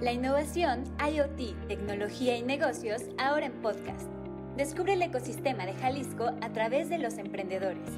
La 0.00 0.10
innovación, 0.10 0.82
IoT, 0.98 1.68
tecnología 1.68 2.36
y 2.36 2.42
negocios 2.42 3.02
ahora 3.16 3.46
en 3.46 3.62
podcast. 3.62 4.10
Descubre 4.56 4.94
el 4.94 5.02
ecosistema 5.02 5.66
de 5.66 5.74
Jalisco 5.74 6.26
a 6.42 6.52
través 6.52 6.88
de 6.88 6.98
los 6.98 7.16
emprendedores. 7.16 7.88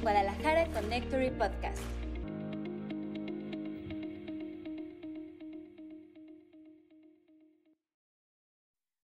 Guadalajara 0.00 0.68
Connectory 0.72 1.30
Podcast. 1.32 1.82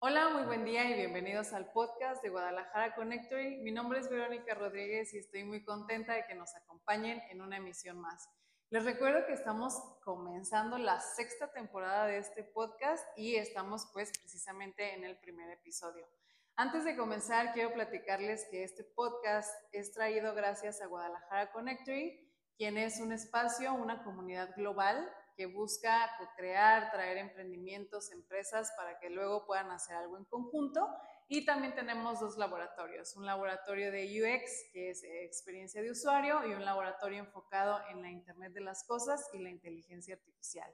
Hola, 0.00 0.30
muy 0.30 0.42
buen 0.42 0.64
día 0.64 0.90
y 0.90 0.94
bienvenidos 0.94 1.52
al 1.52 1.70
podcast 1.70 2.20
de 2.24 2.30
Guadalajara 2.30 2.96
Connectory. 2.96 3.58
Mi 3.58 3.70
nombre 3.70 4.00
es 4.00 4.10
Verónica 4.10 4.54
Rodríguez 4.54 5.14
y 5.14 5.18
estoy 5.18 5.44
muy 5.44 5.62
contenta 5.62 6.14
de 6.14 6.24
que 6.26 6.34
nos 6.34 6.52
acompañen 6.56 7.22
en 7.30 7.42
una 7.42 7.58
emisión 7.58 8.00
más. 8.00 8.28
Les 8.70 8.84
recuerdo 8.84 9.24
que 9.24 9.32
estamos 9.32 9.72
comenzando 10.04 10.76
la 10.76 11.00
sexta 11.00 11.50
temporada 11.50 12.04
de 12.04 12.18
este 12.18 12.44
podcast 12.44 13.02
y 13.16 13.36
estamos 13.36 13.88
pues 13.94 14.12
precisamente 14.20 14.94
en 14.94 15.04
el 15.04 15.16
primer 15.16 15.48
episodio. 15.48 16.06
Antes 16.54 16.84
de 16.84 16.94
comenzar, 16.94 17.54
quiero 17.54 17.72
platicarles 17.72 18.46
que 18.50 18.64
este 18.64 18.84
podcast 18.84 19.50
es 19.72 19.94
traído 19.94 20.34
gracias 20.34 20.82
a 20.82 20.86
Guadalajara 20.86 21.50
Connectory, 21.50 22.30
quien 22.58 22.76
es 22.76 23.00
un 23.00 23.12
espacio, 23.12 23.72
una 23.72 24.04
comunidad 24.04 24.54
global 24.54 25.10
que 25.34 25.46
busca 25.46 26.10
crear, 26.36 26.90
traer 26.90 27.16
emprendimientos, 27.16 28.12
empresas 28.12 28.70
para 28.76 28.98
que 28.98 29.08
luego 29.08 29.46
puedan 29.46 29.70
hacer 29.70 29.96
algo 29.96 30.18
en 30.18 30.26
conjunto 30.26 30.86
y 31.30 31.44
también 31.44 31.74
tenemos 31.74 32.20
dos 32.20 32.38
laboratorios, 32.38 33.14
un 33.14 33.26
laboratorio 33.26 33.92
de 33.92 34.04
UX, 34.06 34.72
que 34.72 34.90
es 34.90 35.04
eh, 35.04 35.24
experiencia 35.24 35.82
de 35.82 35.90
usuario, 35.90 36.46
y 36.46 36.54
un 36.54 36.64
laboratorio 36.64 37.18
enfocado 37.18 37.80
en 37.90 38.00
la 38.00 38.10
Internet 38.10 38.54
de 38.54 38.62
las 38.62 38.84
Cosas 38.84 39.28
y 39.34 39.38
la 39.38 39.50
inteligencia 39.50 40.14
artificial. 40.14 40.72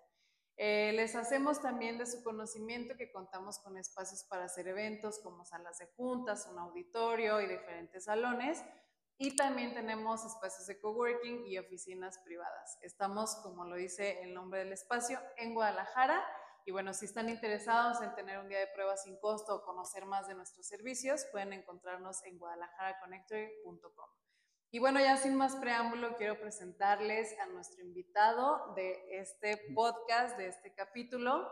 Eh, 0.56 0.92
les 0.94 1.16
hacemos 1.16 1.60
también 1.60 1.98
de 1.98 2.06
su 2.06 2.22
conocimiento 2.22 2.96
que 2.96 3.10
contamos 3.10 3.58
con 3.58 3.76
espacios 3.76 4.22
para 4.22 4.44
hacer 4.44 4.68
eventos 4.68 5.18
como 5.18 5.44
salas 5.44 5.78
de 5.78 5.86
juntas, 5.96 6.48
un 6.48 6.60
auditorio 6.60 7.40
y 7.40 7.48
diferentes 7.48 8.04
salones. 8.04 8.62
Y 9.18 9.34
también 9.34 9.74
tenemos 9.74 10.24
espacios 10.24 10.68
de 10.68 10.80
coworking 10.80 11.46
y 11.46 11.58
oficinas 11.58 12.18
privadas. 12.18 12.78
Estamos, 12.82 13.34
como 13.42 13.64
lo 13.64 13.74
dice 13.74 14.22
el 14.22 14.34
nombre 14.34 14.60
del 14.60 14.72
espacio, 14.72 15.20
en 15.36 15.54
Guadalajara 15.54 16.24
y 16.66 16.72
bueno, 16.72 16.94
si 16.94 17.04
están 17.04 17.28
interesados 17.28 18.00
en 18.00 18.14
tener 18.14 18.38
un 18.38 18.48
día 18.48 18.58
de 18.58 18.68
prueba 18.68 18.96
sin 18.96 19.18
costo 19.18 19.56
o 19.56 19.64
conocer 19.64 20.06
más 20.06 20.26
de 20.28 20.34
nuestros 20.34 20.66
servicios, 20.66 21.26
pueden 21.30 21.52
encontrarnos 21.52 22.24
en 22.24 22.38
guadalajaraconnectory.com. 22.38 24.08
Y 24.70 24.78
bueno, 24.78 24.98
ya 24.98 25.18
sin 25.18 25.36
más 25.36 25.56
preámbulo, 25.56 26.16
quiero 26.16 26.40
presentarles 26.40 27.38
a 27.38 27.46
nuestro 27.46 27.84
invitado 27.84 28.74
de 28.74 29.20
este 29.20 29.60
podcast, 29.74 30.38
de 30.38 30.48
este 30.48 30.74
capítulo. 30.74 31.48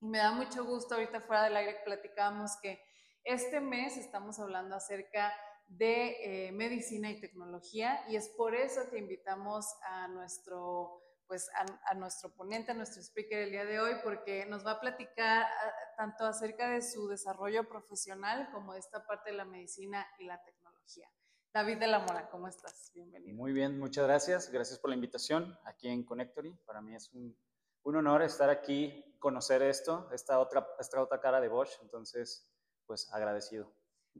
Y 0.00 0.08
me 0.08 0.18
da 0.18 0.32
mucho 0.32 0.64
gusto, 0.64 0.96
ahorita 0.96 1.20
fuera 1.20 1.44
del 1.44 1.56
aire 1.56 1.80
platicamos 1.84 2.58
que 2.60 2.82
este 3.22 3.60
mes 3.60 3.96
estamos 3.96 4.40
hablando 4.40 4.74
acerca 4.74 5.32
de 5.68 6.48
eh, 6.48 6.52
medicina 6.52 7.10
y 7.10 7.20
tecnología 7.20 8.04
y 8.08 8.16
es 8.16 8.28
por 8.30 8.54
eso 8.54 8.90
que 8.90 8.98
invitamos 8.98 9.64
a 9.82 10.08
nuestro 10.08 11.03
pues 11.26 11.50
a, 11.54 11.94
nuestro 11.94 12.34
ponente, 12.34 12.72
a 12.72 12.74
nuestro 12.74 13.02
speaker 13.02 13.38
el 13.38 13.50
día 13.50 13.64
de 13.64 13.80
hoy, 13.80 13.92
porque 14.02 14.46
nos 14.46 14.64
va 14.66 14.72
a 14.72 14.80
platicar 14.80 15.44
ah, 15.44 15.72
tanto 15.96 16.24
acerca 16.24 16.70
de 16.70 16.82
su 16.82 17.08
desarrollo 17.08 17.68
profesional 17.68 18.50
como 18.52 18.74
de 18.74 18.80
esta 18.80 19.06
parte 19.06 19.30
de 19.30 19.36
la 19.36 19.44
medicina 19.44 20.06
y 20.18 20.24
la 20.24 20.42
tecnología. 20.42 21.08
David 21.52 21.78
de 21.78 21.86
la 21.86 22.00
Mora, 22.00 22.28
¿cómo 22.30 22.48
estás? 22.48 22.90
Bienvenido. 22.94 23.36
Muy 23.36 23.52
bien, 23.52 23.78
muchas 23.78 24.04
gracias. 24.04 24.50
Gracias 24.50 24.78
por 24.78 24.90
la 24.90 24.96
invitación 24.96 25.56
aquí 25.64 25.88
en 25.88 26.04
Connectory. 26.04 26.52
Para 26.66 26.80
mí 26.80 26.94
es 26.94 27.12
un, 27.12 27.36
un 27.84 27.96
honor 27.96 28.22
estar 28.22 28.50
aquí, 28.50 29.16
conocer 29.20 29.62
esto, 29.62 30.08
esta 30.12 30.40
otra, 30.40 30.66
esta 30.80 31.00
otra 31.00 31.20
cara 31.20 31.40
de 31.40 31.48
Bosch. 31.48 31.78
Entonces, 31.80 32.50
pues 32.86 33.08
agradecido. 33.12 33.72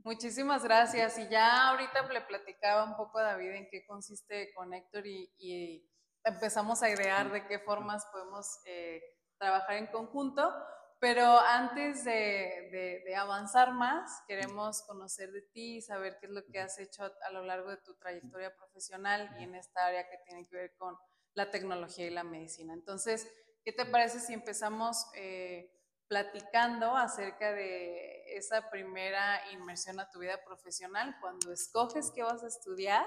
Muchísimas 0.03 0.65
gracias. 0.65 1.19
Y 1.19 1.29
ya 1.29 1.71
ahorita 1.71 2.07
le 2.13 2.21
platicaba 2.23 2.85
un 2.85 2.97
poco 2.97 3.19
a 3.19 3.23
David 3.23 3.51
en 3.51 3.69
qué 3.71 3.85
consiste 3.87 4.53
Connectory 4.55 5.33
y 5.39 5.89
empezamos 6.25 6.83
a 6.83 6.91
idear 6.91 7.31
de 7.31 7.47
qué 7.47 7.59
formas 7.59 8.07
podemos 8.07 8.61
eh, 8.67 9.03
trabajar 9.39 9.77
en 9.77 9.87
conjunto. 9.89 10.53
Pero 11.01 11.39
antes 11.39 12.05
de, 12.05 13.03
de, 13.05 13.15
avanzar 13.15 13.73
más, 13.73 14.23
queremos 14.27 14.81
conocer 14.83 15.31
de 15.33 15.43
ti, 15.43 15.83
saber 15.83 16.17
qué 16.19 16.27
es 16.27 16.33
lo 16.33 16.47
que 16.47 16.61
has 16.61 16.79
hecho 16.79 17.05
a, 17.05 17.31
lo 17.31 17.43
largo 17.43 17.69
de 17.69 17.77
tu 17.77 17.95
trayectoria 17.97 18.57
profesional 18.57 19.29
y 19.39 19.43
en 19.43 19.55
esta 19.55 19.87
área 19.87 20.09
que 20.09 20.17
tiene 20.25 20.47
que 20.49 20.57
ver 20.57 20.75
con 20.77 20.97
la 21.35 21.51
tecnología 21.51 22.07
y 22.07 22.11
la 22.11 22.25
medicina. 22.25 22.73
Entonces, 22.73 23.31
¿qué 23.65 23.73
te 23.73 23.85
parece 23.85 24.19
si 24.19 24.33
empezamos 24.33 25.07
eh, 25.15 25.71
platicando 26.09 26.97
acerca 26.97 27.53
de 27.53 28.37
esa 28.37 28.71
primera 28.71 29.41
inmersión 29.53 30.01
a 30.01 30.09
tu 30.11 30.21
vida 30.21 30.43
profesional, 30.45 31.17
cuando 31.21 31.53
escoges 31.53 32.13
qué 32.15 32.23
vas 32.23 32.43
a 32.43 32.47
estudiar 32.47 33.07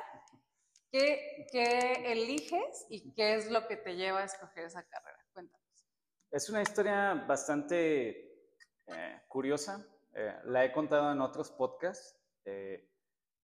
¿Qué, 0.92 2.12
eliges 2.12 2.86
y 2.90 3.14
qué 3.14 3.36
es 3.36 3.52
lo 3.52 3.68
que 3.68 3.78
te 3.78 3.96
lleva 3.96 4.20
a 4.20 4.26
escoger 4.26 4.66
esa 4.66 4.84
carrera? 4.88 5.20
Cuéntanos. 5.34 5.68
Es 6.32 6.50
una 6.50 6.62
historia 6.62 7.14
bastante 7.28 8.52
eh, 8.88 9.22
curiosa. 9.28 9.86
Eh, 10.14 10.34
la 10.46 10.66
he 10.66 10.72
contado 10.72 11.12
en 11.12 11.22
otros 11.22 11.52
podcasts. 11.52 12.18
Eh, 12.46 12.90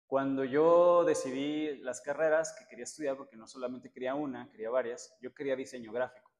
cuando 0.06 0.44
yo 0.44 1.04
decidí 1.04 1.76
las 1.78 2.00
carreras 2.00 2.52
que 2.58 2.66
quería 2.66 2.84
estudiar, 2.84 3.16
porque 3.16 3.36
no 3.36 3.46
solamente 3.46 3.92
quería 3.92 4.14
una, 4.16 4.50
quería 4.50 4.70
varias, 4.70 5.16
yo 5.20 5.32
quería 5.32 5.54
diseño 5.54 5.92
gráfico. 5.92 6.30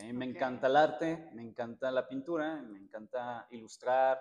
A 0.00 0.02
mí 0.02 0.12
me 0.12 0.24
encanta 0.24 0.66
el 0.66 0.76
arte, 0.76 1.28
me 1.32 1.42
encanta 1.42 1.90
la 1.90 2.08
pintura, 2.08 2.62
me 2.62 2.78
encanta 2.78 3.46
ilustrar, 3.50 4.20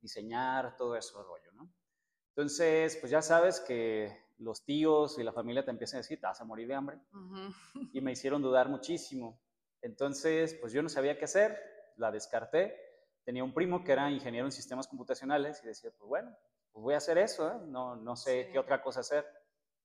diseñar, 0.00 0.76
todo 0.76 0.96
eso 0.96 1.22
rollo, 1.22 1.52
¿no? 1.52 1.72
Entonces, 2.30 2.96
pues 2.96 3.10
ya 3.10 3.22
sabes 3.22 3.60
que 3.60 4.29
los 4.40 4.64
tíos 4.64 5.18
y 5.18 5.22
la 5.22 5.32
familia 5.32 5.64
te 5.64 5.70
empiezan 5.70 5.98
a 5.98 6.02
decir, 6.02 6.18
te 6.18 6.26
vas 6.26 6.40
a 6.40 6.44
morir 6.44 6.66
de 6.66 6.74
hambre. 6.74 6.98
Y 7.92 8.00
me 8.00 8.12
hicieron 8.12 8.42
dudar 8.42 8.68
muchísimo. 8.68 9.40
Entonces, 9.82 10.54
pues 10.60 10.72
yo 10.72 10.82
no 10.82 10.88
sabía 10.88 11.18
qué 11.18 11.24
hacer, 11.24 11.58
la 11.96 12.10
descarté. 12.10 12.74
Tenía 13.24 13.44
un 13.44 13.54
primo 13.54 13.84
que 13.84 13.92
era 13.92 14.10
ingeniero 14.10 14.46
en 14.46 14.52
sistemas 14.52 14.88
computacionales 14.88 15.62
y 15.62 15.68
decía, 15.68 15.90
pues 15.96 16.08
bueno, 16.08 16.36
pues 16.72 16.82
voy 16.82 16.94
a 16.94 16.98
hacer 16.98 17.18
eso, 17.18 17.48
¿eh? 17.50 17.58
no, 17.66 17.96
no 17.96 18.16
sé 18.16 18.48
qué 18.50 18.58
otra 18.58 18.82
cosa 18.82 19.00
hacer. 19.00 19.26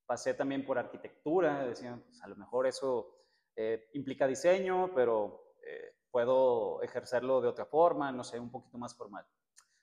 Pasé 0.06 0.34
también 0.34 0.66
por 0.66 0.78
arquitectura, 0.78 1.66
decían, 1.66 2.02
pues 2.06 2.22
a 2.22 2.28
lo 2.28 2.36
mejor 2.36 2.68
eso 2.68 3.16
eh, 3.56 3.90
implica 3.94 4.28
diseño, 4.28 4.94
pero 4.94 5.56
eh, 5.66 5.96
puedo 6.12 6.82
ejercerlo 6.82 7.42
de 7.42 7.50
otra 7.50 7.66
forma, 7.66 8.12
no 8.12 8.24
sé, 8.24 8.40
un 8.40 8.52
poquito 8.52 8.78
más 8.78 8.96
formal. 8.96 9.26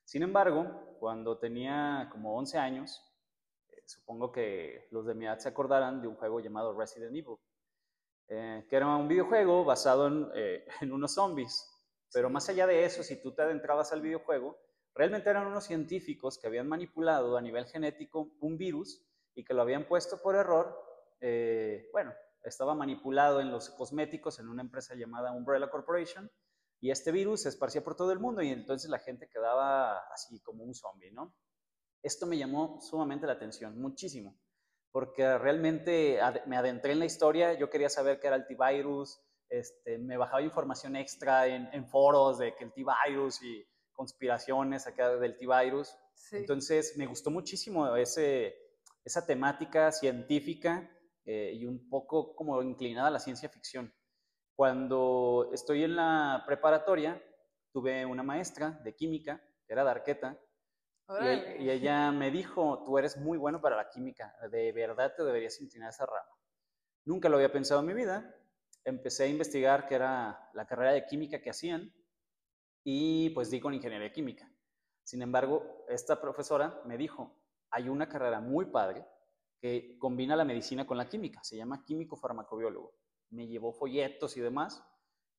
Sin 0.05 0.23
embargo, 0.23 0.97
cuando 0.99 1.39
tenía 1.39 2.09
como 2.11 2.37
11 2.37 2.59
años, 2.59 3.12
supongo 3.87 4.33
que 4.33 4.89
los 4.91 5.07
de 5.07 5.15
mi 5.15 5.27
edad 5.27 5.39
se 5.39 5.49
acordarán 5.49 6.01
de 6.01 6.09
un 6.09 6.17
juego 6.17 6.41
llamado 6.41 6.79
Resident 6.79 7.15
Evil, 7.15 7.37
eh, 8.29 8.67
que 8.69 8.77
era 8.77 8.97
un 8.97 9.09
videojuego 9.09 9.65
basado 9.65 10.07
en, 10.07 10.29
eh, 10.35 10.67
en, 10.81 10.93
unos 10.93 11.15
zombies. 11.15 11.69
Pero 12.13 12.31
más 12.31 12.49
allá 12.49 12.67
de 12.67 12.85
eso, 12.85 13.03
si 13.03 13.21
tú 13.23 13.35
te 13.35 13.43
adentrabas 13.43 13.93
al 13.93 14.03
videojuego, 14.03 14.59
realmente 14.95 15.31
eran 15.31 15.47
unos 15.47 15.65
científicos 15.65 16.39
que 16.39 16.47
habían 16.47 16.69
manipulado 16.69 17.37
a 17.37 17.43
nivel 17.43 17.67
genético 17.67 18.33
un 18.41 18.59
virus 18.59 19.03
y 19.35 19.45
que 19.45 19.55
lo 19.55 19.63
habían 19.63 19.89
puesto 19.89 20.21
por 20.21 20.37
error, 20.37 20.79
eh, 21.21 21.89
bueno, 21.93 22.13
estaba 22.43 22.75
manipulado 22.75 23.41
en 23.41 23.51
los 23.51 23.71
cosméticos 23.71 24.39
en 24.39 24.49
una 24.49 24.63
empresa 24.63 24.95
llamada 24.95 25.33
Umbrella 25.33 25.71
Corporation, 25.71 26.31
y 26.83 26.91
este 26.91 27.13
virus 27.13 27.43
se 27.43 27.49
esparcía 27.49 27.85
por 27.85 27.95
todo 27.95 28.11
el 28.11 28.19
mundo 28.19 28.43
y 28.43 28.49
entonces 28.49 28.91
la 28.91 28.99
gente 28.99 29.29
quedaba 29.29 29.99
así 30.13 30.41
como 30.41 30.65
un 30.65 30.75
zombie, 30.75 31.13
¿no? 31.13 31.33
Esto 32.03 32.27
me 32.27 32.37
llamó 32.37 32.81
sumamente 32.81 33.27
la 33.27 33.35
atención, 33.35 33.81
muchísimo, 33.81 34.37
porque 34.91 35.39
realmente 35.39 36.19
me 36.47 36.57
adentré 36.57 36.93
en 36.93 36.99
la 36.99 37.05
historia, 37.05 37.53
yo 37.55 37.71
quería 37.71 37.89
saber 37.89 38.19
qué 38.19 38.27
era 38.27 38.37
el 38.37 38.47
T-Virus, 38.47 39.21
este, 39.49 39.99
me 39.99 40.17
bajaba 40.17 40.43
información 40.43 40.97
extra 40.97 41.47
en, 41.47 41.87
foros 41.87 42.39
de 42.39 42.55
que 42.57 42.65
el 42.65 42.73
T-Virus 42.73 43.43
y 43.43 43.65
conspiraciones 43.93 44.87
acá 44.87 45.17
del 45.17 45.37
T-Virus. 45.37 45.95
Entonces 46.33 46.97
me 46.97 47.07
gustó 47.07 47.31
muchísimo 47.31 47.95
ese, 47.95 48.57
esa 49.05 49.27
temática 49.27 49.93
científica 49.93 50.91
eh, 51.27 51.53
y 51.55 51.67
un 51.67 51.89
poco 51.91 52.35
como 52.35 52.63
inclinada 52.63 53.09
a 53.09 53.11
la 53.11 53.21
ciencia 53.21 53.51
ficción. 53.51 53.93
Cuando 54.57 55.51
estoy 55.53 55.85
en 55.85 55.97
la 55.97 56.45
preparatoria, 56.47 57.23
tuve 57.73 58.07
una 58.07 58.23
maestra 58.23 58.81
de 58.85 58.95
química, 58.95 59.43
que 59.67 59.73
era 59.73 59.85
Darqueta, 59.85 60.41
y, 61.59 61.69
ella 61.69 62.11
me 62.11 62.31
dijo, 62.31 62.83
tú 62.85 62.99
eres 62.99 63.17
muy 63.17 63.39
bueno 63.39 63.61
para 63.61 63.77
la 63.77 63.89
química, 63.89 64.35
de 64.51 64.73
verdad 64.73 65.15
te 65.15 65.25
deberías 65.25 65.61
inclinar 65.61 65.91
esa 65.91 66.07
rama. 66.07 66.37
Nunca 67.05 67.29
lo 67.29 67.37
había 67.37 67.53
pensado 67.53 67.81
en 67.81 67.87
mi 67.87 67.95
vida. 67.95 68.35
Empecé 68.85 69.25
a 69.25 69.29
investigar 69.29 69.87
qué 69.87 69.97
era 69.97 70.51
la 70.55 70.67
carrera 70.67 70.93
de 70.93 71.07
química 71.07 71.41
que 71.41 71.51
hacían 71.51 71.93
y 72.85 73.31
pues 73.31 73.51
di 73.51 73.61
con 73.61 73.75
ingeniería 73.75 74.13
química. 74.13 74.51
Sin 75.03 75.23
embargo, 75.23 75.85
esta 75.89 76.21
profesora 76.21 76.81
me 76.85 76.97
dijo, 76.97 77.37
hay 77.71 77.89
una 77.89 78.09
carrera 78.09 78.41
muy 78.41 78.67
padre 78.67 79.05
que 79.61 79.97
combina 79.99 80.37
la 80.37 80.45
medicina 80.45 80.87
con 80.87 80.97
la 80.97 81.09
química, 81.09 81.43
se 81.43 81.57
llama 81.57 81.85
químico 81.85 82.17
farmacobiólogo. 82.17 82.95
Me 83.31 83.47
llevó 83.47 83.73
folletos 83.73 84.37
y 84.37 84.41
demás 84.41 84.85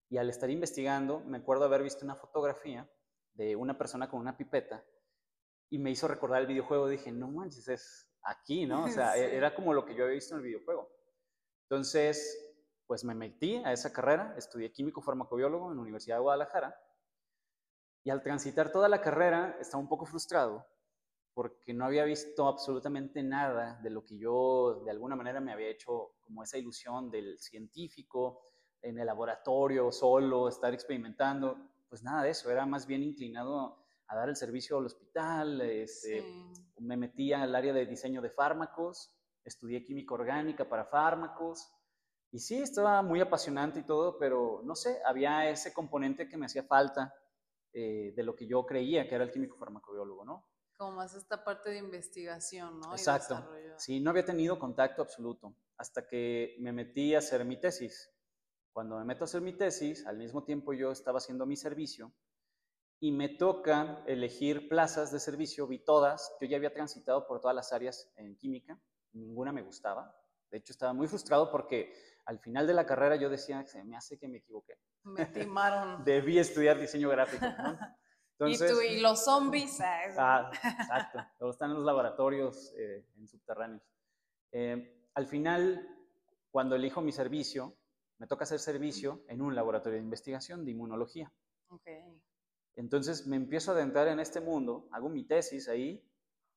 Y 0.09 0.17
al 0.17 0.29
estar 0.29 0.49
investigando, 0.49 1.19
me 1.21 1.37
acuerdo 1.37 1.65
haber 1.65 1.83
visto 1.83 2.05
una 2.05 2.15
fotografía 2.15 2.89
de 3.33 3.55
una 3.55 3.77
persona 3.77 4.09
con 4.09 4.19
una 4.19 4.37
pipeta 4.37 4.83
y 5.73 5.79
me 5.79 5.89
hizo 5.89 6.07
recordar 6.07 6.41
el 6.41 6.47
videojuego. 6.47 6.87
Dije, 6.87 7.11
no 7.11 7.29
manches, 7.29 7.67
es 7.67 8.07
aquí, 8.21 8.67
¿no? 8.67 8.83
O 8.83 8.87
sea, 8.89 9.17
e-, 9.17 9.35
era 9.35 9.55
como 9.55 9.73
lo 9.73 9.83
que 9.83 9.95
yo 9.95 10.03
había 10.03 10.13
visto 10.13 10.35
en 10.35 10.41
el 10.41 10.45
videojuego. 10.45 10.87
Entonces, 11.63 12.53
pues 12.85 13.03
me 13.03 13.15
metí 13.15 13.55
a 13.65 13.73
esa 13.73 13.91
carrera, 13.91 14.35
estudié 14.37 14.71
químico 14.71 15.01
farmacobiólogo 15.01 15.71
en 15.71 15.77
la 15.77 15.81
Universidad 15.81 16.17
de 16.17 16.21
Guadalajara 16.21 16.79
y 18.03 18.11
al 18.11 18.21
transitar 18.21 18.71
toda 18.71 18.87
la 18.87 19.01
carrera 19.01 19.57
estaba 19.59 19.81
un 19.81 19.89
poco 19.89 20.05
frustrado 20.05 20.63
porque 21.33 21.73
no 21.73 21.85
había 21.85 22.03
visto 22.03 22.47
absolutamente 22.47 23.23
nada 23.23 23.79
de 23.81 23.89
lo 23.89 24.03
que 24.03 24.15
yo 24.19 24.83
de 24.85 24.91
alguna 24.91 25.15
manera 25.15 25.41
me 25.41 25.53
había 25.53 25.69
hecho 25.69 26.17
como 26.19 26.43
esa 26.43 26.59
ilusión 26.59 27.09
del 27.09 27.39
científico 27.39 28.41
en 28.83 28.99
el 28.99 29.07
laboratorio 29.07 29.91
solo, 29.91 30.47
estar 30.47 30.71
experimentando, 30.71 31.57
pues 31.89 32.03
nada 32.03 32.21
de 32.21 32.29
eso, 32.29 32.51
era 32.51 32.67
más 32.67 32.85
bien 32.85 33.01
inclinado 33.01 33.82
a 34.13 34.17
dar 34.17 34.29
el 34.29 34.35
servicio 34.35 34.77
al 34.77 34.85
hospital, 34.85 35.61
este, 35.61 36.23
me 36.77 36.97
metí 36.97 37.33
al 37.33 37.55
área 37.55 37.73
de 37.73 37.85
diseño 37.85 38.21
de 38.21 38.29
fármacos, 38.29 39.13
estudié 39.43 39.83
química 39.83 40.13
orgánica 40.13 40.69
para 40.69 40.85
fármacos, 40.85 41.69
y 42.31 42.39
sí, 42.39 42.61
estaba 42.61 43.01
muy 43.03 43.21
apasionante 43.21 43.79
y 43.79 43.83
todo, 43.83 44.17
pero 44.17 44.61
no 44.63 44.75
sé, 44.75 44.99
había 45.05 45.49
ese 45.49 45.71
componente 45.71 46.27
que 46.27 46.37
me 46.37 46.47
hacía 46.47 46.63
falta 46.63 47.13
eh, 47.71 48.11
de 48.15 48.23
lo 48.23 48.35
que 48.35 48.47
yo 48.47 48.65
creía 48.65 49.07
que 49.07 49.15
era 49.15 49.23
el 49.23 49.31
químico 49.31 49.57
farmacobiólogo, 49.57 50.25
¿no? 50.25 50.47
Como 50.75 50.93
más 50.93 51.13
esta 51.13 51.43
parte 51.43 51.69
de 51.69 51.77
investigación, 51.77 52.79
¿no? 52.79 52.91
Exacto. 52.91 53.47
Sí, 53.77 53.99
no 53.99 54.09
había 54.09 54.25
tenido 54.25 54.57
contacto 54.57 55.03
absoluto 55.03 55.55
hasta 55.77 56.07
que 56.07 56.55
me 56.59 56.71
metí 56.71 57.13
a 57.13 57.19
hacer 57.19 57.45
mi 57.45 57.59
tesis. 57.59 58.11
Cuando 58.71 58.97
me 58.97 59.05
meto 59.05 59.23
a 59.23 59.25
hacer 59.25 59.41
mi 59.41 59.53
tesis, 59.53 60.05
al 60.07 60.17
mismo 60.17 60.43
tiempo 60.43 60.73
yo 60.73 60.91
estaba 60.91 61.19
haciendo 61.19 61.45
mi 61.45 61.55
servicio 61.55 62.11
y 63.03 63.11
me 63.11 63.27
toca 63.27 64.01
elegir 64.07 64.69
plazas 64.69 65.11
de 65.11 65.19
servicio, 65.19 65.67
vi 65.67 65.77
todas, 65.77 66.33
yo 66.39 66.47
ya 66.47 66.55
había 66.55 66.71
transitado 66.71 67.27
por 67.27 67.41
todas 67.41 67.53
las 67.53 67.73
áreas 67.73 68.09
en 68.15 68.37
química, 68.37 68.79
ninguna 69.11 69.51
me 69.51 69.61
gustaba. 69.61 70.15
De 70.49 70.59
hecho, 70.59 70.71
estaba 70.71 70.93
muy 70.93 71.09
frustrado 71.09 71.51
porque 71.51 71.93
al 72.23 72.39
final 72.39 72.65
de 72.65 72.73
la 72.73 72.85
carrera 72.85 73.17
yo 73.17 73.29
decía, 73.29 73.61
se 73.65 73.83
me 73.83 73.97
hace 73.97 74.17
que 74.17 74.29
me 74.29 74.37
equivoqué. 74.37 74.75
Me 75.03 75.25
timaron. 75.25 76.01
Debí 76.05 76.39
estudiar 76.39 76.79
diseño 76.79 77.09
gráfico. 77.09 77.45
¿no? 78.39 78.47
¿Y, 78.47 78.57
tú, 78.57 78.79
y 78.79 79.01
los 79.01 79.25
zombies. 79.25 79.81
Ah, 80.17 80.49
exacto. 80.53 81.19
Luego 81.41 81.51
están 81.51 81.71
en 81.71 81.75
los 81.75 81.85
laboratorios 81.85 82.73
eh, 82.77 83.05
en 83.17 83.27
subterráneos. 83.27 83.83
Eh, 84.53 85.09
al 85.13 85.27
final, 85.27 85.89
cuando 86.51 86.77
elijo 86.77 87.01
mi 87.01 87.11
servicio, 87.11 87.75
me 88.17 88.27
toca 88.27 88.45
hacer 88.45 88.61
servicio 88.61 89.25
en 89.27 89.41
un 89.41 89.55
laboratorio 89.55 89.97
de 89.97 90.05
investigación 90.05 90.63
de 90.63 90.71
inmunología. 90.71 91.33
Okay. 91.67 92.21
Entonces 92.75 93.27
me 93.27 93.35
empiezo 93.35 93.71
a 93.71 93.75
adentrar 93.75 94.07
en 94.07 94.19
este 94.19 94.41
mundo, 94.41 94.87
hago 94.91 95.09
mi 95.09 95.25
tesis 95.25 95.69
ahí, 95.69 96.03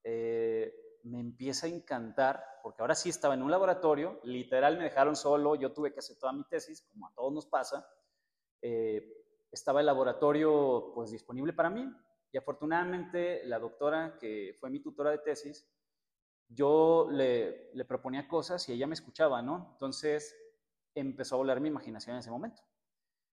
eh, 0.03 0.75
me 1.05 1.21
empieza 1.21 1.67
a 1.67 1.71
encantar, 1.71 2.43
porque 2.63 2.83
ahora 2.83 2.95
sí 2.95 3.11
estaba 3.11 3.35
en 3.35 3.43
un 3.43 3.51
laboratorio, 3.51 4.21
literal 4.25 4.79
me 4.79 4.85
dejaron 4.85 5.15
solo, 5.15 5.55
yo 5.55 5.73
tuve 5.73 5.93
que 5.93 6.01
hacer 6.01 6.17
toda 6.19 6.33
mi 6.33 6.45
tesis, 6.45 6.83
como 6.91 7.07
a 7.07 7.13
todos 7.15 7.33
nos 7.33 7.47
pasa. 7.47 7.87
Eh, 8.63 9.25
estaba 9.51 9.81
el 9.81 9.87
laboratorio 9.87 10.93
pues 10.95 11.11
disponible 11.11 11.53
para 11.53 11.71
mí 11.71 11.89
y 12.33 12.37
afortunadamente 12.37 13.45
la 13.45 13.59
doctora 13.59 14.17
que 14.19 14.57
fue 14.59 14.71
mi 14.71 14.81
tutora 14.81 15.11
de 15.11 15.19
tesis, 15.19 15.69
yo 16.49 17.09
le, 17.11 17.71
le 17.75 17.85
proponía 17.85 18.29
cosas 18.29 18.69
y 18.69 18.73
ella 18.73 18.87
me 18.87 18.95
escuchaba, 18.95 19.43
¿no? 19.43 19.71
Entonces 19.73 20.37
empezó 20.95 21.37
a 21.37 21.39
volar 21.39 21.61
mi 21.61 21.69
imaginación 21.69 22.15
en 22.15 22.21
ese 22.21 22.31
momento, 22.31 22.63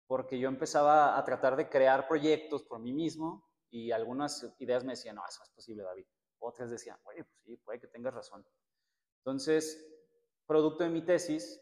porque 0.08 0.40
yo 0.40 0.48
empezaba 0.48 1.18
a 1.18 1.24
tratar 1.24 1.56
de 1.56 1.70
crear 1.70 2.08
proyectos 2.08 2.64
por 2.64 2.80
mí 2.80 2.94
mismo 2.94 3.46
y 3.70 3.92
algunas 3.92 4.56
ideas 4.60 4.84
me 4.84 4.94
decían, 4.94 5.16
no, 5.18 5.24
eso 5.28 5.44
es 5.44 5.50
posible, 5.50 5.84
David. 5.84 6.06
Otras 6.40 6.70
decían, 6.70 6.98
oye, 7.04 7.24
pues 7.26 7.42
sí, 7.44 7.58
puede 7.58 7.80
que 7.80 7.88
tengas 7.88 8.14
razón. 8.14 8.46
Entonces, 9.20 9.86
producto 10.46 10.86
de 10.86 10.90
mi 10.90 11.04
tesis, 11.04 11.62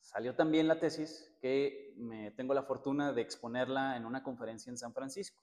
salió 0.00 0.36
también 0.36 0.68
la 0.68 0.78
tesis 0.78 1.36
que 1.40 1.94
me 1.96 2.30
tengo 2.32 2.54
la 2.54 2.62
fortuna 2.62 3.12
de 3.12 3.22
exponerla 3.22 3.96
en 3.96 4.06
una 4.06 4.22
conferencia 4.22 4.70
en 4.70 4.78
San 4.78 4.94
Francisco, 4.94 5.42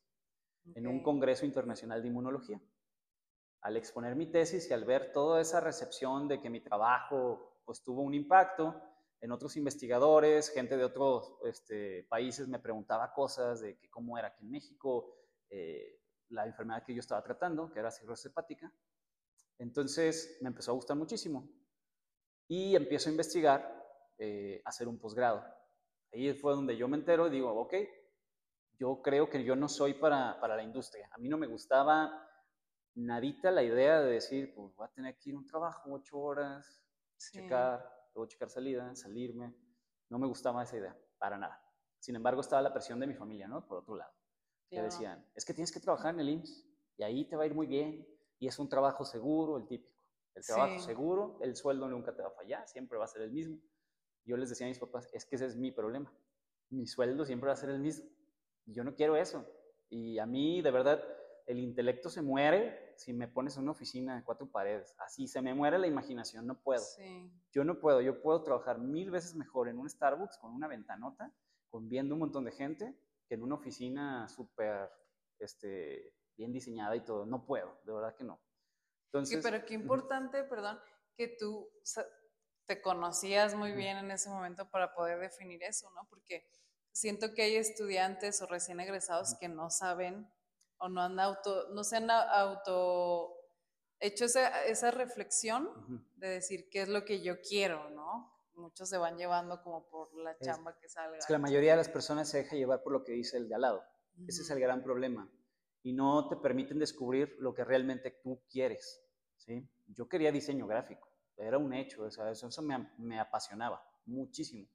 en 0.76 0.88
un 0.88 1.04
congreso 1.04 1.46
internacional 1.46 2.02
de 2.02 2.08
inmunología. 2.08 2.62
Al 3.62 3.76
exponer 3.76 4.16
mi 4.16 4.32
tesis 4.32 4.70
y 4.70 4.74
al 4.74 4.86
ver 4.86 5.12
toda 5.12 5.42
esa 5.42 5.60
recepción 5.60 6.28
de 6.28 6.40
que 6.40 6.50
mi 6.50 6.62
trabajo 6.62 7.62
pues 7.66 7.84
tuvo 7.84 8.02
un 8.02 8.14
impacto 8.14 8.82
en 9.20 9.32
otros 9.32 9.58
investigadores, 9.58 10.50
gente 10.50 10.78
de 10.78 10.84
otros 10.84 11.38
este, 11.46 12.04
países 12.04 12.48
me 12.48 12.60
preguntaba 12.60 13.14
cosas 13.14 13.62
de 13.62 13.78
que 13.78 13.90
cómo 13.90 14.18
era 14.18 14.30
aquí 14.30 14.44
en 14.44 14.52
México, 14.52 15.16
eh, 15.50 16.00
la 16.30 16.46
enfermedad 16.46 16.84
que 16.84 16.94
yo 16.94 17.00
estaba 17.00 17.24
tratando, 17.24 17.72
que 17.72 17.80
era 17.80 17.92
cirrosis 17.92 18.28
hepática. 18.28 18.72
Entonces 19.58 20.38
me 20.42 20.50
empezó 20.50 20.72
a 20.72 20.76
gustar 20.76 20.98
muchísimo 20.98 21.50
y 22.48 22.76
empiezo 22.76 23.10
a 23.10 23.12
investigar, 23.12 23.86
eh, 24.18 24.62
hacer 24.66 24.88
un 24.88 25.00
posgrado. 25.00 25.44
Ahí 26.14 26.34
fue 26.34 26.54
donde 26.54 26.78
yo 26.78 26.88
me 26.88 26.98
entero 26.98 27.28
y 27.28 27.32
digo, 27.32 27.52
ok, 27.54 27.74
yo 28.80 29.02
creo 29.02 29.30
que 29.30 29.44
yo 29.44 29.56
no 29.56 29.68
soy 29.68 29.96
para, 29.96 30.40
para 30.40 30.56
la 30.56 30.64
industria. 30.64 31.10
A 31.12 31.18
mí 31.18 31.28
no 31.28 31.38
me 31.38 31.48
gustaba 31.48 32.24
nadita 32.94 33.52
la 33.52 33.64
idea 33.64 34.02
de 34.02 34.14
decir, 34.14 34.54
pues 34.56 34.76
voy 34.76 34.86
a 34.86 34.92
tener 34.92 35.18
que 35.18 35.30
ir 35.30 35.36
a 35.36 35.40
un 35.40 35.46
trabajo, 35.46 35.92
ocho 35.92 36.20
horas, 36.20 36.84
checar, 37.18 37.97
luego 38.18 38.30
checar 38.30 38.50
salida, 38.50 38.96
salirme. 38.96 39.54
No 40.10 40.20
me 40.20 40.28
gustaba 40.28 40.64
esa 40.64 40.78
idea, 40.78 40.98
para 41.18 41.38
nada. 41.38 41.62
Sin 42.00 42.16
embargo, 42.16 42.42
estaba 42.42 42.62
la 42.62 42.74
presión 42.74 43.00
de 43.00 43.08
mi 43.08 43.14
familia, 43.14 43.48
¿no? 43.48 43.66
Por 43.68 43.80
otro 43.80 43.96
lado 43.96 44.12
que 44.70 44.82
decían, 44.82 45.26
es 45.34 45.46
que 45.46 45.54
tienes 45.54 45.72
que 45.72 45.80
trabajar 45.80 46.14
en 46.14 46.20
el 46.20 46.30
IMSS 46.30 46.66
y 46.98 47.04
ahí 47.04 47.26
te 47.26 47.36
va 47.36 47.44
a 47.44 47.46
ir 47.46 47.56
muy 47.56 47.68
bien 47.68 48.06
y 48.40 48.48
es 48.48 48.60
un 48.60 48.68
trabajo 48.68 49.06
seguro, 49.06 49.58
el 49.58 49.66
típico. 49.66 49.96
El 50.36 50.46
trabajo 50.46 50.80
seguro, 50.80 51.40
el 51.42 51.56
sueldo 51.56 51.88
nunca 51.88 52.14
te 52.16 52.22
va 52.22 52.28
a 52.28 52.32
fallar, 52.32 52.68
siempre 52.68 52.98
va 52.98 53.06
a 53.06 53.08
ser 53.08 53.22
el 53.24 53.32
mismo. 53.32 53.60
Yo 54.26 54.38
les 54.38 54.50
decía 54.50 54.68
a 54.68 54.70
mis 54.70 54.78
papás, 54.78 55.10
es 55.14 55.26
que 55.26 55.36
ese 55.36 55.46
es 55.46 55.56
mi 55.56 55.72
problema. 55.72 56.14
Mi 56.70 56.86
sueldo 56.86 57.26
siempre 57.26 57.48
va 57.48 57.54
a 57.54 57.58
ser 57.58 57.70
el 57.70 57.80
mismo. 57.80 58.10
Yo 58.66 58.84
no 58.84 58.94
quiero 58.94 59.16
eso. 59.16 59.46
Y 59.90 60.20
a 60.20 60.26
mí, 60.26 60.62
de 60.62 60.70
verdad, 60.70 61.02
el 61.48 61.60
intelecto 61.60 62.10
se 62.10 62.22
muere 62.22 62.94
si 62.98 63.14
me 63.14 63.28
pones 63.28 63.56
en 63.56 63.64
una 63.64 63.72
oficina 63.72 64.16
de 64.18 64.24
cuatro 64.24 64.52
paredes. 64.52 64.94
Así 65.00 65.28
se 65.28 65.42
me 65.42 65.54
muere 65.54 65.80
la 65.80 65.88
imaginación, 65.88 66.46
no 66.46 66.62
puedo. 66.62 66.84
Yo 67.52 67.64
no 67.64 67.80
puedo, 67.80 68.02
yo 68.02 68.22
puedo 68.22 68.44
trabajar 68.44 68.80
mil 68.80 69.10
veces 69.10 69.34
mejor 69.34 69.70
en 69.70 69.80
un 69.80 69.90
Starbucks 69.90 70.38
con 70.38 70.54
una 70.54 70.68
ventanota, 70.68 71.34
con 71.70 71.88
viendo 71.88 72.16
un 72.16 72.20
montón 72.20 72.44
de 72.44 72.52
gente, 72.52 72.96
que 73.28 73.36
en 73.36 73.44
una 73.44 73.56
oficina 73.56 74.28
súper 74.28 74.90
este, 75.40 76.14
bien 76.36 76.52
diseñada 76.52 76.96
y 76.98 77.06
todo. 77.06 77.26
No 77.26 77.46
puedo, 77.46 77.80
de 77.86 77.94
verdad 77.94 78.14
que 78.14 78.26
no. 78.26 78.42
Entonces, 79.06 79.38
sí, 79.38 79.42
pero 79.42 79.66
qué 79.66 79.74
importante, 79.74 80.44
perdón, 80.44 80.78
que 81.16 81.30
tú 81.30 81.70
te 82.66 82.82
conocías 82.82 83.56
muy 83.56 83.72
bien 83.72 83.98
en 83.98 84.12
ese 84.12 84.30
momento 84.30 84.70
para 84.70 84.94
poder 84.94 85.20
definir 85.20 85.64
eso, 85.64 85.90
¿no? 85.92 86.06
Porque 86.10 86.46
siento 86.92 87.34
que 87.34 87.44
hay 87.44 87.56
estudiantes 87.56 88.42
o 88.42 88.48
recién 88.48 88.82
egresados 88.82 89.36
que 89.40 89.48
no 89.48 89.70
saben 89.70 90.30
o 90.80 90.90
no 90.90 91.02
han 91.02 91.20
auto, 91.20 91.70
no 91.70 91.84
se 91.84 91.98
han 91.98 92.10
auto 92.10 93.34
hecho 94.00 94.26
esa, 94.26 94.66
esa 94.66 94.92
reflexión 94.92 95.70
de 96.16 96.30
decir 96.30 96.70
qué 96.70 96.84
es 96.84 96.90
lo 96.90 97.04
que 97.04 97.22
yo 97.22 97.42
quiero, 97.42 97.90
¿no? 97.90 98.38
muchos 98.58 98.90
se 98.90 98.98
van 98.98 99.18
llevando 99.18 99.62
como 99.62 99.88
por 99.88 100.14
la 100.16 100.38
chamba 100.40 100.78
que 100.78 100.90
salga. 100.90 101.18
Es 101.18 101.26
que 101.26 101.34
la 101.34 101.40
mayoría 101.40 101.72
de 101.72 101.78
las 101.78 101.90
personas 101.90 102.30
se 102.30 102.40
deja 102.40 102.56
llevar 102.56 102.84
por 102.84 102.92
lo 102.92 103.04
que 103.04 103.14
dice 103.14 103.38
el 103.38 103.48
de 103.48 103.56
al 103.56 103.62
lado. 103.62 103.84
Ese 104.28 104.42
es 104.42 104.50
el 104.50 104.60
gran 104.60 104.84
problema. 104.84 105.32
Y 105.84 105.94
no 105.94 106.28
te 106.28 106.38
permiten 106.38 106.80
descubrir 106.80 107.36
lo 107.40 107.54
que 107.54 107.64
realmente 107.64 108.20
tú 108.24 108.44
quieres. 108.50 109.04
¿sí? 109.38 109.70
Yo 109.86 110.10
quería 110.10 110.32
diseño 110.32 110.66
gráfico, 110.68 111.08
era 111.38 111.58
un 111.58 111.72
hecho, 111.74 112.04
o 112.04 112.12
sea, 112.12 112.32
eso, 112.32 112.50
me, 112.64 112.90
me, 112.98 113.20
apasionaba 113.20 113.82
muchísimo. 114.06 114.68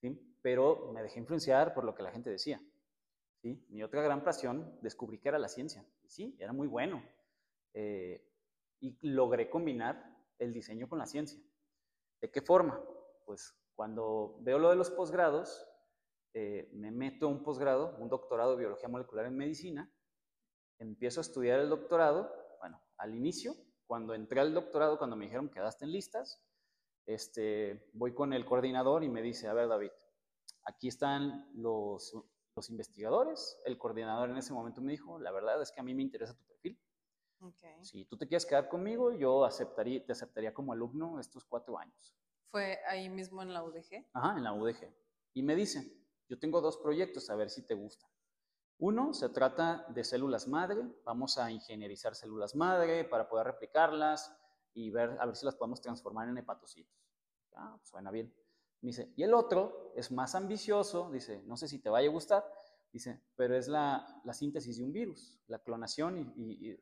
¿sí? 0.00 0.18
Pero 0.40 0.90
me 0.92 1.02
dejé 1.02 1.20
influenciar 1.20 1.74
por 1.74 1.84
lo 1.84 1.94
que 1.94 2.02
la 2.02 2.10
gente 2.10 2.30
decía. 2.30 2.60
Mi 3.42 3.82
otra 3.82 4.02
gran 4.02 4.22
pasión, 4.22 4.78
descubrí 4.82 5.18
que 5.18 5.28
era 5.28 5.38
la 5.38 5.48
ciencia. 5.48 5.84
Sí, 6.06 6.36
era 6.38 6.52
muy 6.52 6.66
bueno. 6.66 7.02
Eh, 7.72 8.26
y 8.80 8.98
logré 9.08 9.48
combinar 9.48 10.16
el 10.38 10.52
diseño 10.52 10.88
con 10.88 10.98
la 10.98 11.06
ciencia. 11.06 11.40
¿De 12.20 12.30
qué 12.30 12.42
forma? 12.42 12.82
pues 13.30 13.54
cuando 13.76 14.38
veo 14.40 14.58
lo 14.58 14.70
de 14.70 14.74
los 14.74 14.90
posgrados, 14.90 15.64
eh, 16.34 16.68
me 16.72 16.90
meto 16.90 17.26
a 17.26 17.28
un 17.28 17.44
posgrado, 17.44 17.96
un 18.00 18.08
doctorado 18.08 18.56
de 18.56 18.58
biología 18.58 18.88
molecular 18.88 19.24
en 19.26 19.36
medicina, 19.36 19.88
empiezo 20.80 21.20
a 21.20 21.22
estudiar 21.22 21.60
el 21.60 21.68
doctorado, 21.68 22.28
bueno, 22.58 22.82
al 22.98 23.14
inicio, 23.14 23.54
cuando 23.86 24.14
entré 24.14 24.40
al 24.40 24.52
doctorado, 24.52 24.98
cuando 24.98 25.14
me 25.14 25.26
dijeron 25.26 25.48
quedaste 25.48 25.84
en 25.84 25.92
listas, 25.92 26.42
este, 27.06 27.88
voy 27.92 28.14
con 28.14 28.32
el 28.32 28.44
coordinador 28.44 29.04
y 29.04 29.08
me 29.08 29.22
dice, 29.22 29.46
a 29.46 29.54
ver 29.54 29.68
David, 29.68 29.92
aquí 30.64 30.88
están 30.88 31.52
los, 31.54 32.12
los 32.54 32.70
investigadores, 32.70 33.58
el 33.64 33.78
coordinador 33.78 34.30
en 34.30 34.36
ese 34.36 34.52
momento 34.52 34.80
me 34.80 34.92
dijo, 34.92 35.18
la 35.18 35.30
verdad 35.30 35.60
es 35.62 35.70
que 35.72 35.80
a 35.80 35.82
mí 35.82 35.94
me 35.94 36.02
interesa 36.02 36.34
tu 36.34 36.44
perfil. 36.44 36.78
Si 37.82 38.04
tú 38.04 38.18
te 38.18 38.28
quieres 38.28 38.44
quedar 38.44 38.68
conmigo, 38.68 39.12
yo 39.12 39.44
aceptaría, 39.44 40.04
te 40.04 40.12
aceptaría 40.12 40.52
como 40.52 40.72
alumno 40.72 41.18
estos 41.18 41.44
cuatro 41.46 41.78
años. 41.78 42.14
¿Fue 42.50 42.78
ahí 42.86 43.08
mismo 43.08 43.42
en 43.42 43.54
la 43.54 43.62
UDG? 43.62 44.06
Ajá, 44.12 44.36
en 44.36 44.44
la 44.44 44.52
UDG. 44.52 44.92
Y 45.32 45.42
me 45.42 45.54
dice, 45.54 45.90
yo 46.28 46.38
tengo 46.38 46.60
dos 46.60 46.76
proyectos, 46.76 47.30
a 47.30 47.36
ver 47.36 47.48
si 47.48 47.64
te 47.64 47.74
gustan. 47.74 48.10
Uno, 48.78 49.14
se 49.14 49.28
trata 49.28 49.86
de 49.88 50.04
células 50.04 50.48
madre, 50.48 50.82
vamos 51.04 51.38
a 51.38 51.50
ingenierizar 51.50 52.14
células 52.14 52.54
madre 52.54 53.04
para 53.04 53.28
poder 53.28 53.46
replicarlas 53.46 54.34
y 54.74 54.90
ver 54.90 55.16
a 55.20 55.26
ver 55.26 55.36
si 55.36 55.44
las 55.44 55.54
podemos 55.54 55.80
transformar 55.80 56.28
en 56.28 56.38
hepatocitos. 56.38 56.94
Ah, 57.54 57.78
suena 57.82 58.10
bien. 58.10 58.34
Dice, 58.80 59.12
y 59.16 59.22
el 59.22 59.34
otro 59.34 59.92
es 59.96 60.10
más 60.10 60.34
ambicioso, 60.34 61.10
dice, 61.10 61.42
no 61.46 61.56
sé 61.56 61.68
si 61.68 61.78
te 61.78 61.90
vaya 61.90 62.08
a 62.08 62.12
gustar, 62.12 62.44
dice, 62.92 63.20
pero 63.36 63.56
es 63.56 63.68
la, 63.68 64.20
la 64.24 64.32
síntesis 64.32 64.78
de 64.78 64.84
un 64.84 64.92
virus, 64.92 65.40
la 65.46 65.58
clonación 65.58 66.32
y, 66.36 66.76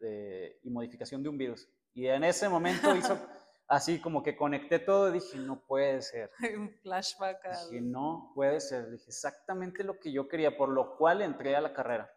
y 0.63 0.71
modificación 0.71 1.23
de 1.23 1.29
un 1.29 1.39
virus. 1.39 1.69
Y 1.95 2.07
en 2.07 2.25
ese 2.25 2.49
momento 2.49 2.95
hizo 2.95 3.19
así 3.69 4.01
como 4.01 4.23
que 4.23 4.37
conecté 4.37 4.79
todo 4.79 5.09
y 5.09 5.13
dije, 5.13 5.39
no 5.39 5.61
puede 5.61 6.03
ser. 6.03 6.31
Un 6.57 6.71
flashback. 6.83 7.71
Dije, 7.71 7.81
no 7.81 8.33
puede 8.35 8.61
ser. 8.61 8.91
Dije, 8.91 9.05
exactamente 9.07 9.85
lo 9.85 9.99
que 9.99 10.11
yo 10.11 10.29
quería, 10.29 10.57
por 10.57 10.71
lo 10.71 10.97
cual 10.97 11.23
entré 11.23 11.55
a 11.55 11.61
la 11.61 11.73
carrera. 11.73 12.11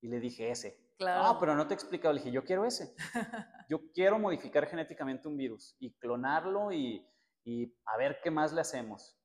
Y 0.00 0.08
le 0.08 0.20
dije, 0.20 0.50
ese. 0.50 0.78
Claro. 0.98 1.24
Ah, 1.24 1.40
pero 1.40 1.56
no 1.56 1.66
te 1.66 1.74
he 1.74 1.76
explicado. 1.76 2.12
Le 2.12 2.20
dije, 2.20 2.30
yo 2.30 2.44
quiero 2.44 2.64
ese. 2.64 2.94
Yo 3.66 3.80
quiero 3.94 4.18
modificar 4.18 4.66
genéticamente 4.66 5.26
un 5.26 5.38
virus 5.38 5.74
y 5.78 5.94
clonarlo 5.94 6.70
y, 6.70 7.02
y 7.44 7.74
a 7.86 7.96
ver 7.96 8.20
qué 8.22 8.30
más 8.30 8.52
le 8.52 8.60
hacemos. 8.60 9.16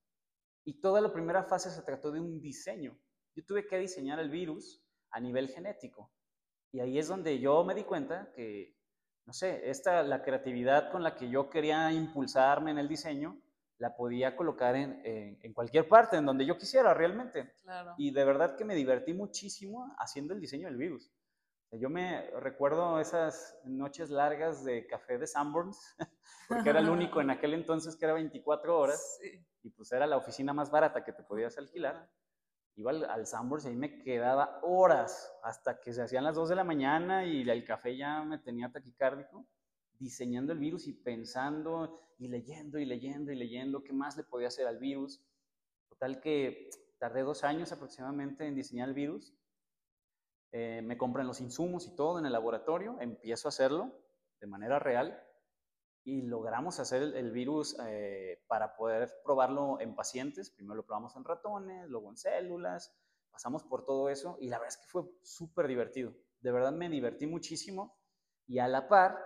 Y 0.66 0.82
toda 0.82 1.02
la 1.02 1.12
primera 1.12 1.44
fase 1.44 1.72
se 1.72 1.82
trató 1.82 2.12
de 2.12 2.20
un 2.20 2.42
diseño. 2.42 2.98
Yo 3.36 3.46
tuve 3.46 3.66
que 3.66 3.78
diseñar 3.78 4.20
el 4.20 4.30
virus 4.30 4.84
a 5.12 5.20
nivel 5.20 5.50
genético. 5.50 6.12
Y 6.72 6.82
ahí 6.82 7.00
es 7.00 7.08
donde 7.08 7.40
yo 7.40 7.64
me 7.64 7.74
di 7.74 7.84
cuenta 7.84 8.32
que 8.34 8.76
no 9.30 9.34
sé, 9.34 9.70
esta, 9.70 10.02
la 10.02 10.24
creatividad 10.24 10.92
con 10.92 11.04
la 11.04 11.16
que 11.16 11.30
yo 11.30 11.52
quería 11.52 11.92
impulsarme 11.92 12.72
en 12.72 12.80
el 12.80 12.88
diseño, 12.88 13.40
la 13.78 13.96
podía 13.96 14.36
colocar 14.36 14.76
en, 14.76 15.02
en, 15.04 15.54
cualquier 15.54 15.88
parte, 15.88 16.18
en 16.18 16.26
donde 16.26 16.48
yo 16.48 16.58
quisiera 16.58 16.96
realmente. 16.96 17.54
Y 17.96 18.10
de 18.10 18.26
verdad 18.26 18.58
que 18.58 18.66
me 18.66 18.74
divertí 18.74 19.14
muchísimo 19.14 19.96
haciendo 20.00 20.34
el 20.34 20.42
diseño 20.42 20.66
del 20.66 20.78
virus. 20.78 21.12
Yo 21.72 21.90
me 21.90 22.30
recuerdo 22.32 23.00
esas 23.00 23.60
noches 23.64 24.10
largas 24.10 24.64
de 24.64 24.88
café 24.88 25.18
de 25.18 25.28
Sanborns, 25.28 25.96
porque 26.48 26.70
era 26.70 26.80
el 26.80 26.90
único 26.90 27.22
en 27.22 27.30
aquel 27.30 27.54
entonces 27.54 27.96
que 27.96 28.06
era 28.06 28.14
24 28.14 28.78
horas, 28.78 29.20
y 29.62 29.70
pues 29.70 29.92
era 29.92 30.08
la 30.08 30.18
oficina 30.18 30.54
más 30.54 30.72
barata 30.72 31.04
que 31.04 31.14
te 31.14 31.24
podías 31.24 31.58
alquilar 31.58 32.10
iba 32.80 32.92
al, 32.92 33.04
al 33.06 33.26
y 33.64 33.68
ahí 33.68 33.76
me 33.76 34.02
quedaba 34.02 34.60
horas 34.64 35.34
hasta 35.44 35.82
que 35.82 35.94
se 35.94 36.02
hacían 36.02 36.24
las 36.24 36.36
2 36.36 36.50
de 36.50 36.56
la 36.56 36.64
mañana 36.64 37.26
y 37.26 37.48
el 37.48 37.66
café 37.66 37.98
ya 37.98 38.24
me 38.24 38.38
tenía 38.38 38.72
taquicárdico, 38.72 39.46
diseñando 40.00 40.54
el 40.54 40.60
virus 40.60 40.88
y 40.88 40.94
pensando 40.94 42.14
y 42.18 42.30
leyendo 42.30 42.80
y 42.80 42.86
leyendo 42.86 43.34
y 43.34 43.36
leyendo 43.36 43.84
qué 43.84 43.92
más 43.92 44.16
le 44.16 44.24
podía 44.24 44.48
hacer 44.48 44.66
al 44.66 44.80
virus. 44.80 45.22
Total 45.90 46.22
que 46.22 46.70
tardé 46.98 47.22
dos 47.22 47.44
años 47.44 47.74
aproximadamente 47.74 48.46
en 48.46 48.56
diseñar 48.56 48.88
el 48.88 48.96
virus. 48.96 49.34
Eh, 50.52 50.82
me 50.84 50.98
compran 50.98 51.28
los 51.28 51.42
insumos 51.42 51.86
y 51.88 51.96
todo 51.96 52.20
en 52.20 52.26
el 52.26 52.32
laboratorio, 52.32 52.98
empiezo 53.00 53.48
a 53.48 53.50
hacerlo 53.50 53.92
de 54.40 54.48
manera 54.48 54.80
real 54.80 55.24
y 56.04 56.24
logramos 56.24 56.80
hacer 56.80 57.04
el, 57.04 57.32
virus 57.32 57.78
eh, 57.86 58.44
para 58.48 58.76
poder 58.76 59.14
probarlo 59.24 59.80
en 59.80 59.96
pacientes. 59.96 60.50
Primero 60.50 60.76
lo 60.76 60.86
probamos 60.86 61.16
en 61.16 61.24
ratones, 61.24 61.88
luego 61.88 62.10
en 62.10 62.18
células, 62.18 62.96
pasamos 63.32 63.64
por 63.64 63.86
todo 63.86 64.10
eso 64.10 64.38
y 64.40 64.48
la 64.48 64.58
verdad 64.58 64.76
es 64.76 64.78
que 64.78 64.88
fue 64.88 65.04
súper 65.22 65.68
divertido. 65.68 66.14
De 66.40 66.52
verdad 66.52 66.72
me 66.72 66.90
divertí 66.90 67.28
muchísimo 67.28 67.98
y 68.48 68.60
a 68.60 68.68
la 68.68 68.88
par 68.88 69.18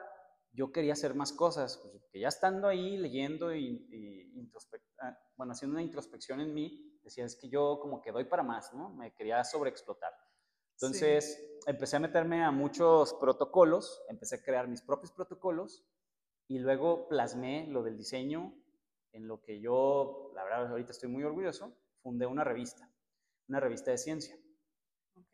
yo 0.51 0.71
quería 0.71 0.93
hacer 0.93 1.15
más 1.15 1.33
cosas, 1.33 1.77
pues, 1.77 2.03
que 2.11 2.19
ya 2.19 2.27
estando 2.27 2.67
ahí 2.67 2.97
leyendo 2.97 3.55
y, 3.55 4.51
ah, 4.99 5.17
bueno, 5.35 5.53
haciendo 5.53 5.73
una 5.73 5.81
introspección 5.83 6.41
en 6.41 6.53
mí, 6.53 6.99
decía, 7.03 7.25
es 7.25 7.35
que 7.35 7.49
yo 7.49 7.79
como 7.81 8.01
que 8.01 8.11
doy 8.11 8.25
para 8.25 8.43
más, 8.43 8.73
¿no? 8.73 8.89
Me 8.89 9.13
quería 9.13 9.43
sobreexplotar. 9.43 10.13
Entonces 10.83 11.41
empecé 11.65 11.95
a 11.95 11.99
meterme 12.01 12.43
a 12.43 12.51
muchos 12.51 13.13
protocolos, 13.13 14.03
empecé 14.09 14.35
a 14.35 14.43
crear 14.43 14.67
mis 14.67 14.81
propios 14.81 15.13
protocolos 15.13 15.85
y 16.49 16.59
luego 16.59 17.07
plasmé 17.07 17.67
lo 17.67 17.83
del 17.83 17.95
diseño 17.95 18.53
en 19.13 19.25
lo 19.25 19.41
que 19.41 19.61
yo, 19.61 20.33
la 20.35 20.43
verdad, 20.43 20.67
ahorita 20.67 20.91
estoy 20.91 21.07
muy 21.07 21.23
orgulloso, 21.23 21.73
fundé 22.01 22.25
una 22.25 22.43
revista, 22.43 22.91
una 23.47 23.61
revista 23.61 23.91
de 23.91 23.97
ciencia. 23.97 24.37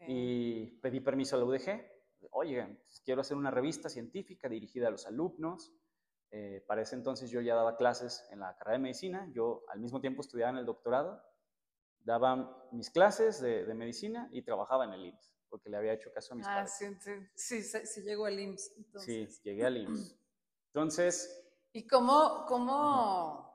Y 0.08 0.78
pedí 0.82 1.00
permiso 1.00 1.36
a 1.36 1.40
la 1.40 1.46
UDG, 1.46 1.84
oye, 2.30 2.64
pues, 2.84 3.02
quiero 3.04 3.22
hacer 3.22 3.36
una 3.36 3.50
revista 3.50 3.90
científica 3.90 4.48
dirigida 4.50 4.90
a 4.90 4.92
los 4.92 5.08
alumnos. 5.08 5.74
Eh, 6.30 6.64
para 6.68 6.84
ese 6.84 6.94
entonces 6.94 7.32
yo 7.32 7.42
ya 7.42 7.56
daba 7.56 7.76
clases 7.76 8.24
en 8.30 8.42
la 8.42 8.56
carrera 8.56 8.78
de 8.78 8.84
medicina, 8.84 9.28
yo 9.34 9.64
al 9.70 9.80
mismo 9.80 10.00
tiempo 10.00 10.22
estudiaba 10.22 10.52
en 10.52 10.58
el 10.58 10.66
doctorado, 10.68 11.24
daba 12.04 12.68
mis 12.72 12.90
clases 12.90 13.42
de, 13.42 13.74
medicina 13.74 14.30
y 14.32 14.42
trabajaba 14.42 14.86
en 14.86 14.94
el 14.94 15.06
IMSS, 15.06 15.39
porque 15.50 15.70
le 15.70 15.78
había 15.78 15.94
hecho 15.94 16.12
caso 16.14 16.34
a 16.34 16.38
mis 16.38 16.48
ah, 16.48 16.66
Sí, 16.68 16.86
sí, 17.36 17.64
sí, 17.64 17.86
sí, 17.86 18.02
llegó 18.02 18.26
al 18.26 18.40
IMSS. 18.40 18.74
Sí, 18.98 19.28
llegué 19.44 19.66
al 19.66 19.78
IMSS. 19.78 20.16
Entonces... 20.68 21.46
¿Y 21.72 21.88
cómo, 21.88 22.46
cómo 22.48 23.50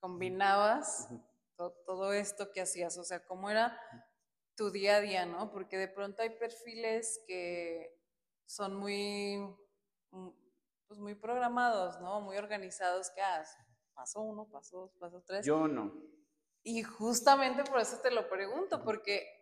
combinabas 0.00 1.08
todo, 1.56 2.12
esto 2.12 2.50
que 2.52 2.60
hacías? 2.60 2.98
O 2.98 3.04
sea, 3.04 3.24
¿cómo 3.24 3.50
era 3.50 3.78
tu 4.56 4.70
día 4.70 4.96
a 4.96 5.00
día, 5.00 5.26
no? 5.26 5.50
Porque 5.50 5.78
de 5.78 5.88
pronto 5.88 6.22
hay 6.22 6.30
perfiles 6.30 7.22
que 7.26 7.96
son 8.46 8.74
muy, 8.74 9.38
mm, 10.10 10.28
pues 10.88 10.98
muy 10.98 11.14
programados, 11.14 12.00
¿no? 12.00 12.20
Muy 12.20 12.36
organizados, 12.36 13.10
que 13.10 13.22
haces? 13.22 13.56
Ah, 13.58 13.94
paso 13.94 14.20
uno, 14.20 14.48
paso 14.48 14.80
dos, 14.80 14.94
paso 14.98 15.22
tres. 15.24 15.46
Yo 15.46 15.68
no. 15.68 15.92
Y 16.64 16.82
justamente 16.82 17.64
por 17.64 17.80
eso 17.80 17.98
te 18.00 18.10
lo 18.10 18.28
pregunto, 18.28 18.82
porque 18.84 19.41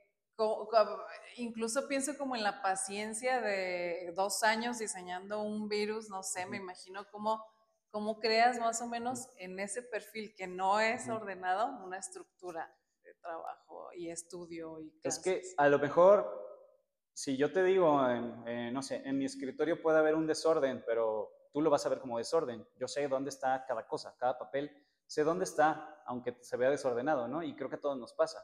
incluso 1.36 1.88
pienso 1.88 2.16
como 2.16 2.36
en 2.36 2.42
la 2.42 2.62
paciencia 2.62 3.40
de 3.40 4.12
dos 4.14 4.42
años 4.42 4.78
diseñando 4.78 5.40
un 5.42 5.68
virus, 5.68 6.08
no 6.08 6.22
sé, 6.22 6.46
me 6.46 6.56
imagino 6.56 7.06
cómo, 7.10 7.44
cómo 7.90 8.18
creas 8.18 8.58
más 8.58 8.80
o 8.82 8.86
menos 8.86 9.28
en 9.36 9.58
ese 9.58 9.82
perfil 9.82 10.34
que 10.36 10.46
no 10.46 10.80
es 10.80 11.08
ordenado 11.08 11.84
una 11.84 11.98
estructura 11.98 12.72
de 13.02 13.14
trabajo 13.14 13.90
y 13.94 14.10
estudio 14.10 14.80
y 14.80 14.92
Es 15.02 15.18
que 15.18 15.42
a 15.56 15.68
lo 15.68 15.78
mejor, 15.78 16.28
si 17.12 17.36
yo 17.36 17.52
te 17.52 17.62
digo, 17.62 18.00
no 18.72 18.82
sé, 18.82 19.02
en 19.04 19.18
mi 19.18 19.24
escritorio 19.24 19.82
puede 19.82 19.98
haber 19.98 20.14
un 20.14 20.26
desorden, 20.26 20.82
pero 20.86 21.30
tú 21.52 21.60
lo 21.60 21.70
vas 21.70 21.84
a 21.86 21.88
ver 21.88 22.00
como 22.00 22.18
desorden. 22.18 22.66
Yo 22.76 22.88
sé 22.88 23.08
dónde 23.08 23.30
está 23.30 23.64
cada 23.66 23.86
cosa, 23.86 24.14
cada 24.18 24.38
papel, 24.38 24.70
sé 25.06 25.24
dónde 25.24 25.44
está, 25.44 26.02
aunque 26.06 26.38
se 26.40 26.56
vea 26.56 26.70
desordenado, 26.70 27.26
¿no? 27.28 27.42
Y 27.42 27.54
creo 27.56 27.68
que 27.68 27.76
a 27.76 27.80
todos 27.80 27.98
nos 27.98 28.12
pasa. 28.12 28.38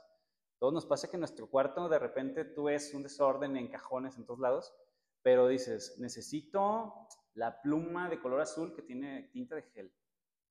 Todos 0.58 0.72
nos 0.72 0.86
pasa 0.86 1.08
que 1.08 1.16
en 1.16 1.20
nuestro 1.20 1.48
cuarto 1.48 1.88
de 1.88 1.98
repente 1.98 2.44
tú 2.44 2.64
ves 2.64 2.94
un 2.94 3.02
desorden 3.02 3.56
en 3.56 3.68
cajones 3.68 4.16
en 4.16 4.24
todos 4.24 4.40
lados, 4.40 4.74
pero 5.22 5.48
dices, 5.48 5.96
necesito 5.98 7.08
la 7.34 7.60
pluma 7.60 8.08
de 8.08 8.20
color 8.20 8.40
azul 8.40 8.74
que 8.74 8.82
tiene 8.82 9.24
tinta 9.32 9.54
de 9.54 9.62
gel. 9.62 9.92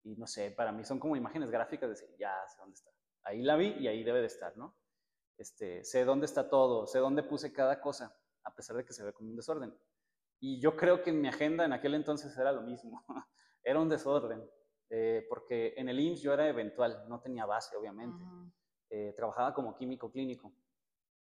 Y 0.04 0.16
no 0.18 0.28
sé, 0.28 0.52
para 0.52 0.72
mí 0.72 0.84
son 0.84 1.00
como 1.00 1.16
imágenes 1.16 1.50
gráficas 1.50 1.90
de 1.90 1.96
decir, 1.96 2.16
ya 2.20 2.32
sé 2.48 2.58
dónde 2.60 2.76
está. 2.76 2.92
Ahí 3.24 3.42
la 3.42 3.56
vi 3.56 3.70
y 3.80 3.88
ahí 3.88 4.04
debe 4.04 4.22
de 4.22 4.28
estar, 4.28 4.56
¿no? 4.56 4.78
Este, 5.38 5.84
sé 5.84 6.06
dónde 6.06 6.26
está 6.26 6.50
todo, 6.50 6.86
sé 6.86 7.00
dónde 7.00 7.24
puse 7.24 7.52
cada 7.52 7.82
cosa, 7.82 8.16
a 8.44 8.54
pesar 8.54 8.78
de 8.78 8.86
que 8.86 8.94
se 8.94 9.04
ve 9.04 9.14
como 9.14 9.32
un 9.32 9.36
desorden. 9.36 9.76
Y 10.40 10.60
yo 10.62 10.76
creo 10.76 11.02
que 11.02 11.10
en 11.10 11.22
mi 11.22 11.28
agenda 11.28 11.66
en 11.66 11.74
aquel 11.74 11.96
entonces 11.96 12.38
era 12.38 12.52
lo 12.52 12.62
mismo, 12.62 13.04
era 13.64 13.80
un 13.80 13.90
desorden, 13.90 14.48
eh, 14.90 15.26
porque 15.28 15.74
en 15.76 15.90
el 15.90 16.00
IMSS 16.00 16.22
yo 16.22 16.34
era 16.34 16.48
eventual, 16.48 17.06
no 17.10 17.20
tenía 17.20 17.46
base, 17.46 17.76
obviamente. 17.76 18.18
Eh, 18.90 19.14
trabajaba 19.16 19.54
como 19.54 19.76
químico 19.76 20.12
clínico. 20.12 20.54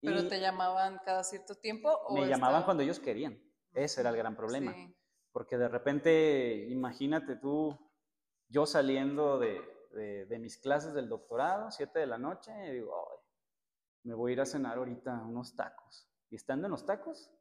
¿Pero 0.02 0.28
te 0.28 0.40
llamaban 0.40 1.00
cada 1.04 1.24
cierto 1.24 1.56
tiempo? 1.56 1.90
me 2.12 2.28
llamaban 2.28 2.64
cuando 2.64 2.84
ellos 2.84 3.00
querían. 3.00 3.42
Ese 3.74 4.02
era 4.02 4.10
el 4.10 4.18
gran 4.18 4.36
problema. 4.36 4.74
Porque 5.32 5.58
de 5.58 5.68
repente, 5.68 6.68
imagínate 6.70 7.36
tú, 7.36 7.78
yo 8.48 8.66
saliendo 8.66 9.40
de, 9.40 9.62
de, 10.28 10.40
mis 10.40 10.58
clases 10.58 10.94
del 10.94 11.10
doctorado, 11.10 11.72
7 11.72 12.00
de 12.00 12.08
la 12.08 12.18
noche, 12.18 12.52
y 12.68 12.74
digo, 12.74 13.26
me 14.04 14.14
voy 14.14 14.32
a 14.32 14.34
ir 14.34 14.42
a 14.42 14.46
cenar 14.46 14.78
ahorita 14.78 15.24
unos 15.24 15.56
tacos. 15.56 16.10
Y 16.30 16.36
estando 16.36 16.68
en 16.68 16.72
los 16.72 16.86
tacos, 16.86 17.32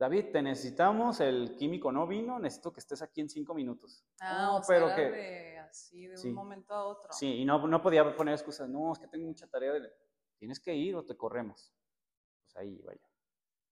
David, 0.00 0.32
te 0.32 0.40
necesitamos, 0.40 1.20
el 1.20 1.56
químico 1.58 1.92
no 1.92 2.06
vino, 2.06 2.38
necesito 2.38 2.72
que 2.72 2.80
estés 2.80 3.02
aquí 3.02 3.20
en 3.20 3.28
cinco 3.28 3.52
minutos. 3.52 4.02
Ah, 4.18 4.56
o 4.56 4.62
pero 4.66 4.86
que... 4.96 5.10
De, 5.10 5.58
así, 5.58 6.06
de 6.06 6.18
un 6.24 6.32
momento 6.32 6.72
a 6.72 6.86
otro. 6.86 7.12
Sí, 7.12 7.42
y 7.42 7.44
no, 7.44 7.66
no 7.66 7.82
podía 7.82 8.16
poner 8.16 8.32
excusas, 8.32 8.66
no, 8.66 8.94
es 8.94 8.98
que 8.98 9.08
tengo 9.08 9.26
mucha 9.26 9.46
tarea, 9.46 9.74
de... 9.74 9.92
tienes 10.38 10.58
que 10.58 10.74
ir 10.74 10.96
o 10.96 11.04
te 11.04 11.18
corremos. 11.18 11.74
Pues 12.42 12.56
ahí 12.56 12.80
vaya. 12.80 13.06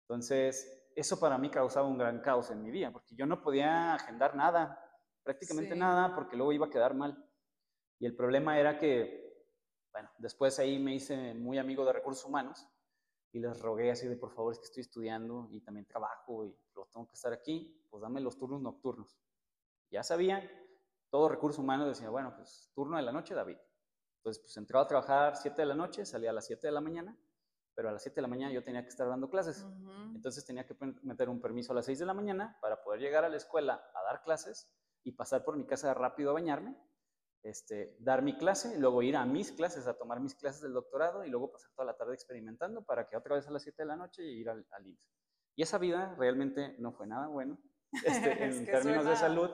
Entonces, 0.03 0.91
eso 0.97 1.21
para 1.21 1.39
mí 1.39 1.49
causaba 1.49 1.87
un 1.87 1.97
gran 1.97 2.21
caos 2.21 2.51
en 2.51 2.61
mi 2.61 2.73
vida, 2.73 2.91
porque 2.91 3.15
yo 3.15 3.25
no 3.25 3.41
podía 3.41 3.95
agendar 3.95 4.35
nada, 4.35 4.83
prácticamente 5.23 5.77
nada, 5.77 6.13
porque 6.13 6.37
luego 6.37 6.53
iba 6.53 6.67
a 6.67 6.71
quedar 6.71 6.95
mal. 6.95 7.25
Y 8.01 8.07
el 8.07 8.17
problema 8.17 8.59
era 8.59 8.79
que, 8.79 9.47
bueno, 9.93 10.11
después 10.19 10.59
ahí 10.59 10.81
me 10.81 10.93
hice 10.93 11.35
muy 11.35 11.59
amigo 11.59 11.85
de 11.85 11.93
recursos 11.93 12.25
humanos, 12.25 12.67
y 13.37 13.39
les 13.39 13.61
rogué 13.61 13.91
así 13.91 14.09
de 14.09 14.17
por 14.17 14.31
favor 14.31 14.55
es 14.55 14.59
que 14.59 14.65
estoy 14.65 14.81
estudiando 14.81 15.47
y 15.51 15.61
también 15.61 15.85
trabajo 15.85 16.47
y 16.47 16.59
lo 16.75 16.87
tengo 16.87 17.07
que 17.07 17.17
estar 17.17 17.35
aquí, 17.35 17.87
pues 17.91 18.01
dame 18.01 18.19
los 18.23 18.39
turnos 18.39 18.63
nocturnos. 18.63 19.21
Ya 19.91 20.03
sabían, 20.03 20.43
todo 21.11 21.29
recurso 21.29 21.61
humano 21.61 21.87
decía, 21.87 22.09
bueno, 22.09 22.35
pues 22.35 22.71
turno 22.75 22.97
de 22.97 23.03
la 23.03 23.13
noche, 23.13 23.35
David. 23.35 23.59
Entonces, 24.17 24.43
pues 24.43 24.57
entraba 24.57 24.87
a 24.87 24.89
trabajar 24.89 25.37
7 25.37 25.55
de 25.61 25.67
la 25.67 25.75
noche, 25.75 26.07
salía 26.07 26.31
a 26.31 26.33
las 26.33 26.47
7 26.47 26.67
de 26.67 26.73
la 26.73 26.81
mañana, 26.81 27.15
pero 27.75 27.91
a 27.91 27.93
las 27.93 28.03
7 28.03 28.15
de 28.17 28.23
la 28.23 28.29
mañana 28.29 28.55
yo 28.55 28.65
tenía 28.65 28.83
que 28.83 28.89
estar 28.89 29.07
dando 29.07 29.29
clases. 29.29 29.67
Entonces 30.15 30.43
tenía 30.47 30.65
que 30.65 30.75
meter 31.03 31.29
un 31.29 31.43
permiso 31.43 31.73
a 31.73 31.75
las 31.75 31.85
6 31.85 31.99
de 31.99 32.07
la 32.07 32.15
mañana 32.15 32.57
para 32.63 32.83
poder 32.83 33.01
llegar 33.01 33.27
a 33.27 33.29
la 33.29 33.37
escuela 33.37 33.75
a 33.95 34.03
dar 34.03 34.23
clases 34.23 34.75
y 35.05 35.13
pasar 35.13 35.45
por 35.45 35.59
mi 35.59 35.67
casa 35.67 35.93
rápido 35.93 36.31
a 36.31 36.33
bañarme, 36.33 36.75
este, 37.49 37.97
dar 38.01 38.23
mi 38.23 38.37
clase, 38.37 38.75
y 38.77 38.81
luego 38.81 39.03
ir 39.03 39.17
a 39.17 39.25
mis 39.25 39.53
clases, 39.53 39.87
a 39.87 39.95
tomar 39.95 40.21
mis 40.21 40.35
clases 40.35 40.63
del 40.63 40.73
doctorado 40.73 41.25
y 41.25 41.31
luego 41.31 41.53
pasar 41.53 41.71
toda 41.75 41.87
la 41.87 41.97
tarde 41.97 42.15
experimentando 42.15 42.83
para 42.85 43.07
que 43.07 43.17
otra 43.17 43.37
vez 43.37 43.47
a 43.47 43.53
las 43.53 43.63
7 43.63 43.83
de 43.83 43.87
la 43.87 43.97
noche 43.97 44.23
ir 44.23 44.49
al, 44.49 44.67
al 44.73 44.87
IMSS. 44.87 45.17
Y 45.55 45.63
esa 45.63 45.79
vida 45.79 46.15
realmente 46.19 46.77
no 46.79 46.93
fue 46.93 47.07
nada 47.07 47.29
bueno 47.29 47.59
este, 48.05 48.45
en 48.45 48.67
términos 48.67 49.05
de 49.05 49.17
salud, 49.17 49.51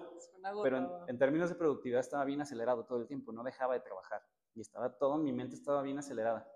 pero 0.62 1.06
en, 1.06 1.18
términos 1.18 1.50
de 1.50 1.54
productividad 1.54 2.00
estaba 2.00 2.24
bien 2.24 2.40
acelerado 2.40 2.84
todo 2.84 2.98
el 2.98 3.06
tiempo, 3.06 3.32
no 3.32 3.44
dejaba 3.44 3.74
de 3.74 3.80
trabajar 3.80 4.22
y 4.54 4.60
estaba 4.60 4.96
todo, 4.96 5.18
mi 5.18 5.32
mente 5.32 5.54
estaba 5.54 5.82
bien 5.82 5.98
acelerada. 5.98 6.50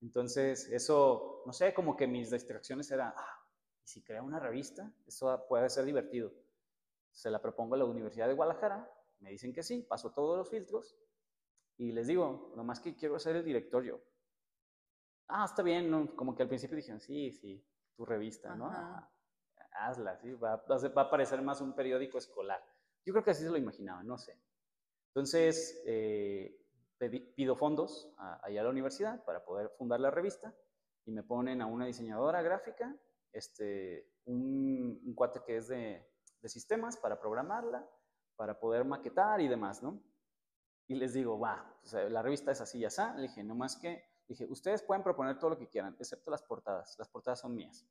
Entonces, 0.00 0.68
eso, 0.70 1.42
no 1.46 1.52
sé, 1.52 1.74
como 1.74 1.96
que 1.96 2.06
mis 2.06 2.30
distracciones 2.30 2.90
eran, 2.90 3.12
ah, 3.16 3.38
¿y 3.84 3.88
si 3.88 4.02
crea 4.04 4.22
una 4.22 4.38
revista? 4.38 4.92
Eso 5.06 5.44
puede 5.48 5.68
ser 5.68 5.84
divertido. 5.84 6.32
Se 7.10 7.30
la 7.30 7.40
propongo 7.40 7.74
a 7.74 7.78
la 7.78 7.84
Universidad 7.86 8.28
de 8.28 8.34
Guadalajara, 8.34 8.90
me 9.20 9.30
dicen 9.30 9.52
que 9.52 9.62
sí, 9.62 9.82
paso 9.82 10.12
todos 10.12 10.38
los 10.38 10.50
filtros 10.50 10.96
y 11.76 11.92
les 11.92 12.06
digo, 12.06 12.52
nomás 12.56 12.80
que 12.80 12.94
quiero 12.94 13.18
ser 13.18 13.36
el 13.36 13.44
director 13.44 13.84
yo. 13.84 14.00
Ah, 15.28 15.44
está 15.44 15.62
bien, 15.62 16.08
como 16.08 16.34
que 16.34 16.42
al 16.42 16.48
principio 16.48 16.76
dijeron, 16.76 17.00
sí, 17.00 17.32
sí, 17.32 17.64
tu 17.94 18.04
revista, 18.04 18.54
¿no? 18.54 18.70
hazla, 19.78 20.16
¿sí? 20.18 20.32
Va, 20.34 20.56
va, 20.56 21.02
a 21.02 21.10
parecer 21.10 21.42
más 21.42 21.60
un 21.60 21.74
periódico 21.74 22.18
escolar. 22.18 22.64
Yo 23.04 23.12
creo 23.12 23.24
que 23.24 23.32
así 23.32 23.42
se 23.42 23.50
lo 23.50 23.58
imaginaba, 23.58 24.02
no 24.02 24.16
sé. 24.16 24.40
Entonces, 25.08 25.82
eh, 25.86 26.58
pido 27.34 27.56
fondos 27.56 28.12
allá 28.16 28.60
a 28.60 28.64
la 28.64 28.70
universidad 28.70 29.24
para 29.24 29.44
poder 29.44 29.70
fundar 29.76 30.00
la 30.00 30.10
revista 30.10 30.54
y 31.04 31.12
me 31.12 31.22
ponen 31.22 31.62
a 31.62 31.66
una 31.66 31.86
diseñadora 31.86 32.42
gráfica, 32.42 32.96
este, 33.32 34.10
un, 34.24 35.00
un 35.04 35.14
cuate 35.14 35.40
que 35.44 35.56
es 35.56 35.68
de, 35.68 36.06
de, 36.40 36.48
sistemas 36.48 36.96
para 36.96 37.20
programarla, 37.20 37.88
para 38.36 38.58
poder 38.58 38.84
maquetar 38.84 39.40
y 39.40 39.48
demás, 39.48 39.82
¿no? 39.82 40.00
Y 40.88 40.94
les 40.94 41.14
digo, 41.14 41.38
va, 41.38 41.74
la 42.08 42.22
revista 42.22 42.52
es 42.52 42.60
así 42.60 42.78
y 42.78 42.84
así. 42.84 43.02
Le 43.16 43.22
dije, 43.22 43.42
no 43.42 43.54
más 43.54 43.76
que, 43.76 44.04
dije, 44.28 44.46
ustedes 44.48 44.82
pueden 44.82 45.02
proponer 45.02 45.38
todo 45.38 45.50
lo 45.50 45.58
que 45.58 45.68
quieran, 45.68 45.96
excepto 45.98 46.30
las 46.30 46.42
portadas. 46.42 46.96
Las 46.98 47.08
portadas 47.08 47.40
son 47.40 47.54
mías. 47.54 47.86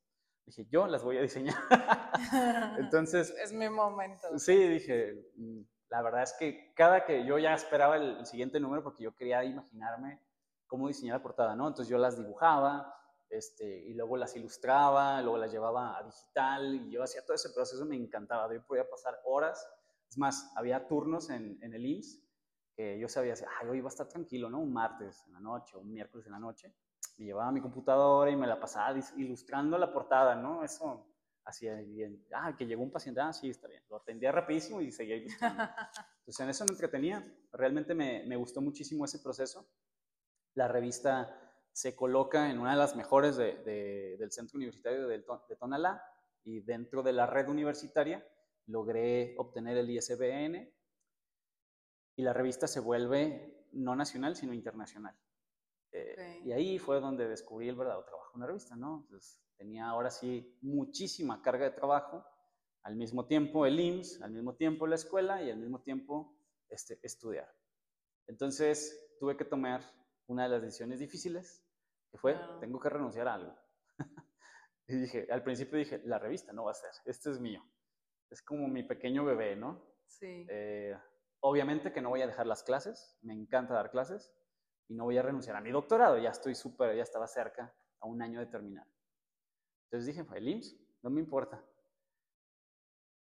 Dije, 0.46 0.66
yo 0.70 0.86
las 0.86 1.02
voy 1.02 1.18
a 1.18 1.22
diseñar. 1.22 1.56
Entonces... 2.78 3.34
es 3.42 3.52
mi 3.52 3.68
momento. 3.68 4.38
Sí, 4.38 4.56
dije, 4.56 5.30
mm, 5.36 5.60
la 5.90 6.02
verdad 6.02 6.22
es 6.22 6.34
que 6.38 6.72
cada 6.74 7.04
que 7.04 7.24
yo 7.24 7.38
ya 7.38 7.54
esperaba 7.54 7.96
el, 7.96 8.24
siguiente 8.26 8.60
número 8.60 8.82
porque 8.82 9.04
yo 9.04 9.14
quería 9.14 9.44
imaginarme 9.44 10.22
cómo 10.66 10.88
diseñar 10.88 11.16
la 11.16 11.22
portada, 11.22 11.54
¿no? 11.54 11.68
Entonces 11.68 11.90
yo 11.90 11.98
las 11.98 12.16
dibujaba, 12.16 12.94
este, 13.28 13.66
y 13.66 13.94
luego 13.94 14.16
las 14.16 14.34
ilustraba, 14.36 15.20
luego 15.20 15.38
las 15.38 15.52
llevaba 15.52 15.98
a 15.98 16.02
digital, 16.04 16.74
y 16.74 16.90
yo 16.90 17.02
hacía 17.02 17.24
todo 17.24 17.34
ese 17.34 17.50
proceso, 17.50 17.84
me 17.84 17.96
encantaba, 17.96 18.52
yo 18.52 18.64
podía 18.66 18.88
pasar 18.88 19.20
horas, 19.24 19.68
es 20.08 20.18
más, 20.18 20.52
había 20.56 20.86
turnos 20.86 21.30
en, 21.30 21.58
en 21.62 21.74
el 21.74 21.84
IMSS 21.84 22.22
que 22.76 22.98
yo 22.98 23.08
sabía, 23.08 23.34
ay, 23.60 23.68
hoy 23.68 23.80
va 23.80 23.88
a 23.88 23.88
estar 23.88 24.06
tranquilo, 24.06 24.50
¿no? 24.50 24.60
Un 24.60 24.72
martes 24.72 25.24
en 25.26 25.32
la 25.32 25.40
noche, 25.40 25.78
un 25.78 25.90
miércoles 25.90 26.26
en 26.26 26.32
la 26.32 26.38
noche, 26.38 26.74
me 27.16 27.24
llevaba 27.24 27.50
mi 27.50 27.62
computadora 27.62 28.30
y 28.30 28.36
me 28.36 28.46
la 28.46 28.60
pasaba 28.60 28.98
ilustrando 29.16 29.78
la 29.78 29.92
portada, 29.92 30.34
¿no? 30.34 30.62
Eso 30.62 31.06
hacía 31.46 31.74
bien. 31.76 32.26
Ah, 32.34 32.54
que 32.56 32.66
llegó 32.66 32.82
un 32.82 32.90
paciente, 32.90 33.20
ah, 33.20 33.32
sí, 33.32 33.48
está 33.48 33.68
bien. 33.68 33.82
Lo 33.88 33.96
atendía 33.96 34.30
rapidísimo 34.30 34.82
y 34.82 34.92
seguía 34.92 35.16
ilustrando. 35.16 35.62
Entonces, 36.18 36.40
en 36.40 36.50
eso 36.50 36.64
me 36.66 36.72
entretenía. 36.72 37.24
Realmente 37.52 37.94
me, 37.94 38.24
me 38.26 38.36
gustó 38.36 38.60
muchísimo 38.60 39.06
ese 39.06 39.20
proceso. 39.20 39.66
La 40.54 40.68
revista 40.68 41.46
se 41.72 41.94
coloca 41.94 42.50
en 42.50 42.58
una 42.58 42.72
de 42.72 42.78
las 42.78 42.96
mejores 42.96 43.36
de, 43.36 44.16
del 44.18 44.32
Centro 44.32 44.56
Universitario 44.56 45.06
de, 45.06 45.18
de 45.18 45.56
Tonalá 45.56 46.02
y 46.42 46.60
dentro 46.60 47.02
de 47.02 47.12
la 47.12 47.26
red 47.26 47.48
universitaria 47.48 48.26
logré 48.66 49.34
obtener 49.38 49.76
el 49.76 49.90
ISBN 49.90 50.72
y 52.16 52.22
la 52.22 52.32
revista 52.32 52.66
se 52.66 52.80
vuelve 52.80 53.66
no 53.72 53.94
nacional, 53.94 54.36
sino 54.36 54.52
internacional. 54.52 55.16
Eh, 55.92 56.42
y 56.44 56.52
ahí 56.52 56.78
fue 56.78 57.00
donde 57.00 57.28
descubrí 57.28 57.68
el 57.68 57.76
verdadero 57.76 58.04
trabajo 58.04 58.32
en 58.34 58.40
la 58.40 58.46
revista, 58.46 58.76
¿no? 58.76 59.02
Entonces, 59.02 59.40
tenía 59.56 59.88
ahora 59.88 60.10
sí 60.10 60.58
muchísima 60.62 61.42
carga 61.42 61.64
de 61.64 61.76
trabajo, 61.76 62.24
al 62.82 62.96
mismo 62.96 63.26
tiempo 63.26 63.66
el 63.66 63.80
IMSS, 63.80 64.22
al 64.22 64.32
mismo 64.32 64.54
tiempo 64.54 64.86
la 64.86 64.94
escuela 64.94 65.42
y 65.42 65.50
al 65.50 65.58
mismo 65.58 65.82
tiempo 65.82 66.38
este, 66.68 66.98
estudiar. 67.02 67.48
Entonces, 68.26 69.16
tuve 69.18 69.36
que 69.36 69.44
tomar 69.44 69.82
una 70.26 70.44
de 70.44 70.48
las 70.50 70.62
decisiones 70.62 70.98
difíciles, 70.98 71.64
que 72.10 72.18
fue, 72.18 72.38
tengo 72.60 72.80
que 72.80 72.88
renunciar 72.88 73.28
a 73.28 73.34
algo. 73.34 73.54
y 74.88 74.96
dije, 74.96 75.26
al 75.30 75.42
principio 75.42 75.78
dije, 75.78 76.00
la 76.04 76.18
revista 76.18 76.52
no 76.52 76.64
va 76.64 76.72
a 76.72 76.74
ser, 76.74 76.90
este 77.04 77.30
es 77.30 77.40
mío. 77.40 77.62
Es 78.30 78.42
como 78.42 78.68
mi 78.68 78.82
pequeño 78.82 79.24
bebé, 79.24 79.56
¿no? 79.56 79.82
Sí. 80.06 80.46
Eh, 80.48 80.96
obviamente 81.40 81.92
que 81.92 82.00
no 82.00 82.10
voy 82.10 82.22
a 82.22 82.26
dejar 82.26 82.46
las 82.46 82.62
clases, 82.62 83.16
me 83.22 83.32
encanta 83.32 83.74
dar 83.74 83.90
clases, 83.90 84.34
y 84.88 84.94
no 84.94 85.04
voy 85.04 85.18
a 85.18 85.22
renunciar 85.22 85.56
a 85.56 85.60
mi 85.60 85.70
doctorado, 85.70 86.18
ya 86.18 86.30
estoy 86.30 86.54
súper, 86.54 86.96
ya 86.96 87.02
estaba 87.02 87.26
cerca, 87.26 87.74
a 88.00 88.06
un 88.06 88.22
año 88.22 88.40
de 88.40 88.46
terminar. 88.46 88.86
Entonces 89.84 90.06
dije, 90.06 90.26
el 90.34 90.48
IMSS, 90.48 90.76
no 91.02 91.10
me 91.10 91.20
importa. 91.20 91.64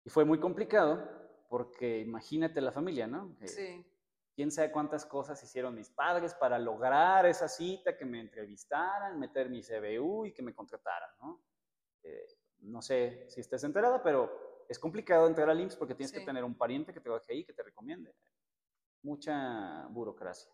Y 0.04 0.10
fue 0.10 0.24
muy 0.24 0.38
complicado 0.38 1.08
porque 1.48 2.00
imagínate 2.00 2.60
la 2.60 2.72
familia, 2.72 3.06
¿no? 3.06 3.36
sí. 3.44 3.86
Quién 4.32 4.52
sabe 4.52 4.70
cuántas 4.70 5.04
cosas 5.04 5.42
hicieron 5.42 5.74
mis 5.74 5.90
padres 5.90 6.34
para 6.34 6.58
lograr 6.58 7.26
esa 7.26 7.46
cita, 7.46 7.96
que 7.96 8.06
me 8.06 8.20
entrevistaran, 8.20 9.18
meter 9.18 9.50
mi 9.50 9.60
CBU 9.60 10.26
y 10.26 10.32
que 10.32 10.42
me 10.42 10.54
contrataran, 10.54 11.10
¿no? 11.20 11.42
Eh, 12.02 12.26
no 12.60 12.80
sé 12.80 13.26
si 13.28 13.40
estés 13.40 13.64
enterada, 13.64 14.02
pero 14.02 14.49
es 14.70 14.78
complicado 14.78 15.26
entrar 15.26 15.50
al 15.50 15.60
IMSS 15.60 15.74
porque 15.74 15.96
tienes 15.96 16.12
que 16.12 16.20
tener 16.20 16.44
un 16.44 16.54
pariente 16.54 16.92
que 16.92 17.00
te 17.00 17.04
trabaje 17.04 17.32
ahí, 17.32 17.44
que 17.44 17.52
te 17.52 17.64
recomiende. 17.64 18.14
Mucha 19.02 19.88
burocracia. 19.88 20.48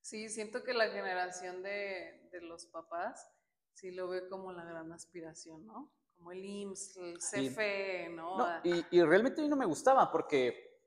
Sí, 0.00 0.28
siento 0.28 0.62
que 0.62 0.72
la 0.72 0.88
generación 0.88 1.64
de, 1.64 2.28
de, 2.30 2.42
los 2.42 2.66
papás 2.66 3.28
sí 3.72 3.90
lo 3.90 4.06
ve 4.06 4.28
como 4.28 4.52
la 4.52 4.64
gran 4.64 4.92
aspiración, 4.92 5.66
¿no? 5.66 5.92
Como 6.14 6.30
el 6.30 6.44
IMSS, 6.44 6.96
el 6.98 7.18
CFE, 7.18 8.10
¿no? 8.10 8.38
y, 8.62 8.84
y, 8.88 9.02
realmente 9.02 9.40
a 9.40 9.44
mí 9.44 9.50
no 9.50 9.56
me 9.56 9.66
gustaba 9.66 10.12
porque 10.12 10.80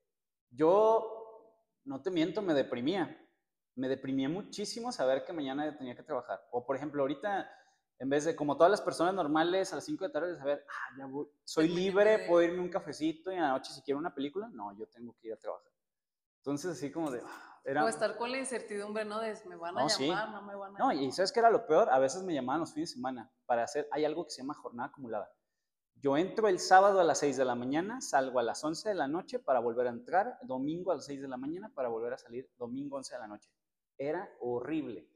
yo, 0.50 1.52
no 1.84 2.02
te 2.02 2.12
miento, 2.12 2.42
me 2.42 2.54
deprimía. 2.54 3.30
Me 3.76 3.90
deprimía 3.90 4.30
muchísimo 4.30 4.94
saber 4.94 5.26
que 5.26 5.34
mañana 5.34 5.78
tenía 5.78 5.98
que 5.98 6.04
trabajar. 6.04 6.48
O 6.52 6.66
por 6.66 6.78
ejemplo, 6.78 7.02
ahorita, 7.02 7.52
en 8.00 8.10
vez 8.10 8.24
de 8.24 8.36
como 8.36 8.56
todas 8.56 8.72
las 8.72 8.82
personas 8.82 9.14
normales 9.14 9.72
a 9.74 9.76
las 9.76 9.86
5 9.86 10.06
de 10.06 10.08
la 10.08 10.14
tarde, 10.14 10.38
saber, 10.38 10.66
ah, 10.70 10.96
ya 10.98 11.06
voy, 11.06 11.28
soy 11.44 11.68
libre, 11.68 12.26
puedo 12.28 12.42
irme 12.42 12.62
un 12.62 12.70
cafecito 12.70 13.32
y 13.32 13.36
en 13.36 13.42
la 13.42 13.50
noche 13.50 13.74
si 13.74 13.82
quiero 13.82 14.00
una 14.00 14.16
película, 14.16 14.50
no, 14.54 14.76
yo 14.78 14.88
tengo 14.88 15.14
que 15.20 15.28
ir 15.28 15.34
a 15.34 15.38
trabajar. 15.38 15.72
Entonces, 16.38 16.72
así 16.72 16.92
como 16.92 17.12
de, 17.12 17.22
ah, 17.22 17.84
o 17.84 17.88
estar 17.90 18.18
con 18.18 18.32
la 18.32 18.40
incertidumbre, 18.40 19.04
¿no? 19.04 19.20
De 19.20 19.38
me 19.46 19.58
van 19.58 19.78
a 19.78 19.88
llamar, 19.88 20.32
no 20.32 20.42
me 20.44 20.56
van 20.56 20.76
a 20.76 20.80
No, 20.80 20.94
y 20.94 21.12
¿sabes 21.12 21.34
qué 21.34 21.42
era 21.42 21.52
lo 21.52 21.68
peor? 21.68 21.90
A 21.90 22.00
veces 22.00 22.24
me 22.24 22.34
llamaban 22.34 22.62
los 22.62 22.74
fines 22.74 22.90
de 22.90 22.96
semana 22.96 23.30
para 23.46 23.64
hacer, 23.64 23.88
hay 23.92 24.06
algo 24.06 24.24
que 24.24 24.32
se 24.32 24.42
llama 24.42 24.54
jornada 24.54 24.90
acumulada. 24.90 25.30
Yo 26.02 26.16
entro 26.16 26.48
el 26.48 26.60
sábado 26.60 27.02
a 27.02 27.04
las 27.04 27.20
6 27.20 27.36
de 27.36 27.44
la 27.44 27.56
mañana, 27.56 28.00
salgo 28.00 28.40
a 28.40 28.44
las 28.44 28.64
11 28.64 28.88
de 28.88 28.96
la 28.96 29.10
noche 29.10 29.40
para 29.40 29.60
volver 29.60 29.88
a 29.88 29.90
entrar, 29.90 30.40
domingo 30.44 30.94
a 30.94 30.96
las 30.96 31.06
6 31.06 31.22
de 31.22 31.28
la 31.28 31.36
mañana 31.36 31.70
para 31.76 31.90
volver 31.90 32.14
a 32.14 32.18
salir, 32.18 32.50
domingo 32.58 32.96
11 32.96 33.14
de 33.14 33.20
la 33.20 33.28
noche. 33.28 33.52
Era 33.98 34.30
horrible, 34.40 35.10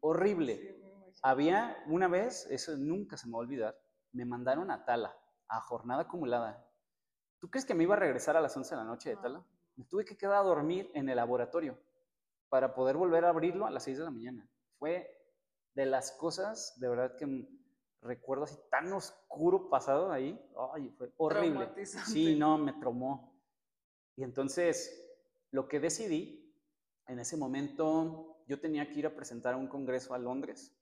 horrible. 0.00 0.80
Había 1.22 1.82
una 1.86 2.08
vez, 2.08 2.46
eso 2.50 2.76
nunca 2.76 3.16
se 3.16 3.26
me 3.26 3.32
va 3.32 3.38
a 3.38 3.40
olvidar, 3.40 3.78
me 4.12 4.24
mandaron 4.24 4.70
a 4.70 4.84
Tala, 4.84 5.16
a 5.48 5.60
jornada 5.60 6.02
acumulada. 6.02 6.66
¿Tú 7.38 7.50
crees 7.50 7.64
que 7.64 7.74
me 7.74 7.84
iba 7.84 7.94
a 7.94 7.98
regresar 7.98 8.36
a 8.36 8.40
las 8.40 8.56
11 8.56 8.74
de 8.74 8.76
la 8.76 8.84
noche 8.86 9.10
de 9.10 9.16
Tala? 9.16 9.44
Me 9.76 9.84
tuve 9.84 10.04
que 10.04 10.16
quedar 10.16 10.36
a 10.36 10.42
dormir 10.42 10.90
en 10.94 11.08
el 11.08 11.16
laboratorio 11.16 11.78
para 12.48 12.74
poder 12.74 12.96
volver 12.96 13.24
a 13.24 13.30
abrirlo 13.30 13.66
a 13.66 13.70
las 13.70 13.84
6 13.84 13.98
de 13.98 14.04
la 14.04 14.10
mañana. 14.10 14.48
Fue 14.78 15.10
de 15.74 15.86
las 15.86 16.12
cosas, 16.12 16.78
de 16.78 16.88
verdad, 16.88 17.16
que 17.16 17.48
recuerdo 18.00 18.44
así 18.44 18.56
tan 18.70 18.92
oscuro 18.92 19.68
pasado 19.68 20.12
ahí. 20.12 20.40
Ay, 20.72 20.90
fue 20.90 21.12
horrible. 21.16 21.72
Sí, 21.84 22.36
no, 22.36 22.58
me 22.58 22.74
tromó. 22.74 23.34
Y 24.16 24.22
entonces, 24.22 25.04
lo 25.50 25.68
que 25.68 25.80
decidí, 25.80 26.54
en 27.06 27.18
ese 27.18 27.36
momento, 27.36 28.44
yo 28.46 28.60
tenía 28.60 28.88
que 28.88 29.00
ir 29.00 29.06
a 29.06 29.14
presentar 29.14 29.56
un 29.56 29.66
congreso 29.66 30.14
a 30.14 30.18
Londres. 30.18 30.73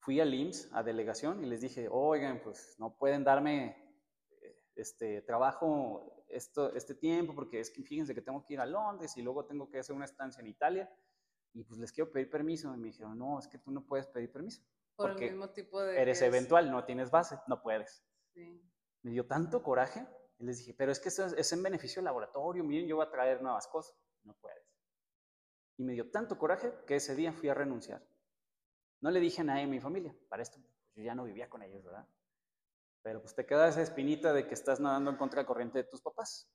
Fui 0.00 0.20
al 0.20 0.34
IMSS, 0.34 0.70
a 0.72 0.82
delegación, 0.82 1.44
y 1.44 1.46
les 1.46 1.60
dije, 1.60 1.88
oigan, 1.90 2.40
pues 2.42 2.74
no 2.78 2.96
pueden 2.96 3.22
darme 3.22 3.76
eh, 4.42 4.62
este 4.74 5.22
trabajo 5.22 6.24
esto, 6.28 6.74
este 6.74 6.94
tiempo, 6.94 7.34
porque 7.34 7.60
es 7.60 7.70
que 7.70 7.82
fíjense 7.82 8.14
que 8.14 8.22
tengo 8.22 8.44
que 8.44 8.54
ir 8.54 8.60
a 8.60 8.66
Londres 8.66 9.16
y 9.16 9.22
luego 9.22 9.44
tengo 9.44 9.68
que 9.68 9.78
hacer 9.78 9.94
una 9.94 10.04
estancia 10.04 10.40
en 10.40 10.46
Italia 10.46 10.90
y 11.52 11.64
pues 11.64 11.78
les 11.78 11.92
quiero 11.92 12.10
pedir 12.10 12.30
permiso. 12.30 12.74
Y 12.74 12.78
me 12.78 12.88
dijeron, 12.88 13.18
no, 13.18 13.38
es 13.38 13.48
que 13.48 13.58
tú 13.58 13.70
no 13.70 13.84
puedes 13.84 14.06
pedir 14.06 14.30
permiso. 14.30 14.62
Por 14.96 15.10
porque 15.10 15.26
el 15.26 15.32
mismo 15.32 15.50
tipo 15.50 15.82
de... 15.82 16.00
Eres 16.00 16.22
eventual, 16.22 16.70
no 16.70 16.84
tienes 16.84 17.10
base, 17.10 17.38
no 17.46 17.62
puedes. 17.62 18.04
Me 19.02 19.10
dio 19.10 19.26
tanto 19.26 19.62
coraje 19.62 20.06
y 20.38 20.44
les 20.44 20.58
dije, 20.58 20.74
pero 20.74 20.92
es 20.92 21.00
que 21.00 21.08
eso 21.08 21.26
es, 21.26 21.52
en 21.52 21.62
beneficio 21.62 22.00
del 22.00 22.06
laboratorio, 22.06 22.64
miren, 22.64 22.88
yo 22.88 22.96
voy 22.96 23.06
a 23.06 23.10
traer 23.10 23.42
nuevas 23.42 23.66
cosas. 23.66 23.96
No 24.22 24.34
puedes. 24.34 24.62
Y 25.78 25.84
me 25.84 25.94
dio 25.94 26.10
tanto 26.10 26.38
coraje 26.38 26.72
que 26.86 26.96
ese 26.96 27.14
día 27.14 27.32
fui 27.32 27.48
a 27.48 27.54
renunciar. 27.54 28.02
No 29.00 29.10
le 29.10 29.20
dije 29.20 29.40
a 29.40 29.44
nadie 29.44 29.62
en 29.62 29.70
mi 29.70 29.80
familia, 29.80 30.14
para 30.28 30.42
esto 30.42 30.58
pues, 30.60 30.72
yo 30.94 31.02
ya 31.02 31.14
no 31.14 31.24
vivía 31.24 31.48
con 31.48 31.62
ellos, 31.62 31.82
¿verdad? 31.84 32.06
Pero 33.02 33.22
pues 33.22 33.34
te 33.34 33.46
queda 33.46 33.68
esa 33.68 33.82
espinita 33.82 34.32
de 34.32 34.46
que 34.46 34.54
estás 34.54 34.80
nadando 34.80 35.10
en 35.10 35.16
contra 35.16 35.46
corriente 35.46 35.78
de 35.78 35.84
tus 35.84 36.02
papás, 36.02 36.50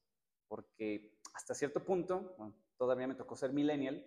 porque 0.48 1.18
hasta 1.34 1.56
cierto 1.56 1.84
punto, 1.84 2.36
todavía 2.78 3.08
me 3.08 3.16
tocó 3.16 3.36
ser 3.36 3.52
millennial, 3.52 4.06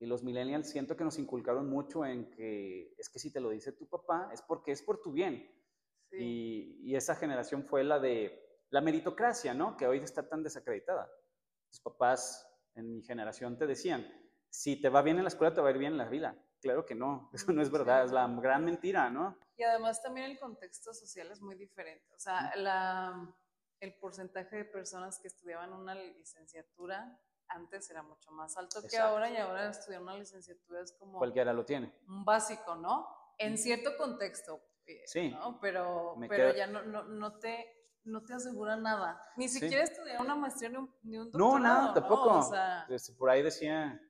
y 0.00 0.06
los 0.06 0.22
millennials 0.22 0.70
siento 0.70 0.96
que 0.96 1.04
nos 1.04 1.18
inculcaron 1.18 1.68
mucho 1.68 2.04
en 2.04 2.30
que 2.30 2.94
es 2.96 3.08
que 3.08 3.18
si 3.18 3.32
te 3.32 3.40
lo 3.40 3.50
dice 3.50 3.72
tu 3.72 3.88
papá 3.88 4.30
es 4.32 4.42
porque 4.42 4.70
es 4.70 4.82
por 4.82 5.00
tu 5.00 5.10
bien. 5.12 5.50
Y, 6.12 6.78
y, 6.82 6.94
esa 6.94 7.16
generación 7.16 7.64
fue 7.64 7.84
la 7.84 7.98
de 7.98 8.62
la 8.70 8.80
meritocracia, 8.80 9.52
¿no? 9.54 9.76
Que 9.76 9.86
hoy 9.86 9.98
está 9.98 10.26
tan 10.26 10.42
desacreditada. 10.42 11.10
Tus 11.68 11.80
papás 11.80 12.48
en 12.76 12.94
mi 12.94 13.02
generación 13.02 13.58
te 13.58 13.66
decían, 13.66 14.06
si 14.48 14.80
te 14.80 14.88
va 14.88 15.02
bien 15.02 15.18
en 15.18 15.24
la 15.24 15.28
escuela, 15.28 15.54
te 15.54 15.60
va 15.60 15.68
a 15.68 15.72
ir 15.72 15.78
bien 15.78 15.92
en 15.92 15.98
la 15.98 16.08
vida. 16.08 16.36
Claro 16.60 16.84
que 16.84 16.94
no, 16.94 17.30
eso 17.32 17.52
no 17.52 17.62
es 17.62 17.70
verdad, 17.70 18.04
es 18.04 18.12
la 18.12 18.26
gran 18.26 18.64
mentira, 18.64 19.10
¿no? 19.10 19.38
Y 19.56 19.62
además 19.62 20.02
también 20.02 20.30
el 20.30 20.38
contexto 20.38 20.92
social 20.92 21.30
es 21.30 21.40
muy 21.40 21.54
diferente. 21.56 22.12
O 22.14 22.18
sea, 22.18 22.52
la, 22.56 23.34
el 23.80 23.94
porcentaje 23.98 24.56
de 24.56 24.64
personas 24.64 25.18
que 25.20 25.28
estudiaban 25.28 25.72
una 25.72 25.94
licenciatura 25.94 27.20
antes 27.48 27.88
era 27.90 28.02
mucho 28.02 28.30
más 28.32 28.56
alto 28.56 28.80
que 28.88 28.98
ahora 28.98 29.30
y 29.30 29.36
ahora 29.36 29.70
estudiar 29.70 30.02
una 30.02 30.16
licenciatura 30.16 30.80
es 30.82 30.92
como... 30.92 31.18
Cualquiera 31.18 31.52
lo 31.52 31.64
tiene. 31.64 31.92
Un 32.06 32.24
básico, 32.24 32.74
¿no? 32.74 33.08
En 33.38 33.56
cierto 33.56 33.96
contexto. 33.96 34.60
Eh, 34.86 35.02
sí. 35.06 35.30
¿no? 35.30 35.58
Pero, 35.60 36.16
pero 36.28 36.54
ya 36.54 36.66
no, 36.66 36.82
no, 36.82 37.04
no, 37.04 37.38
te, 37.38 37.88
no 38.04 38.22
te 38.24 38.34
asegura 38.34 38.76
nada. 38.76 39.22
Ni 39.36 39.48
siquiera 39.48 39.84
estudiar 39.84 40.20
una 40.20 40.34
maestría 40.34 40.70
ni 40.70 40.76
un, 40.76 40.94
ni 41.02 41.18
un 41.18 41.30
doctorado. 41.30 41.52
No, 41.52 41.58
nada, 41.58 41.94
tampoco. 41.94 42.38
O 42.38 42.42
sea... 42.42 42.86
Este, 42.88 43.12
por 43.14 43.30
ahí 43.30 43.42
decía, 43.42 44.00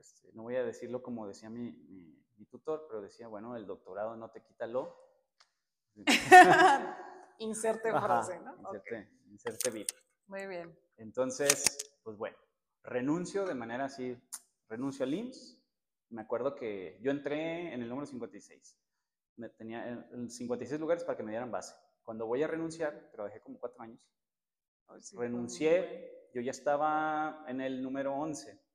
este, 0.00 0.32
no 0.32 0.42
voy 0.44 0.56
a 0.56 0.64
decirlo 0.64 1.02
como 1.02 1.28
decía 1.28 1.50
mi, 1.50 1.72
mi, 1.72 2.46
tutor, 2.46 2.86
pero 2.88 3.02
decía, 3.02 3.28
bueno, 3.28 3.54
el 3.54 3.66
doctorado 3.66 4.16
no 4.16 4.30
te 4.30 4.42
quita 4.42 4.66
lo... 4.66 4.96
inserte 7.38 7.90
frase, 7.90 8.40
¿no? 8.40 8.56
Inserte, 8.56 9.10
inserte 9.30 9.70
vida. 9.70 9.86
Muy 10.26 10.46
bien. 10.46 10.76
Entonces, 10.96 11.98
pues 12.02 12.16
bueno, 12.16 12.36
renuncio 12.82 13.44
de 13.44 13.54
manera 13.54 13.84
así, 13.84 14.16
renuncio 14.68 15.04
al 15.04 15.14
IMSS. 15.14 15.58
Me 16.08 16.22
acuerdo 16.22 16.54
que 16.54 16.98
yo 17.02 17.10
entré 17.10 17.72
en 17.74 17.82
el 17.82 17.88
número 17.88 18.06
56. 18.06 18.76
Me 19.36 19.50
tenía 19.50 20.08
56 20.28 20.80
lugares 20.80 21.04
para 21.04 21.16
que 21.16 21.22
me 21.22 21.30
dieran 21.30 21.52
base. 21.52 21.74
Cuando 22.02 22.26
voy 22.26 22.42
a 22.42 22.48
renunciar, 22.48 23.10
trabajé 23.12 23.40
como 23.40 23.58
cuatro 23.58 23.82
años. 23.82 24.00
Renuncié, 25.12 26.30
yo 26.34 26.40
ya 26.40 26.50
estaba 26.50 27.44
en 27.46 27.60
el 27.60 27.82
número 27.82 28.14
11. 28.14 28.69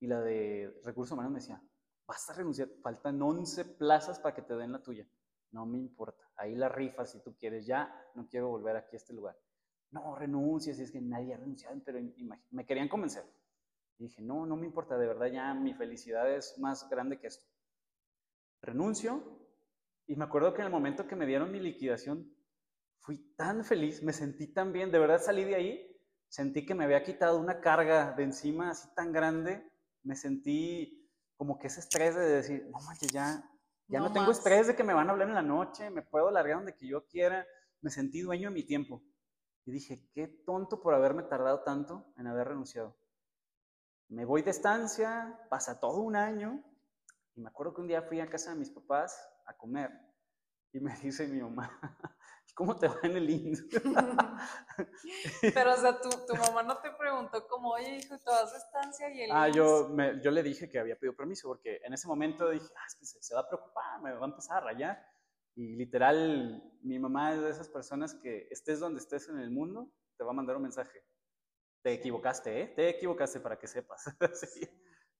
Y 0.00 0.06
la 0.06 0.20
de 0.20 0.80
recursos 0.84 1.12
humanos 1.12 1.32
me 1.32 1.38
decía, 1.38 1.62
vas 2.06 2.28
a 2.30 2.34
renunciar, 2.34 2.68
faltan 2.82 3.20
11 3.20 3.64
plazas 3.76 4.20
para 4.20 4.34
que 4.34 4.42
te 4.42 4.54
den 4.54 4.72
la 4.72 4.82
tuya. 4.82 5.08
No 5.52 5.64
me 5.64 5.78
importa, 5.78 6.28
ahí 6.36 6.54
la 6.54 6.68
rifa 6.68 7.06
si 7.06 7.22
tú 7.22 7.34
quieres, 7.36 7.66
ya 7.66 7.92
no 8.14 8.26
quiero 8.28 8.48
volver 8.48 8.76
aquí 8.76 8.96
a 8.96 8.98
este 8.98 9.14
lugar 9.14 9.36
no, 9.90 10.14
renuncies, 10.14 10.78
es 10.78 10.90
que 10.90 11.00
nadie 11.00 11.34
ha 11.34 11.38
renunciado, 11.38 11.80
pero 11.84 12.00
me 12.50 12.66
querían 12.66 12.88
convencer. 12.88 13.24
Y 13.98 14.04
dije, 14.04 14.20
no, 14.22 14.46
no 14.46 14.56
me 14.56 14.66
importa, 14.66 14.98
de 14.98 15.06
verdad 15.06 15.26
ya 15.26 15.54
mi 15.54 15.74
felicidad 15.74 16.30
es 16.30 16.58
más 16.58 16.88
grande 16.90 17.18
que 17.18 17.28
esto. 17.28 17.46
Renuncio 18.60 19.22
y 20.06 20.16
me 20.16 20.24
acuerdo 20.24 20.52
que 20.52 20.60
en 20.60 20.66
el 20.66 20.72
momento 20.72 21.06
que 21.06 21.16
me 21.16 21.26
dieron 21.26 21.50
mi 21.50 21.60
liquidación, 21.60 22.30
fui 23.00 23.18
tan 23.36 23.64
feliz, 23.64 24.02
me 24.02 24.12
sentí 24.12 24.52
tan 24.52 24.72
bien, 24.72 24.90
de 24.90 24.98
verdad 24.98 25.20
salí 25.20 25.44
de 25.44 25.54
ahí, 25.54 26.00
sentí 26.28 26.66
que 26.66 26.74
me 26.74 26.84
había 26.84 27.02
quitado 27.02 27.38
una 27.38 27.60
carga 27.60 28.12
de 28.12 28.24
encima 28.24 28.70
así 28.70 28.88
tan 28.94 29.12
grande, 29.12 29.66
me 30.06 30.14
sentí 30.14 31.10
como 31.36 31.58
que 31.58 31.66
ese 31.66 31.80
estrés 31.80 32.14
de 32.14 32.22
decir, 32.22 32.66
no 32.70 32.80
manches, 32.80 33.12
ya, 33.12 33.44
ya 33.88 33.98
no, 33.98 34.08
no 34.08 34.12
tengo 34.12 34.30
estrés 34.30 34.68
de 34.68 34.76
que 34.76 34.84
me 34.84 34.94
van 34.94 35.08
a 35.08 35.12
hablar 35.12 35.28
en 35.28 35.34
la 35.34 35.42
noche, 35.42 35.90
me 35.90 36.02
puedo 36.02 36.30
largar 36.30 36.58
donde 36.58 36.74
que 36.74 36.86
yo 36.86 37.06
quiera, 37.06 37.46
me 37.82 37.90
sentí 37.90 38.22
dueño 38.22 38.48
de 38.48 38.54
mi 38.54 38.62
tiempo. 38.64 39.02
Y 39.64 39.72
dije, 39.72 40.08
qué 40.14 40.28
tonto 40.28 40.80
por 40.80 40.94
haberme 40.94 41.24
tardado 41.24 41.62
tanto 41.64 42.12
en 42.16 42.28
haber 42.28 42.48
renunciado. 42.48 42.96
Me 44.08 44.24
voy 44.24 44.42
de 44.42 44.52
estancia, 44.52 45.38
pasa 45.50 45.80
todo 45.80 46.00
un 46.00 46.14
año, 46.14 46.64
y 47.34 47.40
me 47.40 47.48
acuerdo 47.48 47.74
que 47.74 47.80
un 47.80 47.88
día 47.88 48.02
fui 48.02 48.20
a 48.20 48.30
casa 48.30 48.52
de 48.52 48.60
mis 48.60 48.70
papás 48.70 49.28
a 49.44 49.56
comer, 49.56 49.90
y 50.72 50.78
me 50.78 50.96
dice 51.02 51.26
mi 51.26 51.42
mamá, 51.42 51.78
¿cómo 52.54 52.76
te 52.76 52.88
va 52.88 52.98
en 53.02 53.16
el 53.16 53.30
INS? 53.30 53.64
Pero, 55.54 55.74
o 55.74 55.76
sea, 55.76 56.00
tu, 56.00 56.08
tu, 56.26 56.34
mamá 56.34 56.62
no 56.62 56.78
te 56.78 56.90
preguntó 56.92 57.46
como, 57.46 57.70
oye, 57.70 57.96
hijo, 57.96 58.18
¿te 58.18 58.30
vas 58.30 58.52
de 58.52 58.58
estancia 58.58 59.10
y 59.14 59.22
el 59.22 59.30
Ah, 59.32 59.48
yo, 59.48 59.88
me, 59.88 60.20
yo 60.22 60.30
le 60.30 60.42
dije 60.42 60.68
que 60.68 60.78
había 60.78 60.96
pedido 60.96 61.16
permiso, 61.16 61.48
porque 61.48 61.80
en 61.84 61.92
ese 61.92 62.08
momento 62.08 62.50
dije, 62.50 62.66
ah, 62.76 62.84
es 62.86 62.94
que 62.94 63.06
se, 63.06 63.22
se 63.22 63.34
va 63.34 63.42
a 63.42 63.48
preocupar, 63.48 64.00
me 64.02 64.12
va 64.12 64.24
a 64.24 64.28
empezar 64.28 64.58
a 64.58 64.60
rayar. 64.60 65.06
Y 65.54 65.76
literal, 65.76 66.62
mi 66.82 66.98
mamá 66.98 67.32
es 67.32 67.40
de 67.40 67.50
esas 67.50 67.68
personas 67.68 68.14
que 68.14 68.46
estés 68.50 68.78
donde 68.78 69.00
estés 69.00 69.28
en 69.28 69.38
el 69.38 69.50
mundo, 69.50 69.90
te 70.16 70.24
va 70.24 70.30
a 70.30 70.34
mandar 70.34 70.56
un 70.56 70.62
mensaje. 70.62 71.02
Te 71.82 71.92
equivocaste, 71.92 72.62
¿eh? 72.62 72.66
Te 72.68 72.88
equivocaste 72.90 73.40
para 73.40 73.58
que 73.58 73.66
sepas. 73.66 74.04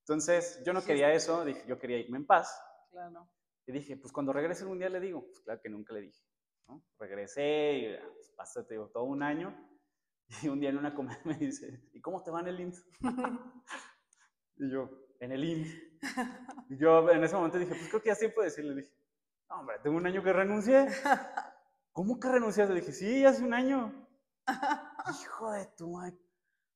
Entonces, 0.01 0.63
yo 0.65 0.73
no 0.73 0.85
quería 0.85 1.13
eso, 1.13 1.45
dije, 1.45 1.65
yo 1.67 1.79
quería 1.79 1.99
irme 1.99 2.19
en 2.19 2.27
paz. 2.27 2.61
Claro. 2.91 3.29
Y 3.67 3.73
dije, 3.73 3.97
pues 3.97 4.13
cuando 4.13 4.33
regrese 4.33 4.65
un 4.65 4.79
día 4.79 4.89
le 4.89 5.01
digo, 5.01 5.27
pues 5.27 5.41
claro 5.41 5.61
que 5.61 5.69
nunca 5.69 5.93
le 5.93 6.03
dije. 6.03 6.23
¿No? 6.69 6.85
Regresé 6.99 7.73
y 7.75 7.97
pues, 8.15 8.33
pasó 8.37 8.65
todo 8.65 9.05
un 9.05 9.23
año. 9.23 9.55
Y 10.43 10.49
un 10.49 10.59
día 10.59 10.71
en 10.71 10.79
una 10.79 10.93
comida 10.93 11.21
me 11.25 11.35
dice, 11.35 11.89
¿y 11.93 12.01
cómo 12.01 12.23
te 12.23 12.33
va 12.33 12.41
en 12.41 12.49
el 12.49 12.61
IMSS? 12.61 12.85
y 14.57 14.71
yo, 14.71 14.91
en 15.21 15.31
el 15.31 15.45
IMSS. 15.45 15.87
Y 16.69 16.79
yo 16.79 17.09
en 17.11 17.23
ese 17.23 17.37
momento 17.37 17.59
dije, 17.59 17.75
pues 17.75 17.89
creo 17.89 18.03
que 18.03 18.09
ya 18.09 18.15
sí 18.17 18.29
puedo 18.29 18.45
decirle. 18.45 18.75
Dije, 18.75 18.93
hombre, 19.49 19.77
tengo 19.83 19.97
un 19.97 20.07
año 20.07 20.23
que 20.23 20.33
renuncié. 20.33 20.87
¿Cómo 21.93 22.19
que 22.19 22.29
renunciaste? 22.29 22.75
Le 22.75 22.81
dije, 22.81 22.93
sí, 22.93 23.25
hace 23.25 23.45
un 23.45 23.55
año. 23.55 24.07
Hijo 25.09 25.53
de 25.53 25.67
tu 25.77 25.91
madre. 25.93 26.19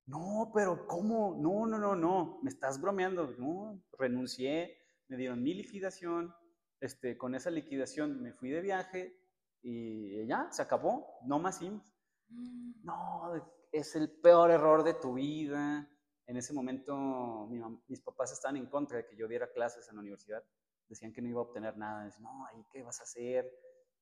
No, 0.06 0.50
pero 0.54 0.86
¿cómo? 0.86 1.36
No, 1.38 1.66
no, 1.66 1.78
no, 1.78 1.94
no. 1.94 2.40
Me 2.42 2.50
estás 2.50 2.80
bromeando. 2.80 3.34
No, 3.36 3.82
renuncié, 3.98 4.78
me 5.08 5.16
dieron 5.16 5.42
mi 5.42 5.54
liquidación. 5.54 6.34
Este, 6.80 7.18
con 7.18 7.34
esa 7.34 7.50
liquidación 7.50 8.22
me 8.22 8.32
fui 8.32 8.50
de 8.50 8.62
viaje 8.62 9.19
y 9.62 10.26
ya, 10.26 10.48
se 10.50 10.62
acabó. 10.62 11.18
No 11.26 11.38
más 11.38 11.60
IMSS. 11.62 11.94
Mm. 12.28 12.84
No, 12.84 13.32
es 13.72 13.96
el 13.96 14.10
peor 14.20 14.50
error 14.50 14.82
de 14.84 14.94
tu 14.94 15.14
vida. 15.14 15.88
En 16.26 16.36
ese 16.36 16.52
momento 16.52 17.48
mis 17.88 18.00
papás 18.00 18.32
estaban 18.32 18.56
en 18.56 18.66
contra 18.66 18.98
de 18.98 19.06
que 19.06 19.16
yo 19.16 19.26
diera 19.26 19.50
clases 19.52 19.88
en 19.88 19.96
la 19.96 20.00
universidad 20.00 20.42
decían 20.90 21.12
que 21.12 21.22
no 21.22 21.28
iba 21.28 21.40
a 21.40 21.44
obtener 21.44 21.76
nada. 21.78 22.04
Decían, 22.04 22.24
no, 22.24 22.46
¿y 22.58 22.64
qué 22.70 22.82
vas 22.82 23.00
a 23.00 23.04
hacer? 23.04 23.50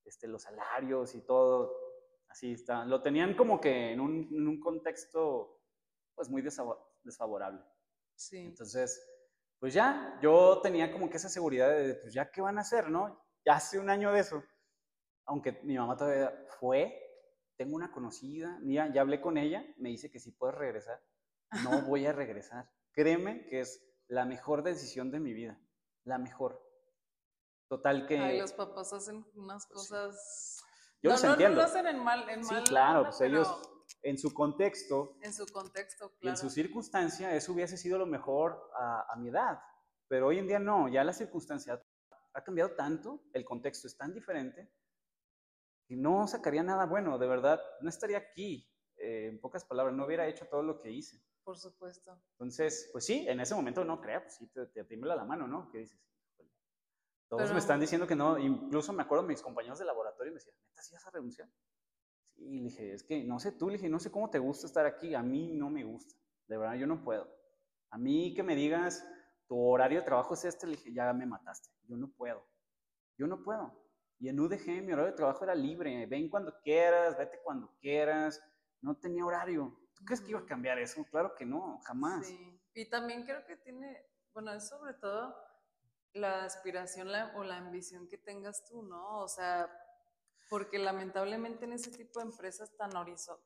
Este, 0.04 0.26
los 0.26 0.42
salarios 0.42 1.14
y 1.14 1.20
todo. 1.20 1.72
Así 2.28 2.52
está. 2.52 2.84
Lo 2.84 3.02
tenían 3.02 3.36
como 3.36 3.60
que 3.60 3.92
en 3.92 4.00
un, 4.00 4.28
en 4.32 4.48
un 4.48 4.58
contexto 4.58 5.60
pues 6.14 6.28
muy 6.28 6.42
desfavorable. 6.42 7.62
Sí. 8.16 8.38
Entonces, 8.38 9.00
pues 9.60 9.72
ya, 9.74 10.18
yo 10.20 10.60
tenía 10.60 10.90
como 10.90 11.08
que 11.08 11.18
esa 11.18 11.28
seguridad 11.28 11.70
de, 11.70 11.94
pues 11.94 12.12
ya, 12.12 12.30
¿qué 12.30 12.40
van 12.40 12.58
a 12.58 12.62
hacer, 12.62 12.90
no? 12.90 13.22
Ya 13.44 13.54
hace 13.54 13.78
un 13.78 13.90
año 13.90 14.12
de 14.12 14.20
eso. 14.20 14.42
Aunque 15.28 15.60
mi 15.62 15.76
mamá 15.76 15.96
todavía 15.96 16.32
fue, 16.58 16.98
tengo 17.56 17.76
una 17.76 17.92
conocida, 17.92 18.58
mira, 18.62 18.90
ya 18.92 19.02
hablé 19.02 19.20
con 19.20 19.36
ella, 19.36 19.64
me 19.76 19.90
dice 19.90 20.10
que 20.10 20.18
si 20.18 20.32
puedes 20.32 20.56
regresar. 20.56 21.00
No 21.62 21.70
voy 21.86 22.06
a 22.06 22.12
regresar. 22.12 22.70
Créeme 22.92 23.46
que 23.46 23.60
es 23.60 23.86
la 24.08 24.24
mejor 24.24 24.62
decisión 24.62 25.10
de 25.10 25.20
mi 25.20 25.34
vida, 25.34 25.60
la 26.04 26.18
mejor. 26.18 26.64
Total 27.68 28.06
que... 28.06 28.18
Ay, 28.18 28.40
los 28.40 28.54
papás 28.54 28.92
hacen 28.94 29.24
unas 29.34 29.66
cosas... 29.66 30.64
Yo 31.02 31.10
los 31.10 31.22
entiendo. 31.22 31.56
No 31.56 31.62
lo 31.62 31.68
hacen 31.68 31.86
en 31.86 32.02
mal, 32.02 32.28
en 32.30 32.42
sí, 32.42 32.54
claro, 32.66 33.04
pues 33.04 33.20
ellos 33.20 33.46
en 34.02 34.16
su 34.16 34.32
contexto... 34.32 35.18
En 35.20 35.34
su 35.34 35.46
contexto, 35.46 36.10
claro. 36.20 36.30
En 36.30 36.36
su 36.38 36.48
circunstancia, 36.48 37.34
eso 37.34 37.52
hubiese 37.52 37.76
sido 37.76 37.98
lo 37.98 38.06
mejor 38.06 38.70
a, 38.74 39.12
a 39.12 39.16
mi 39.16 39.28
edad. 39.28 39.60
Pero 40.08 40.28
hoy 40.28 40.38
en 40.38 40.46
día 40.46 40.58
no, 40.58 40.88
ya 40.88 41.04
la 41.04 41.12
circunstancia 41.12 41.80
ha 42.32 42.42
cambiado 42.42 42.74
tanto, 42.74 43.24
el 43.34 43.44
contexto 43.44 43.86
es 43.86 43.96
tan 43.96 44.14
diferente, 44.14 44.72
que 45.88 45.96
no 45.96 46.28
sacaría 46.28 46.62
nada 46.62 46.86
bueno, 46.86 47.18
de 47.18 47.26
verdad, 47.26 47.60
no 47.80 47.88
estaría 47.88 48.18
aquí, 48.18 48.70
eh, 48.98 49.28
en 49.28 49.40
pocas 49.40 49.64
palabras, 49.64 49.96
no 49.96 50.04
hubiera 50.04 50.28
hecho 50.28 50.46
todo 50.46 50.62
lo 50.62 50.80
que 50.80 50.92
hice. 50.92 51.20
Por 51.42 51.56
supuesto. 51.56 52.20
Entonces, 52.32 52.90
pues 52.92 53.06
sí, 53.06 53.26
en 53.26 53.40
ese 53.40 53.54
momento 53.54 53.82
no 53.84 54.00
crea, 54.00 54.22
pues 54.22 54.36
sí, 54.36 54.46
te, 54.48 54.66
te 54.66 54.84
tiembla 54.84 55.16
la 55.16 55.24
mano, 55.24 55.48
¿no? 55.48 55.70
¿Qué 55.72 55.78
dices? 55.78 55.98
Todos 57.28 57.52
me 57.52 57.58
están 57.58 57.78
diciendo 57.78 58.06
que 58.06 58.16
no, 58.16 58.38
incluso 58.38 58.92
me 58.92 59.02
acuerdo 59.02 59.24
mis 59.24 59.42
compañeros 59.42 59.78
de 59.78 59.84
laboratorio 59.84 60.32
me 60.32 60.38
decían, 60.38 60.56
¿neta 60.66 60.82
sí 60.82 60.94
vas 60.94 61.06
a 61.06 61.10
renunciar? 61.10 61.48
Sí, 62.34 62.48
le 62.48 62.62
dije, 62.62 62.94
es 62.94 63.02
que 63.02 63.22
no 63.24 63.38
sé 63.38 63.52
tú, 63.52 63.68
le 63.68 63.74
dije, 63.74 63.90
no 63.90 63.98
sé 63.98 64.10
cómo 64.10 64.30
te 64.30 64.38
gusta 64.38 64.66
estar 64.66 64.86
aquí, 64.86 65.14
a 65.14 65.22
mí 65.22 65.52
no 65.52 65.68
me 65.68 65.84
gusta, 65.84 66.14
de 66.46 66.56
verdad 66.56 66.76
yo 66.76 66.86
no 66.86 67.04
puedo. 67.04 67.28
A 67.90 67.98
mí 67.98 68.32
que 68.34 68.42
me 68.42 68.54
digas, 68.54 69.06
tu 69.46 69.58
horario 69.58 70.00
de 70.00 70.06
trabajo 70.06 70.34
es 70.34 70.44
este, 70.46 70.66
le 70.66 70.76
dije, 70.76 70.92
ya 70.92 71.12
me 71.12 71.26
mataste, 71.26 71.68
yo 71.86 71.98
no 71.98 72.08
puedo, 72.08 72.46
yo 73.18 73.26
no 73.26 73.42
puedo. 73.42 73.87
Y 74.20 74.28
en 74.28 74.40
UDG 74.40 74.82
mi 74.82 74.92
horario 74.92 75.12
de 75.12 75.16
trabajo 75.16 75.44
era 75.44 75.54
libre, 75.54 76.06
ven 76.06 76.28
cuando 76.28 76.58
quieras, 76.60 77.16
vete 77.16 77.40
cuando 77.42 77.76
quieras, 77.80 78.42
no 78.80 78.96
tenía 78.96 79.24
horario. 79.24 79.78
¿Tú 79.94 80.04
crees 80.04 80.20
que 80.20 80.30
iba 80.30 80.40
a 80.40 80.46
cambiar 80.46 80.78
eso? 80.78 81.04
Claro 81.10 81.34
que 81.36 81.44
no, 81.44 81.80
jamás. 81.84 82.26
Sí. 82.26 82.60
Y 82.74 82.88
también 82.88 83.24
creo 83.24 83.44
que 83.44 83.56
tiene, 83.56 84.06
bueno, 84.32 84.52
es 84.52 84.68
sobre 84.68 84.94
todo 84.94 85.34
la 86.12 86.44
aspiración 86.44 87.08
o 87.36 87.44
la 87.44 87.56
ambición 87.56 88.08
que 88.08 88.18
tengas 88.18 88.64
tú, 88.64 88.82
¿no? 88.82 89.20
O 89.20 89.28
sea, 89.28 89.68
porque 90.48 90.78
lamentablemente 90.78 91.64
en 91.64 91.72
ese 91.72 91.90
tipo 91.90 92.20
de 92.20 92.26
empresas 92.26 92.74
tan 92.76 92.90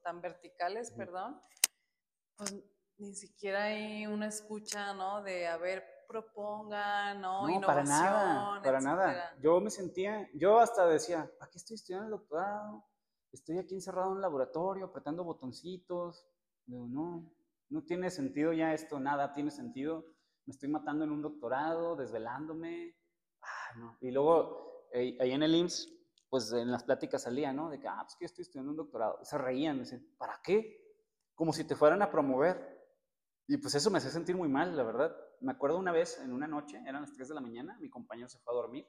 tan 0.02 0.20
verticales, 0.20 0.90
perdón, 0.92 1.40
pues 2.36 2.54
ni 2.98 3.14
siquiera 3.14 3.64
hay 3.64 4.06
una 4.06 4.28
escucha, 4.28 4.94
¿no? 4.94 5.22
De, 5.22 5.46
a 5.48 5.56
ver, 5.56 5.84
propongan, 6.12 7.20
¿no? 7.20 7.48
No, 7.48 7.60
para 7.66 7.82
nada, 7.82 8.60
para 8.62 8.80
nada. 8.80 9.34
Yo 9.40 9.60
me 9.60 9.70
sentía, 9.70 10.28
yo 10.34 10.60
hasta 10.60 10.86
decía, 10.86 11.30
aquí 11.40 11.56
estoy 11.56 11.76
estudiando 11.76 12.06
el 12.06 12.10
doctorado, 12.10 12.84
estoy 13.32 13.58
aquí 13.58 13.74
encerrado 13.74 14.10
en 14.10 14.16
un 14.16 14.20
laboratorio, 14.20 14.86
apretando 14.86 15.24
botoncitos. 15.24 16.26
Digo, 16.66 16.86
no, 16.86 17.32
no 17.70 17.82
tiene 17.84 18.10
sentido 18.10 18.52
ya 18.52 18.74
esto, 18.74 19.00
nada 19.00 19.32
tiene 19.32 19.50
sentido. 19.50 20.04
Me 20.44 20.52
estoy 20.52 20.68
matando 20.68 21.04
en 21.04 21.10
un 21.10 21.22
doctorado, 21.22 21.96
desvelándome. 21.96 22.94
Ah, 23.40 23.78
no. 23.78 23.96
Y 24.00 24.10
luego, 24.10 24.88
eh, 24.92 25.16
ahí 25.20 25.32
en 25.32 25.42
el 25.42 25.54
IMSS, 25.54 25.88
pues 26.28 26.52
en 26.52 26.70
las 26.70 26.84
pláticas 26.84 27.22
salía, 27.22 27.52
¿no? 27.52 27.70
De 27.70 27.80
que, 27.80 27.88
ah, 27.88 28.02
pues 28.02 28.16
que 28.16 28.26
estoy 28.26 28.42
estudiando 28.42 28.70
un 28.70 28.76
doctorado. 28.76 29.18
se 29.24 29.38
reían, 29.38 29.76
me 29.76 29.84
decían, 29.84 30.06
¿para 30.18 30.40
qué? 30.42 30.78
Como 31.34 31.52
si 31.52 31.64
te 31.64 31.74
fueran 31.74 32.02
a 32.02 32.10
promover. 32.10 32.72
Y 33.48 33.56
pues 33.56 33.74
eso 33.74 33.90
me 33.90 33.98
hace 33.98 34.10
sentir 34.10 34.36
muy 34.36 34.48
mal, 34.48 34.76
la 34.76 34.82
verdad. 34.82 35.16
Me 35.42 35.52
acuerdo 35.52 35.76
una 35.76 35.90
vez, 35.90 36.20
en 36.20 36.32
una 36.32 36.46
noche, 36.46 36.80
eran 36.86 37.02
las 37.02 37.12
3 37.12 37.28
de 37.28 37.34
la 37.34 37.40
mañana, 37.40 37.76
mi 37.80 37.90
compañero 37.90 38.28
se 38.28 38.38
fue 38.38 38.52
a 38.52 38.56
dormir. 38.56 38.88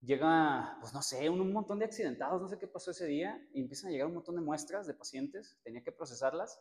Llega, 0.00 0.76
pues 0.80 0.92
no 0.92 1.00
sé, 1.00 1.30
un, 1.30 1.50
montón 1.50 1.78
de 1.78 1.86
accidentados, 1.86 2.40
no 2.42 2.48
sé 2.48 2.58
qué 2.58 2.66
pasó 2.66 2.90
ese 2.90 3.06
día, 3.06 3.40
y 3.54 3.62
empiezan 3.62 3.88
a 3.88 3.92
llegar 3.92 4.06
un 4.08 4.14
montón 4.14 4.34
de 4.34 4.42
muestras 4.42 4.86
de 4.86 4.92
pacientes, 4.92 5.58
tenía 5.64 5.82
que 5.82 5.92
procesarlas, 5.92 6.60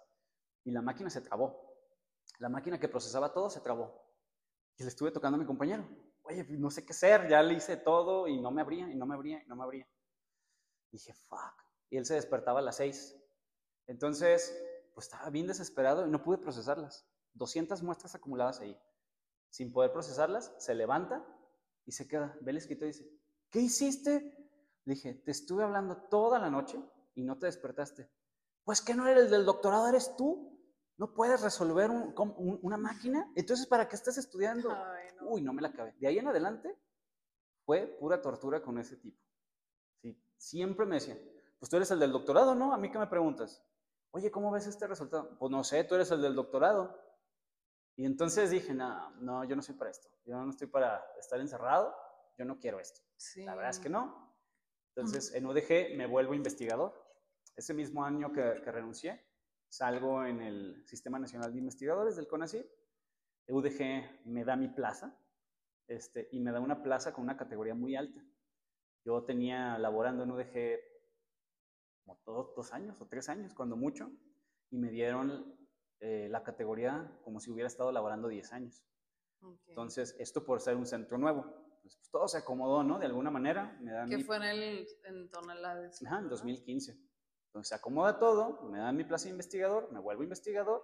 y 0.64 0.72
la 0.72 0.82
máquina 0.82 1.10
se 1.10 1.22
trabó. 1.22 1.76
La 2.40 2.48
máquina 2.48 2.80
que 2.80 2.88
procesaba 2.88 3.34
todo 3.34 3.50
se 3.50 3.60
trabó. 3.60 4.02
Y 4.78 4.84
le 4.84 4.90
estuve 4.90 5.12
tocando 5.12 5.36
a 5.36 5.40
mi 5.40 5.46
compañero. 5.46 5.88
Oye, 6.24 6.46
pues, 6.46 6.58
no 6.58 6.72
sé 6.72 6.86
qué 6.86 6.94
hacer, 6.94 7.28
ya 7.30 7.44
le 7.44 7.56
hice 7.56 7.76
todo 7.76 8.28
y 8.30 8.40
no 8.40 8.50
me 8.50 8.62
abría, 8.62 8.90
y 8.90 8.96
no 8.96 9.06
me 9.06 9.16
abría, 9.16 9.44
y 9.44 9.48
no 9.48 9.58
me 9.58 9.64
abría. 9.64 9.88
dije, 10.90 11.14
fuck. 11.14 11.54
Y 11.90 11.98
él 11.98 12.06
se 12.06 12.16
despertaba 12.16 12.60
a 12.60 12.64
las 12.64 12.78
6. 12.78 13.16
Entonces, 13.88 14.58
pues 14.94 15.08
estaba 15.08 15.30
bien 15.30 15.48
desesperado 15.48 16.08
y 16.08 16.10
no 16.10 16.24
pude 16.24 16.38
procesarlas. 16.38 17.06
200 17.34 17.84
muestras 17.84 18.16
acumuladas 18.16 18.62
ahí. 18.62 18.80
Sin 19.56 19.72
poder 19.72 19.94
procesarlas, 19.94 20.54
se 20.58 20.76
levanta 20.76 21.26
y 21.86 21.94
se 21.94 22.10
queda. 22.10 22.38
Ve 22.42 22.52
el 22.52 22.58
escrito 22.58 22.84
y 22.84 22.90
dice, 22.90 23.10
¿qué 23.50 23.62
hiciste? 23.62 24.36
Le 24.84 24.96
dije, 24.96 25.14
te 25.14 25.32
estuve 25.32 25.64
hablando 25.64 25.96
toda 26.10 26.40
la 26.40 26.50
noche 26.50 26.78
y 27.14 27.24
no 27.24 27.40
te 27.40 27.46
despertaste. 27.46 28.12
Pues 28.66 28.82
que 28.82 28.94
no 28.94 29.08
eres 29.08 29.24
el 29.24 29.32
del 29.32 29.46
doctorado, 29.46 29.88
eres 29.88 30.14
tú. 30.18 30.60
No 30.98 31.14
puedes 31.14 31.42
resolver 31.42 31.90
una 31.90 32.76
máquina. 32.76 33.32
Entonces, 33.34 33.66
¿para 33.66 33.88
qué 33.88 33.96
estás 33.96 34.18
estudiando? 34.18 34.76
Uy, 35.22 35.42
no 35.42 35.54
me 35.54 35.62
la 35.62 35.70
acabé. 35.70 35.94
De 36.02 36.08
ahí 36.08 36.20
en 36.20 36.28
adelante 36.28 36.78
fue 37.66 37.88
pura 37.98 38.22
tortura 38.22 38.62
con 38.62 38.78
ese 38.78 38.98
tipo. 38.98 39.18
¿Sí? 40.02 40.22
Siempre 40.36 40.86
me 40.86 40.96
decían, 40.96 41.18
pues 41.60 41.70
tú 41.70 41.78
eres 41.78 41.92
el 41.92 42.00
del 42.00 42.12
doctorado, 42.12 42.56
¿no? 42.56 42.74
A 42.74 42.78
mí 42.78 42.92
qué 42.92 43.00
me 43.00 43.08
preguntas. 43.08 43.64
Oye, 44.12 44.30
¿cómo 44.32 44.52
ves 44.52 44.68
este 44.68 44.86
resultado? 44.86 45.38
Pues 45.40 45.50
no 45.50 45.64
sé, 45.64 45.86
tú 45.86 45.96
eres 45.96 46.12
el 46.12 46.22
del 46.22 46.36
doctorado. 46.36 47.05
Y 47.98 48.06
entonces 48.06 48.52
dije, 48.52 48.74
no, 48.74 49.12
no, 49.22 49.44
yo 49.46 49.56
no 49.56 49.62
soy 49.62 49.76
para 49.76 49.92
esto. 49.92 50.10
Yo 50.26 50.36
no 50.36 50.50
estoy 50.50 50.68
para 50.68 51.04
estar 51.18 51.40
encerrado. 51.40 51.96
Yo 52.38 52.46
no 52.46 52.60
quiero 52.60 52.80
esto. 52.80 53.02
La 53.38 53.56
verdad 53.56 53.72
es 53.72 53.80
que 53.80 53.90
no. 53.90 54.36
Entonces, 54.96 55.34
en 55.34 55.46
UDG 55.46 55.96
me 55.96 56.06
vuelvo 56.06 56.34
investigador. 56.34 56.94
Ese 57.56 57.74
mismo 57.74 58.04
año 58.04 58.34
que, 58.34 58.56
renuncié, 58.56 59.26
salgo 59.70 60.26
en 60.26 60.42
el 60.42 60.86
Sistema 60.86 61.20
Nacional 61.20 61.54
de 61.54 61.60
Investigadores 61.60 62.16
del 62.16 62.28
CONACYT. 62.28 62.66
UDG 63.48 64.26
me 64.26 64.44
da 64.44 64.56
mi 64.56 64.68
plaza 64.68 65.18
este, 65.88 66.28
y 66.32 66.40
me 66.40 66.52
da 66.52 66.60
una 66.60 66.82
plaza 66.82 67.14
con 67.14 67.24
una 67.24 67.38
categoría 67.38 67.76
muy 67.76 67.96
alta. 67.96 68.22
Yo 69.06 69.24
tenía 69.24 69.78
laborando 69.78 70.24
en 70.24 70.32
UDG 70.32 70.80
como 72.04 72.18
todos 72.24 72.56
dos 72.56 72.74
años 72.74 73.00
o 73.02 73.08
tres 73.08 73.30
años, 73.30 73.54
cuando 73.54 73.76
mucho, 73.76 74.12
y 74.70 74.78
me 74.78 74.90
dieron 74.90 75.56
eh, 76.00 76.28
la 76.30 76.44
categoría 76.44 77.20
como 77.24 77.40
si 77.40 77.52
hubiera 77.52 77.68
estado 77.68 77.92
laborando 77.92 78.28
10 78.28 78.54
años. 78.54 78.84
Entonces, 79.68 80.16
esto 80.20 80.44
por 80.44 80.60
ser 80.60 80.76
un 80.76 80.86
centro 80.86 81.18
nuevo. 81.18 81.44
Pues, 81.82 81.98
pues, 81.98 82.10
todo 82.10 82.28
se 82.28 82.40
acomodó, 82.40 82.84
¿no? 82.84 82.98
De 82.98 83.06
alguna 83.06 83.30
manera. 83.30 83.78
Me 83.82 83.92
dan 83.92 84.10
¿Qué 84.10 84.24
fue 84.24 84.38
en, 84.38 84.44
el, 84.44 84.88
en 85.04 85.30
toneladas? 85.30 86.04
Ajá, 86.04 86.20
en 86.20 86.30
2015. 86.30 86.98
Entonces, 87.48 87.70
se 87.70 87.76
acomoda 87.76 88.20
todo, 88.20 88.64
me 88.70 88.80
dan 88.80 88.98
mi 88.98 89.04
plaza 89.04 89.26
de 89.26 89.32
investigador, 89.32 89.92
me 89.92 90.00
vuelvo 90.00 90.24
investigador 90.24 90.84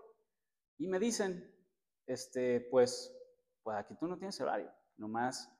y 0.77 0.87
me 0.87 0.99
dicen, 0.99 1.53
este, 2.05 2.61
pues, 2.71 3.13
pues 3.61 3.77
aquí 3.77 3.95
tú 3.99 4.07
no 4.07 4.17
tienes 4.17 4.39
horario, 4.39 4.71
nomás 4.95 5.51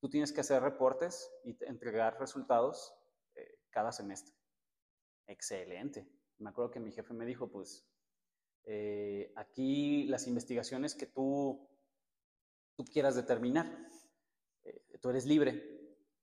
tú 0.00 0.08
tienes 0.08 0.32
que 0.32 0.40
hacer 0.40 0.62
reportes 0.62 1.30
y 1.44 1.56
entregar 1.64 2.18
resultados 2.18 2.94
eh, 3.34 3.58
cada 3.70 3.92
semestre. 3.92 4.34
Excelente. 5.26 6.08
Me 6.38 6.50
acuerdo 6.50 6.70
que 6.70 6.80
mi 6.80 6.92
jefe 6.92 7.12
me 7.14 7.26
dijo, 7.26 7.50
pues, 7.50 7.86
eh, 8.64 9.32
aquí 9.36 10.04
las 10.04 10.26
investigaciones 10.26 10.94
que 10.94 11.06
tú, 11.06 11.68
tú 12.76 12.84
quieras 12.84 13.14
determinar, 13.14 13.88
eh, 14.64 14.98
tú 15.00 15.10
eres 15.10 15.26
libre. 15.26 15.78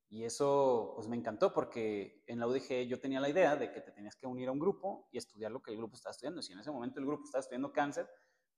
Y 0.10 0.24
eso, 0.24 0.94
pues, 0.96 1.08
me 1.08 1.18
encantó 1.18 1.54
porque 1.54 2.24
en 2.28 2.40
la 2.40 2.48
UDG 2.48 2.88
yo 2.88 3.00
tenía 3.00 3.20
la 3.20 3.30
idea 3.30 3.56
de 3.58 3.72
que 3.72 3.82
te 3.82 3.92
tenías 3.92 4.16
que 4.16 4.26
unir 4.26 4.48
a 4.48 4.54
un 4.54 4.60
grupo 4.60 5.10
y 5.12 5.18
estudiar 5.18 5.52
lo 5.52 5.62
que 5.62 5.72
el 5.72 5.78
grupo 5.78 5.96
estaba 5.96 6.12
estudiando. 6.12 6.42
Si 6.42 6.54
en 6.54 6.60
ese 6.60 6.72
momento 6.72 7.00
el 7.00 7.06
grupo 7.06 7.26
estaba 7.26 7.42
estudiando 7.42 7.74
cáncer, 7.74 8.10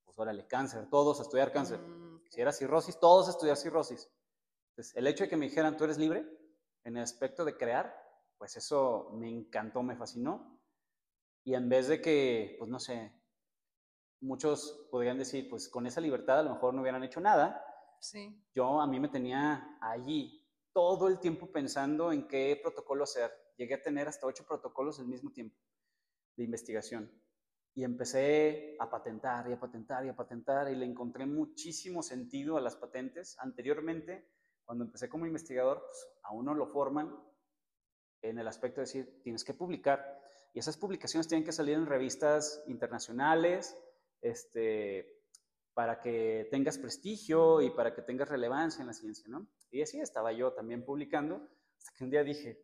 pues 0.05 0.17
órale, 0.19 0.45
cáncer, 0.45 0.87
todos 0.89 1.19
a 1.19 1.23
estudiar 1.23 1.51
cáncer. 1.51 1.79
Mm, 1.79 2.21
si 2.29 2.41
era 2.41 2.51
cirrosis, 2.51 2.99
todos 2.99 3.27
a 3.27 3.31
estudiar 3.31 3.57
cirrosis. 3.57 4.07
Entonces, 4.71 4.95
el 4.95 5.07
hecho 5.07 5.23
de 5.23 5.29
que 5.29 5.37
me 5.37 5.47
dijeran, 5.47 5.75
tú 5.75 5.85
eres 5.85 5.97
libre, 5.97 6.25
en 6.83 6.97
el 6.97 7.03
aspecto 7.03 7.43
de 7.43 7.57
crear, 7.57 7.95
pues 8.37 8.55
eso 8.55 9.11
me 9.13 9.29
encantó, 9.29 9.81
me 9.83 9.95
fascinó. 9.95 10.59
Y 11.43 11.55
en 11.55 11.67
vez 11.67 11.87
de 11.87 12.01
que, 12.01 12.55
pues 12.59 12.69
no 12.69 12.79
sé, 12.79 13.11
muchos 14.21 14.87
podrían 14.91 15.17
decir, 15.17 15.49
pues 15.49 15.69
con 15.69 15.87
esa 15.87 16.01
libertad 16.01 16.39
a 16.39 16.43
lo 16.43 16.53
mejor 16.53 16.73
no 16.73 16.81
hubieran 16.81 17.03
hecho 17.03 17.19
nada. 17.19 17.63
Sí. 17.99 18.41
Yo 18.53 18.81
a 18.81 18.87
mí 18.87 18.99
me 18.99 19.09
tenía 19.09 19.77
allí 19.81 20.45
todo 20.73 21.07
el 21.07 21.19
tiempo 21.19 21.51
pensando 21.51 22.11
en 22.11 22.27
qué 22.27 22.59
protocolo 22.61 23.03
hacer. 23.03 23.31
Llegué 23.57 23.75
a 23.75 23.81
tener 23.81 24.07
hasta 24.07 24.27
ocho 24.27 24.45
protocolos 24.45 24.99
al 24.99 25.07
mismo 25.07 25.31
tiempo 25.31 25.57
de 26.35 26.43
investigación. 26.43 27.11
Y 27.75 27.83
empecé 27.83 28.75
a 28.79 28.89
patentar 28.89 29.49
y 29.49 29.53
a 29.53 29.59
patentar 29.59 30.05
y 30.05 30.09
a 30.09 30.15
patentar 30.15 30.71
y 30.71 30.75
le 30.75 30.85
encontré 30.85 31.25
muchísimo 31.25 32.01
sentido 32.01 32.57
a 32.57 32.61
las 32.61 32.75
patentes. 32.75 33.37
Anteriormente, 33.39 34.27
cuando 34.65 34.85
empecé 34.85 35.09
como 35.09 35.25
investigador, 35.25 35.83
pues 35.85 36.07
a 36.23 36.31
uno 36.31 36.53
lo 36.53 36.67
forman 36.67 37.15
en 38.21 38.39
el 38.39 38.47
aspecto 38.47 38.81
de 38.81 38.85
decir, 38.85 39.21
tienes 39.23 39.43
que 39.43 39.53
publicar. 39.53 40.19
Y 40.53 40.59
esas 40.59 40.77
publicaciones 40.77 41.27
tienen 41.27 41.45
que 41.45 41.51
salir 41.51 41.75
en 41.75 41.85
revistas 41.85 42.63
internacionales, 42.67 43.75
este, 44.21 45.19
para 45.73 45.99
que 45.99 46.47
tengas 46.51 46.77
prestigio 46.77 47.61
y 47.61 47.69
para 47.71 47.93
que 47.93 48.01
tengas 48.01 48.29
relevancia 48.29 48.81
en 48.81 48.87
la 48.87 48.93
ciencia, 48.93 49.25
¿no? 49.29 49.47
Y 49.71 49.81
así 49.81 49.99
estaba 49.99 50.31
yo 50.33 50.51
también 50.53 50.83
publicando, 50.83 51.47
hasta 51.77 51.91
que 51.97 52.03
un 52.03 52.09
día 52.09 52.23
dije, 52.23 52.61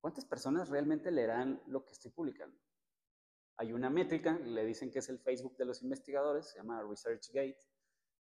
¿cuántas 0.00 0.24
personas 0.24 0.68
realmente 0.68 1.10
leerán 1.10 1.62
lo 1.66 1.84
que 1.84 1.92
estoy 1.92 2.10
publicando? 2.10 2.58
Hay 3.58 3.72
una 3.72 3.88
métrica, 3.88 4.38
le 4.38 4.64
dicen 4.64 4.90
que 4.90 4.98
es 4.98 5.08
el 5.08 5.18
Facebook 5.18 5.56
de 5.56 5.64
los 5.64 5.82
investigadores, 5.82 6.50
se 6.50 6.58
llama 6.58 6.82
ResearchGate, 6.82 7.58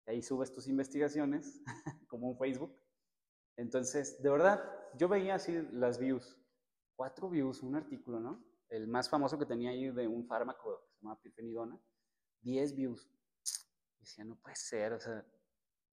y 0.07 0.11
ahí 0.11 0.23
subes 0.23 0.53
tus 0.53 0.69
investigaciones 0.69 1.61
como 2.09 2.31
un 2.31 2.39
Facebook. 2.39 2.75
Entonces, 3.57 4.23
de 4.23 4.31
verdad, 4.31 4.63
yo 4.97 5.09
veía 5.09 5.35
así 5.35 5.61
las 5.73 5.99
views, 5.99 6.39
cuatro 6.95 7.29
views, 7.29 7.63
un 7.63 7.75
artículo, 7.75 8.21
¿no? 8.21 8.45
El 8.69 8.87
más 8.87 9.11
famoso 9.11 9.39
que 9.39 9.47
tenía 9.47 9.71
ahí 9.71 9.91
de 9.91 10.07
un 10.07 10.27
fármaco 10.27 10.87
que 10.87 10.95
se 10.95 11.03
llama 11.03 11.21
pirfenidona, 11.21 11.81
10 12.43 12.75
views. 12.75 13.11
Y 13.97 14.01
decía, 14.01 14.25
no 14.25 14.37
puede 14.37 14.57
ser, 14.57 14.93
o 14.93 15.01
sea, 15.01 15.25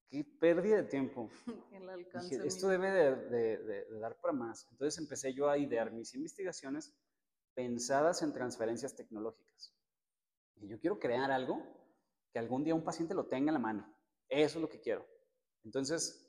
qué 0.09 0.23
pérdida 0.23 0.77
de 0.77 0.83
tiempo. 0.83 1.29
Dije, 2.29 2.45
esto 2.45 2.67
debe 2.67 2.91
de, 2.91 3.57
de, 3.57 3.99
dar 3.99 4.15
para 4.19 4.33
más. 4.33 4.67
Entonces 4.71 4.99
empecé 4.99 5.33
yo 5.33 5.49
a 5.49 5.57
idear 5.57 5.91
mis 5.91 6.13
investigaciones 6.13 6.93
pensadas 7.53 8.21
en 8.21 8.33
transferencias 8.33 8.95
tecnológicas. 8.95 9.73
Y 10.57 10.67
yo 10.67 10.79
quiero 10.79 10.99
crear 10.99 11.31
algo 11.31 11.61
que 12.31 12.39
algún 12.39 12.63
día 12.63 12.75
un 12.75 12.83
paciente 12.83 13.13
lo 13.13 13.27
tenga 13.27 13.49
en 13.49 13.53
la 13.53 13.59
mano. 13.59 13.95
Eso 14.29 14.57
es 14.57 14.61
lo 14.61 14.69
que 14.69 14.81
quiero. 14.81 15.05
Entonces 15.63 16.25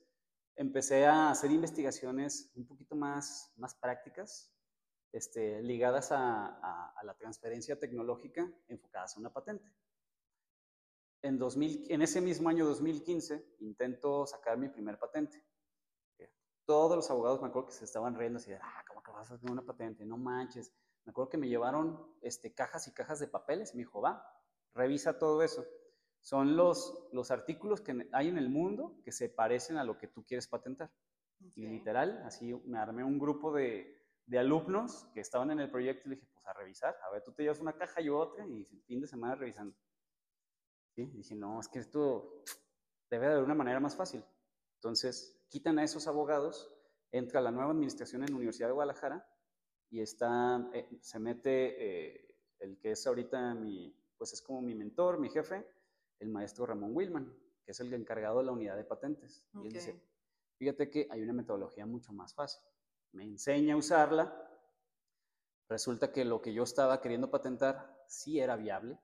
empecé 0.57 1.05
a 1.05 1.31
hacer 1.31 1.51
investigaciones 1.51 2.51
un 2.55 2.67
poquito 2.67 2.97
más, 2.97 3.53
más 3.57 3.75
prácticas, 3.75 4.53
este, 5.13 5.63
ligadas 5.63 6.13
a, 6.13 6.93
la 7.03 7.15
transferencia 7.15 7.79
tecnológica 7.79 8.51
enfocadas 8.69 9.17
a 9.17 9.21
una 9.21 9.33
patente. 9.33 9.71
En, 11.23 11.39
2000, 11.39 11.87
en 11.91 12.03
ese 12.03 12.21
mismo 12.21 12.49
año 12.49 12.67
2015 12.67 13.57
intento 13.61 14.27
sacar 14.27 14.59
mi 14.59 14.69
primer 14.69 14.99
patente. 14.99 15.43
Todos 16.65 16.97
los 16.97 17.11
abogados 17.11 17.41
me 17.41 17.49
acuerdo 17.49 17.69
que 17.69 17.75
se 17.75 17.85
estaban 17.85 18.17
riendo 18.17 18.39
así 18.39 18.51
de, 18.51 18.57
ah, 18.57 18.85
¿cómo 18.89 19.03
que 19.03 19.13
vas 19.13 19.31
a 19.31 19.35
hacer 19.35 19.51
una 19.51 19.63
patente? 19.63 20.05
No 20.05 20.17
manches. 20.17 20.73
Me 21.05 21.11
acuerdo 21.11 21.31
que 21.31 21.39
me 21.39 21.49
llevaron 21.49 22.13
este, 22.21 22.53
cajas 22.55 22.89
y 22.89 22.93
cajas 22.93 23.21
de 23.21 23.29
papeles 23.29 23.73
y 23.73 23.77
me 23.77 23.85
dijo, 23.85 24.01
va, 24.01 24.27
revisa 24.75 25.19
todo 25.19 25.43
eso. 25.43 25.65
son 26.21 26.57
los, 26.57 27.09
los 27.13 27.31
artículos 27.31 27.81
que 27.81 28.09
hay 28.13 28.29
en 28.29 28.37
el 28.37 28.49
mundo 28.49 29.01
que 29.05 29.13
se 29.13 29.29
parecen 29.29 29.79
a 29.79 29.85
lo 29.85 29.97
que 29.97 30.09
tú 30.09 30.25
quieres 30.27 30.49
patentar. 30.49 30.91
Y 31.55 31.67
literal, 31.67 32.23
así 32.25 32.53
me 32.65 32.79
armé 32.79 33.05
un 33.05 33.19
grupo 33.19 33.53
de, 33.53 33.97
de, 34.27 34.39
alumnos 34.39 35.07
que 35.15 35.21
estaban 35.21 35.51
en 35.53 35.61
el 35.61 35.71
proyecto 35.71 36.09
y 36.09 36.11
le 36.11 36.17
dije, 36.17 36.29
pues 36.33 36.47
a 36.47 36.53
revisar, 36.55 36.97
a 37.07 37.11
ver, 37.13 37.23
tú 37.23 37.33
te 37.33 37.43
llevas 37.43 37.61
una 37.61 37.75
caja, 37.75 38.01
y 38.01 38.09
otra, 38.09 38.47
y 38.47 38.65
fin 38.87 39.01
de 39.01 39.07
semana 39.07 39.35
revisando. 39.35 39.77
Dije, 40.97 41.35
no, 41.35 41.61
es 41.61 41.69
que 41.69 41.79
esto 41.79 42.43
debe 43.11 43.27
de 43.27 43.33
haber 43.33 43.45
una 43.45 43.55
manera 43.55 43.81
más 43.81 43.95
fácil. 43.95 44.25
Entonces, 44.77 45.39
quitan 45.49 45.79
a 45.79 45.85
esos 45.85 46.07
abogados, 46.07 46.73
entra 47.13 47.41
la 47.41 47.51
nueva 47.51 47.71
administración 47.71 48.23
en 48.23 48.31
la 48.31 48.37
Universidad 48.37 48.69
de 48.69 48.75
Guadalajara 48.75 49.29
y 49.91 50.01
está, 50.01 50.69
eh, 50.73 50.89
se 51.01 51.19
mete 51.19 52.15
eh, 52.15 52.37
el 52.59 52.79
que 52.79 52.93
es 52.93 53.07
ahorita 53.07 53.55
mi, 53.55 53.95
pues 54.17 54.33
es 54.33 54.43
como 54.43 54.63
mi 54.63 54.75
mentor, 54.75 55.19
mi 55.19 55.29
jefe, 55.29 55.67
el 56.19 56.29
maestro 56.31 56.67
Ramón 56.67 56.95
Wilman, 56.95 57.33
que 57.65 57.73
es 57.73 57.81
el 57.81 57.93
encargado 57.93 58.39
de 58.39 58.45
la 58.45 58.53
unidad 58.53 58.77
de 58.77 58.85
patentes. 58.85 59.45
Y 59.55 59.67
él 59.67 59.73
dice, 59.73 60.03
fíjate 60.57 60.91
que 60.91 61.07
hay 61.11 61.23
una 61.23 61.33
metodología 61.33 61.87
mucho 61.87 62.13
más 62.13 62.35
fácil. 62.35 62.63
Me 63.13 63.25
enseña 63.25 63.75
a 63.75 63.77
usarla. 63.79 64.43
Resulta 65.69 66.13
que 66.13 66.25
lo 66.25 66.41
que 66.41 66.55
yo 66.55 66.63
estaba 66.63 67.01
queriendo 67.01 67.31
patentar 67.31 68.05
sí 68.09 68.41
era 68.41 68.57
viable. 68.57 68.99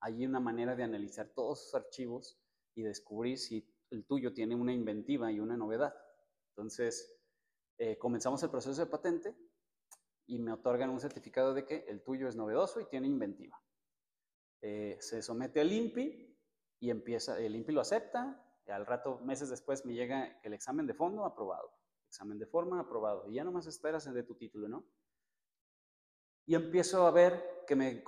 Hay 0.00 0.24
una 0.24 0.40
manera 0.40 0.74
de 0.76 0.84
analizar 0.84 1.28
todos 1.34 1.60
esos 1.60 1.74
archivos 1.74 2.38
y 2.74 2.82
descubrir 2.82 3.38
si 3.38 3.66
el 3.90 4.04
tuyo 4.04 4.32
tiene 4.32 4.54
una 4.54 4.72
inventiva 4.72 5.30
y 5.32 5.40
una 5.40 5.56
novedad. 5.56 5.94
Entonces, 6.50 7.16
eh, 7.78 7.98
comenzamos 7.98 8.42
el 8.42 8.50
proceso 8.50 8.80
de 8.80 8.90
patente 8.90 9.36
y 10.26 10.38
me 10.38 10.52
otorgan 10.52 10.90
un 10.90 11.00
certificado 11.00 11.54
de 11.54 11.64
que 11.64 11.84
el 11.88 12.02
tuyo 12.02 12.28
es 12.28 12.36
novedoso 12.36 12.80
y 12.80 12.86
tiene 12.86 13.06
inventiva. 13.06 13.62
Eh, 14.62 14.96
se 15.00 15.22
somete 15.22 15.60
al 15.60 15.72
INPI 15.72 16.36
y 16.80 16.90
empieza, 16.90 17.38
el 17.38 17.54
INPI 17.54 17.72
lo 17.72 17.80
acepta, 17.80 18.42
al 18.66 18.86
rato, 18.86 19.20
meses 19.20 19.48
después, 19.48 19.84
me 19.86 19.94
llega 19.94 20.40
el 20.42 20.52
examen 20.52 20.86
de 20.86 20.94
fondo 20.94 21.24
aprobado, 21.24 21.72
examen 22.08 22.38
de 22.38 22.46
forma 22.46 22.80
aprobado, 22.80 23.28
y 23.28 23.34
ya 23.34 23.44
nomás 23.44 23.66
esperas 23.66 24.06
el 24.06 24.14
de 24.14 24.24
tu 24.24 24.34
título, 24.34 24.68
¿no? 24.68 24.84
Y 26.46 26.54
empiezo 26.54 27.06
a 27.06 27.10
ver 27.10 27.64
que 27.66 27.76
me, 27.76 28.02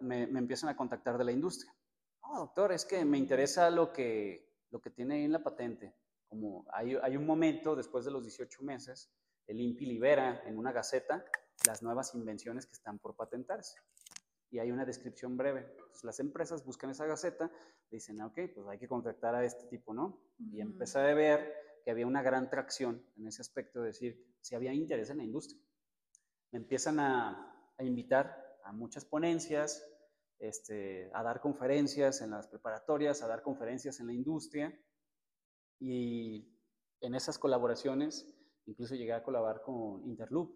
me, 0.00 0.26
me 0.26 0.38
empiezan 0.38 0.70
a 0.70 0.76
contactar 0.76 1.18
de 1.18 1.24
la 1.24 1.32
industria. 1.32 1.74
No, 2.22 2.38
doctor, 2.38 2.72
es 2.72 2.84
que 2.84 3.04
me 3.04 3.18
interesa 3.18 3.70
lo 3.70 3.92
que, 3.92 4.50
lo 4.70 4.80
que 4.80 4.90
tiene 4.90 5.16
ahí 5.16 5.24
en 5.24 5.32
la 5.32 5.42
patente. 5.42 5.94
Como 6.28 6.64
hay, 6.72 6.96
hay 7.02 7.16
un 7.16 7.26
momento, 7.26 7.74
después 7.74 8.04
de 8.04 8.12
los 8.12 8.22
18 8.22 8.62
meses, 8.62 9.10
el 9.46 9.60
INPI 9.60 9.86
libera 9.86 10.42
en 10.46 10.56
una 10.56 10.70
gaceta 10.70 11.24
las 11.66 11.82
nuevas 11.82 12.14
invenciones 12.14 12.66
que 12.66 12.72
están 12.72 12.98
por 12.98 13.16
patentarse. 13.16 13.78
Y 14.50 14.58
hay 14.58 14.70
una 14.70 14.84
descripción 14.84 15.36
breve. 15.36 15.76
las 16.02 16.20
empresas 16.20 16.64
buscan 16.64 16.90
esa 16.90 17.06
gaceta, 17.06 17.50
dicen, 17.90 18.20
ah, 18.20 18.26
ok, 18.26 18.38
pues 18.54 18.66
hay 18.68 18.78
que 18.78 18.88
contactar 18.88 19.34
a 19.34 19.44
este 19.44 19.66
tipo, 19.66 19.92
¿no? 19.92 20.20
Y 20.38 20.60
empecé 20.60 20.98
a 20.98 21.14
ver 21.14 21.52
que 21.84 21.90
había 21.90 22.06
una 22.06 22.22
gran 22.22 22.48
tracción 22.48 23.04
en 23.16 23.26
ese 23.26 23.42
aspecto, 23.42 23.80
de 23.80 23.86
decir, 23.86 24.24
si 24.40 24.54
había 24.54 24.72
interés 24.72 25.10
en 25.10 25.18
la 25.18 25.24
industria. 25.24 25.60
Me 26.52 26.58
empiezan 26.58 26.98
a, 27.00 27.49
a 27.80 27.84
invitar 27.84 28.58
a 28.64 28.72
muchas 28.72 29.04
ponencias, 29.04 29.82
este, 30.38 31.10
a 31.14 31.22
dar 31.22 31.40
conferencias 31.40 32.20
en 32.20 32.30
las 32.30 32.46
preparatorias, 32.46 33.22
a 33.22 33.26
dar 33.26 33.42
conferencias 33.42 34.00
en 34.00 34.06
la 34.06 34.12
industria. 34.12 34.78
Y 35.78 36.46
en 37.00 37.14
esas 37.14 37.38
colaboraciones, 37.38 38.26
incluso 38.66 38.94
llegué 38.94 39.14
a 39.14 39.22
colaborar 39.22 39.62
con 39.62 40.04
Interloop, 40.04 40.54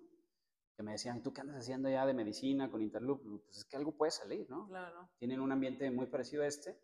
que 0.77 0.83
me 0.83 0.93
decían, 0.93 1.23
¿tú 1.23 1.33
qué 1.33 1.41
andas 1.41 1.57
haciendo 1.57 1.89
ya 1.89 2.05
de 2.05 2.13
medicina 2.13 2.71
con 2.71 2.83
Interloop? 2.83 3.23
Pues 3.45 3.59
es 3.59 3.65
que 3.65 3.77
algo 3.77 3.97
puede 3.97 4.11
salir, 4.11 4.49
¿no? 4.51 4.69
Claro. 4.69 5.09
Tienen 5.19 5.41
un 5.41 5.53
ambiente 5.53 5.91
muy 5.91 6.07
parecido 6.07 6.43
a 6.43 6.47
este. 6.47 6.79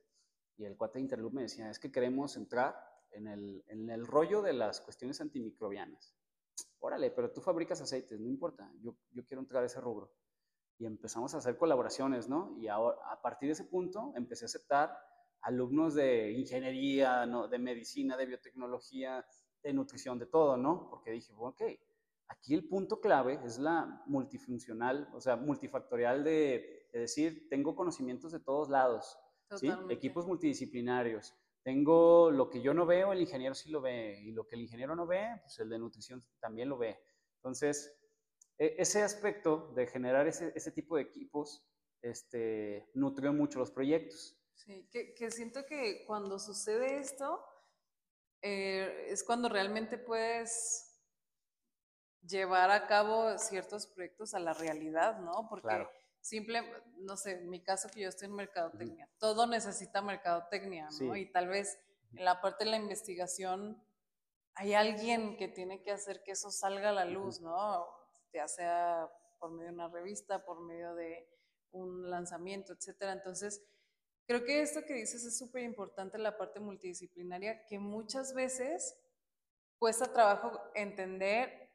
Y 0.56 0.64
el 0.64 0.76
cuate 0.76 0.98
de 0.98 1.02
Interloop 1.02 1.34
me 1.34 1.42
decía, 1.42 1.68
es 1.68 1.78
que 1.78 1.92
queremos 1.92 2.36
entrar 2.36 2.76
en 3.10 3.26
el, 3.26 3.62
en 3.66 3.90
el 3.90 4.06
rollo 4.06 4.40
de 4.40 4.52
las 4.52 4.80
cuestiones 4.80 5.20
antimicrobianas. 5.20 6.14
Órale, 6.78 7.10
pero 7.10 7.30
tú 7.30 7.40
fabricas 7.40 7.80
aceites, 7.80 8.18
no 8.18 8.28
importa, 8.28 8.72
yo, 8.80 8.96
yo 9.10 9.24
quiero 9.26 9.40
entrar 9.42 9.62
a 9.62 9.66
ese 9.66 9.80
rubro. 9.80 10.10
Y 10.80 10.86
empezamos 10.86 11.32
a 11.34 11.38
hacer 11.38 11.56
colaboraciones, 11.56 12.28
¿no? 12.28 12.56
Y 12.58 12.66
ahora, 12.66 12.96
a 13.12 13.22
partir 13.22 13.48
de 13.48 13.52
ese 13.52 13.64
punto, 13.64 14.12
empecé 14.16 14.44
a 14.44 14.46
aceptar 14.46 14.98
alumnos 15.42 15.94
de 15.94 16.32
ingeniería, 16.32 17.24
¿no? 17.26 17.46
de 17.46 17.58
medicina, 17.58 18.16
de 18.16 18.26
biotecnología, 18.26 19.24
de 19.62 19.72
nutrición, 19.72 20.18
de 20.18 20.26
todo, 20.26 20.56
¿no? 20.56 20.88
Porque 20.90 21.12
dije, 21.12 21.32
ok, 21.36 21.62
Aquí 22.30 22.54
el 22.54 22.64
punto 22.68 23.00
clave 23.00 23.40
es 23.44 23.58
la 23.58 24.04
multifuncional, 24.06 25.08
o 25.12 25.20
sea, 25.20 25.34
multifactorial 25.34 26.22
de, 26.22 26.88
decir, 26.92 27.48
tengo 27.50 27.74
conocimientos 27.74 28.30
de 28.30 28.38
todos 28.38 28.68
lados, 28.68 29.18
¿sí? 29.56 29.68
equipos 29.88 30.28
multidisciplinarios. 30.28 31.34
Tengo 31.64 32.30
lo 32.30 32.48
que 32.48 32.62
yo 32.62 32.72
no 32.72 32.86
veo, 32.86 33.12
el 33.12 33.20
ingeniero 33.20 33.54
sí 33.56 33.68
lo 33.70 33.80
ve, 33.80 34.20
y 34.22 34.30
lo 34.30 34.46
que 34.46 34.54
el 34.54 34.62
ingeniero 34.62 34.94
no 34.94 35.08
ve, 35.08 35.40
pues 35.42 35.58
el 35.58 35.68
de 35.68 35.80
nutrición 35.80 36.24
también 36.38 36.68
lo 36.68 36.78
ve. 36.78 37.00
Entonces, 37.34 37.99
ese 38.60 39.02
aspecto 39.02 39.72
de 39.74 39.86
generar 39.86 40.28
ese, 40.28 40.52
ese 40.54 40.70
tipo 40.70 40.96
de 40.96 41.02
equipos 41.02 41.66
este, 42.02 42.90
nutrió 42.92 43.32
mucho 43.32 43.58
los 43.58 43.70
proyectos. 43.70 44.36
Sí, 44.54 44.86
que, 44.90 45.14
que 45.14 45.30
siento 45.30 45.64
que 45.64 46.04
cuando 46.06 46.38
sucede 46.38 46.98
esto, 46.98 47.42
eh, 48.42 49.06
es 49.08 49.24
cuando 49.24 49.48
realmente 49.48 49.96
puedes 49.96 51.00
llevar 52.22 52.70
a 52.70 52.86
cabo 52.86 53.38
ciertos 53.38 53.86
proyectos 53.86 54.34
a 54.34 54.40
la 54.40 54.52
realidad, 54.52 55.20
¿no? 55.20 55.46
Porque 55.48 55.86
simple, 56.20 56.62
no 56.98 57.16
sé, 57.16 57.32
en 57.32 57.48
mi 57.48 57.62
caso 57.62 57.88
que 57.88 58.00
yo 58.00 58.10
estoy 58.10 58.28
en 58.28 58.34
mercadotecnia, 58.34 59.08
todo 59.18 59.46
necesita 59.46 60.02
mercadotecnia, 60.02 60.88
¿no? 61.00 61.16
Y 61.16 61.32
tal 61.32 61.48
vez 61.48 61.78
en 62.12 62.26
la 62.26 62.42
parte 62.42 62.64
de 62.64 62.72
la 62.72 62.76
investigación 62.76 63.82
hay 64.54 64.74
alguien 64.74 65.38
que 65.38 65.48
tiene 65.48 65.82
que 65.82 65.92
hacer 65.92 66.22
que 66.22 66.32
eso 66.32 66.50
salga 66.50 66.90
a 66.90 66.92
la 66.92 67.06
luz, 67.06 67.40
¿no? 67.40 67.99
Ya 68.32 68.48
sea 68.48 69.10
por 69.38 69.50
medio 69.50 69.68
de 69.68 69.74
una 69.74 69.88
revista, 69.88 70.44
por 70.44 70.60
medio 70.60 70.94
de 70.94 71.28
un 71.72 72.10
lanzamiento, 72.10 72.72
etcétera. 72.72 73.12
Entonces, 73.12 73.62
creo 74.26 74.44
que 74.44 74.60
esto 74.62 74.84
que 74.84 74.94
dices 74.94 75.24
es 75.24 75.38
súper 75.38 75.62
importante, 75.62 76.18
la 76.18 76.36
parte 76.36 76.60
multidisciplinaria, 76.60 77.64
que 77.66 77.78
muchas 77.78 78.34
veces 78.34 78.96
cuesta 79.78 80.12
trabajo 80.12 80.60
entender 80.74 81.70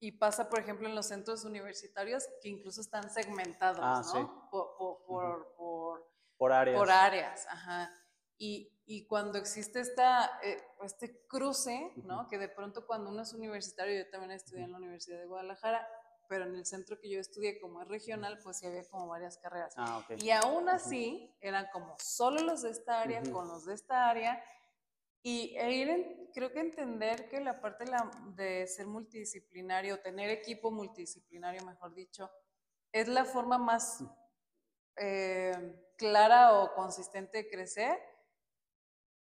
y 0.00 0.12
pasa, 0.12 0.48
por 0.48 0.58
ejemplo, 0.58 0.88
en 0.88 0.96
los 0.96 1.06
centros 1.06 1.44
universitarios 1.44 2.28
que 2.40 2.48
incluso 2.48 2.80
están 2.80 3.08
segmentados, 3.08 3.78
ah, 3.80 4.02
¿no? 4.14 4.48
Por, 4.50 4.74
por, 5.06 5.54
por, 6.36 6.52
áreas. 6.52 6.76
Por 6.76 6.90
áreas, 6.90 7.46
ajá. 7.46 8.01
Y, 8.44 8.72
y 8.86 9.06
cuando 9.06 9.38
existe 9.38 9.78
esta, 9.78 10.40
eh, 10.42 10.60
este 10.82 11.24
cruce, 11.28 11.92
¿no? 12.02 12.26
Que 12.26 12.38
de 12.38 12.48
pronto 12.48 12.84
cuando 12.88 13.08
uno 13.08 13.22
es 13.22 13.32
universitario, 13.32 14.02
yo 14.02 14.10
también 14.10 14.32
estudié 14.32 14.64
en 14.64 14.72
la 14.72 14.78
Universidad 14.78 15.20
de 15.20 15.26
Guadalajara, 15.26 15.88
pero 16.28 16.46
en 16.46 16.56
el 16.56 16.66
centro 16.66 16.98
que 16.98 17.08
yo 17.08 17.20
estudié 17.20 17.60
como 17.60 17.80
es 17.80 17.86
regional, 17.86 18.40
pues 18.42 18.58
sí 18.58 18.66
había 18.66 18.82
como 18.90 19.06
varias 19.06 19.38
carreras. 19.38 19.74
Ah, 19.76 20.04
y 20.18 20.30
aún 20.30 20.68
así, 20.68 21.32
eran 21.40 21.68
como 21.72 21.94
solo 22.00 22.40
los 22.40 22.62
de 22.62 22.70
esta 22.70 23.00
área 23.00 23.22
con 23.30 23.46
los 23.46 23.64
de 23.64 23.74
esta 23.74 24.10
área, 24.10 24.42
y 25.22 25.54
e 25.56 25.70
ir, 25.70 26.30
creo 26.34 26.50
que 26.50 26.58
entender 26.58 27.28
que 27.28 27.38
la 27.38 27.60
parte 27.60 27.84
de, 28.34 28.66
ser 28.66 28.88
multidisciplinario, 28.88 30.00
tener 30.00 30.30
equipo 30.30 30.72
multidisciplinario, 30.72 31.64
mejor 31.64 31.94
dicho, 31.94 32.28
es 32.90 33.06
la 33.06 33.24
forma 33.24 33.56
más 33.56 34.02
eh, 34.96 35.94
clara 35.96 36.60
o 36.60 36.74
consistente 36.74 37.38
de 37.38 37.48
crecer. 37.48 38.11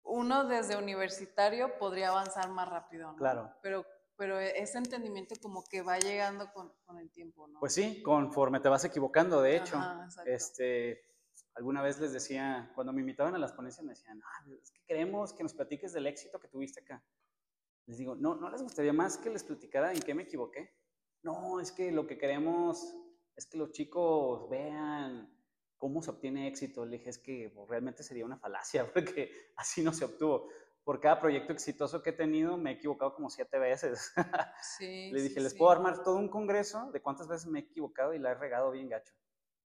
Uno 0.03 0.45
desde 0.45 0.75
universitario 0.75 1.77
podría 1.77 2.09
avanzar 2.09 2.49
más 2.49 2.69
rápido, 2.69 3.11
¿no? 3.11 3.17
Claro. 3.17 3.51
Pero, 3.61 3.85
pero 4.17 4.39
ese 4.39 4.77
entendimiento 4.77 5.35
como 5.41 5.63
que 5.63 5.81
va 5.81 5.97
llegando 5.97 6.51
con, 6.53 6.73
con 6.85 6.97
el 6.97 7.09
tiempo, 7.11 7.47
¿no? 7.47 7.59
Pues 7.59 7.73
sí, 7.73 8.01
conforme 8.03 8.59
te 8.59 8.69
vas 8.69 8.83
equivocando, 8.85 9.41
de 9.41 9.57
hecho. 9.57 9.77
este, 10.25 11.05
alguna 11.55 11.81
vez 11.81 11.99
les 11.99 12.13
decía, 12.13 12.71
cuando 12.75 12.93
me 12.93 13.01
invitaban 13.01 13.35
a 13.35 13.39
las 13.39 13.53
ponencias, 13.53 13.83
me 13.85 13.93
decían, 13.93 14.21
ah, 14.23 14.45
es 14.61 14.71
que 14.71 14.83
queremos 14.85 15.33
que 15.33 15.43
nos 15.43 15.53
platiques 15.53 15.93
del 15.93 16.07
éxito 16.07 16.39
que 16.39 16.47
tuviste 16.47 16.81
acá. 16.81 17.03
Les 17.85 17.97
digo, 17.97 18.15
no, 18.15 18.35
¿no 18.35 18.49
les 18.49 18.61
gustaría 18.61 18.93
más 18.93 19.17
que 19.17 19.29
les 19.29 19.43
platicara 19.43 19.91
en 19.91 20.01
qué 20.01 20.13
me 20.13 20.23
equivoqué? 20.23 20.73
No, 21.21 21.59
es 21.59 21.71
que 21.71 21.91
lo 21.91 22.07
que 22.07 22.17
queremos 22.17 22.95
es 23.35 23.45
que 23.45 23.57
los 23.57 23.71
chicos 23.71 24.49
vean 24.49 25.32
cómo 25.83 26.01
se 26.01 26.11
obtiene 26.11 26.47
éxito. 26.47 26.85
Le 26.85 26.97
dije, 26.97 27.09
es 27.09 27.17
que 27.17 27.51
pues, 27.53 27.67
realmente 27.67 28.03
sería 28.03 28.23
una 28.23 28.37
falacia, 28.37 28.85
porque 28.93 29.29
así 29.57 29.83
no 29.83 29.91
se 29.91 30.05
obtuvo. 30.05 30.47
Por 30.85 31.01
cada 31.01 31.19
proyecto 31.19 31.51
exitoso 31.51 32.01
que 32.01 32.11
he 32.11 32.13
tenido, 32.13 32.55
me 32.55 32.71
he 32.71 32.73
equivocado 32.75 33.13
como 33.13 33.29
siete 33.29 33.59
veces. 33.59 34.13
Sí, 34.77 35.11
Le 35.11 35.21
dije, 35.21 35.41
les 35.41 35.53
puedo 35.53 35.71
armar 35.71 36.01
todo 36.01 36.15
un 36.15 36.29
congreso 36.29 36.89
de 36.93 37.01
cuántas 37.01 37.27
veces 37.27 37.47
me 37.47 37.59
he 37.59 37.63
equivocado 37.63 38.13
y 38.13 38.19
la 38.19 38.31
he 38.31 38.35
regado 38.35 38.71
bien 38.71 38.87
gacho. 38.87 39.13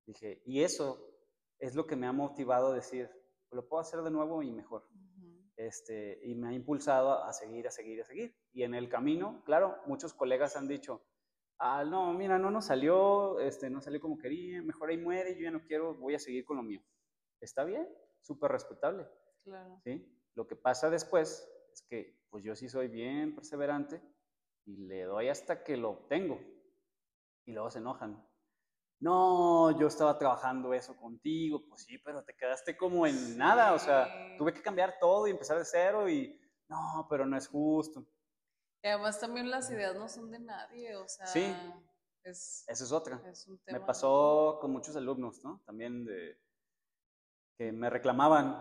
Dije, 0.06 0.42
y 0.44 0.64
eso 0.64 0.98
es 1.60 1.76
lo 1.76 1.86
que 1.86 1.94
me 1.94 2.08
ha 2.08 2.12
motivado 2.12 2.72
a 2.72 2.74
decir, 2.74 3.08
lo 3.52 3.68
puedo 3.68 3.80
hacer 3.80 4.02
de 4.02 4.10
nuevo 4.10 4.42
y 4.42 4.50
mejor. 4.50 4.88
este, 5.56 6.18
y 6.24 6.34
me 6.34 6.48
ha 6.48 6.52
impulsado 6.52 7.22
a 7.22 7.32
seguir, 7.32 7.68
a 7.68 7.70
seguir, 7.70 8.00
a 8.00 8.04
seguir. 8.04 8.36
Y 8.52 8.64
en 8.64 8.74
el 8.74 8.88
camino, 8.88 9.42
claro, 9.44 9.76
muchos 9.86 10.14
colegas 10.14 10.56
han 10.56 10.66
dicho, 10.66 11.04
ah, 11.58 11.84
no, 11.84 12.12
mira, 12.12 12.38
no 12.38 12.50
nos 12.50 12.66
salió, 12.66 13.40
este, 13.40 13.70
no 13.70 13.80
salió 13.80 14.00
como 14.00 14.18
quería, 14.18 14.62
mejor 14.62 14.90
ahí 14.90 14.98
muere, 14.98 15.34
yo 15.34 15.42
ya 15.42 15.50
no 15.50 15.62
quiero, 15.62 15.94
voy 15.94 16.14
a 16.14 16.18
seguir 16.18 16.44
con 16.44 16.56
lo 16.56 16.62
mío. 16.62 16.82
Está 17.40 17.64
bien, 17.64 17.88
súper 18.22 18.50
respetable. 18.50 19.06
Claro. 19.42 19.80
¿sí? 19.84 20.06
Lo 20.34 20.46
que 20.46 20.56
pasa 20.56 20.90
después 20.90 21.48
es 21.72 21.82
que 21.82 22.18
pues 22.30 22.44
yo 22.44 22.54
sí 22.54 22.68
soy 22.68 22.88
bien 22.88 23.34
perseverante 23.34 24.00
y 24.64 24.76
le 24.76 25.04
doy 25.04 25.28
hasta 25.28 25.64
que 25.64 25.76
lo 25.76 25.90
obtengo. 25.90 26.40
Y 27.44 27.52
luego 27.52 27.70
se 27.70 27.78
enojan. 27.78 28.22
No, 29.00 29.78
yo 29.78 29.86
estaba 29.86 30.18
trabajando 30.18 30.74
eso 30.74 30.96
contigo, 30.96 31.64
pues 31.68 31.84
sí, 31.84 31.98
pero 31.98 32.24
te 32.24 32.34
quedaste 32.34 32.76
como 32.76 33.06
en 33.06 33.38
nada, 33.38 33.72
o 33.72 33.78
sea, 33.78 34.36
tuve 34.36 34.52
que 34.52 34.60
cambiar 34.60 34.96
todo 35.00 35.26
y 35.26 35.30
empezar 35.30 35.56
de 35.56 35.64
cero 35.64 36.08
y 36.08 36.38
no, 36.68 37.06
pero 37.08 37.24
no 37.24 37.36
es 37.36 37.46
justo. 37.46 38.04
Y 38.82 38.88
además 38.88 39.18
también 39.20 39.50
las 39.50 39.70
ideas 39.70 39.94
no 39.96 40.08
son 40.08 40.30
de 40.30 40.38
nadie, 40.38 40.94
o 40.96 41.08
sea, 41.08 41.26
Sí. 41.26 41.52
es, 42.22 42.64
Esa 42.68 42.84
es 42.84 42.92
otra. 42.92 43.20
es 43.26 43.46
un 43.48 43.58
tema. 43.58 43.78
Me 43.78 43.84
pasó 43.84 44.58
con 44.60 44.70
muchos 44.70 44.94
alumnos, 44.96 45.42
¿no? 45.42 45.60
También 45.66 46.04
de 46.04 46.40
que 47.56 47.72
me 47.72 47.90
reclamaban, 47.90 48.56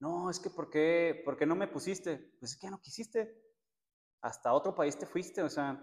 no, 0.00 0.28
es 0.28 0.40
que 0.40 0.50
¿por 0.50 0.70
qué, 0.70 1.22
¿por 1.24 1.36
qué 1.36 1.46
no 1.46 1.54
me 1.54 1.68
pusiste? 1.68 2.18
Pues 2.40 2.52
es 2.52 2.58
que 2.58 2.66
ya 2.66 2.70
no 2.72 2.80
quisiste. 2.80 3.42
Hasta 4.22 4.52
otro 4.52 4.74
país 4.74 4.98
te 4.98 5.06
fuiste, 5.06 5.42
o 5.42 5.48
sea, 5.48 5.82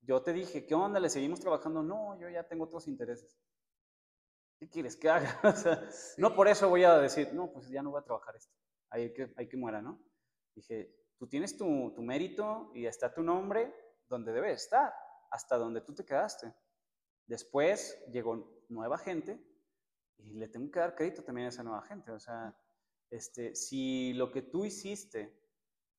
yo 0.00 0.22
te 0.22 0.32
dije, 0.32 0.66
¿qué 0.66 0.74
onda? 0.74 0.98
¿Le 0.98 1.08
seguimos 1.08 1.38
trabajando? 1.40 1.82
No, 1.82 2.18
yo 2.20 2.28
ya 2.28 2.46
tengo 2.48 2.64
otros 2.64 2.88
intereses. 2.88 3.38
¿Qué 4.58 4.68
quieres 4.68 4.96
que 4.96 5.08
haga? 5.08 5.40
O 5.44 5.56
sea, 5.56 5.88
no 6.18 6.28
Sí. 6.30 6.34
por 6.34 6.48
eso 6.48 6.68
voy 6.68 6.82
a 6.84 6.98
decir, 6.98 7.32
no, 7.32 7.52
pues 7.52 7.68
ya 7.68 7.80
no 7.82 7.90
voy 7.90 8.00
a 8.00 8.04
trabajar 8.04 8.34
esto. 8.36 8.52
Hay 8.90 9.12
que, 9.12 9.32
hay 9.36 9.48
que 9.48 9.56
muera, 9.56 9.80
¿no? 9.80 10.02
Dije, 10.54 10.94
tú 11.18 11.26
tienes 11.26 11.56
tu, 11.56 11.66
mérito 11.98 12.70
y 12.74 12.86
está 12.86 13.12
tu 13.12 13.22
nombre 13.22 13.74
donde 14.08 14.32
debe 14.32 14.52
estar, 14.52 14.92
hasta 15.30 15.56
donde 15.56 15.80
tú 15.80 15.94
te 15.94 16.04
quedaste. 16.04 16.52
Después 17.26 18.02
llegó 18.10 18.64
nueva 18.68 18.98
gente 18.98 19.42
y 20.18 20.34
le 20.34 20.48
tengo 20.48 20.70
que 20.70 20.80
dar 20.80 20.94
crédito 20.94 21.22
también 21.22 21.46
a 21.46 21.48
esa 21.48 21.62
nueva 21.62 21.82
gente. 21.82 22.10
O 22.12 22.20
sea, 22.20 22.56
este, 23.10 23.54
si 23.54 24.12
lo 24.14 24.30
que 24.30 24.42
tú 24.42 24.64
hiciste 24.64 25.40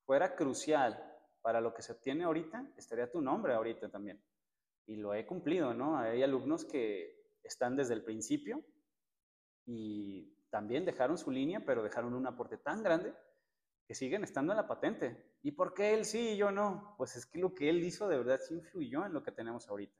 fuera 0.05 0.35
crucial 0.35 1.01
para 1.41 1.61
lo 1.61 1.73
que 1.73 1.81
se 1.81 1.91
obtiene 1.91 2.23
ahorita, 2.23 2.73
estaría 2.77 3.11
tu 3.11 3.21
nombre 3.21 3.53
ahorita 3.53 3.89
también. 3.89 4.23
Y 4.85 4.97
lo 4.97 5.13
he 5.13 5.25
cumplido, 5.25 5.73
¿no? 5.73 5.97
Hay 5.97 6.21
alumnos 6.21 6.65
que 6.65 7.15
están 7.43 7.75
desde 7.75 7.93
el 7.95 8.03
principio 8.03 8.63
y 9.65 10.35
también 10.49 10.85
dejaron 10.85 11.17
su 11.17 11.31
línea, 11.31 11.63
pero 11.65 11.83
dejaron 11.83 12.13
un 12.13 12.27
aporte 12.27 12.57
tan 12.57 12.83
grande 12.83 13.13
que 13.87 13.95
siguen 13.95 14.23
estando 14.23 14.53
en 14.53 14.57
la 14.57 14.67
patente. 14.67 15.35
¿Y 15.43 15.51
por 15.51 15.73
qué 15.73 15.93
él 15.93 16.05
sí 16.05 16.29
y 16.29 16.37
yo 16.37 16.51
no? 16.51 16.95
Pues 16.97 17.15
es 17.15 17.25
que 17.25 17.39
lo 17.39 17.53
que 17.53 17.69
él 17.69 17.83
hizo 17.83 18.07
de 18.07 18.17
verdad 18.17 18.39
sí 18.41 18.55
influyó 18.55 19.05
en 19.05 19.13
lo 19.13 19.23
que 19.23 19.31
tenemos 19.31 19.67
ahorita. 19.69 19.95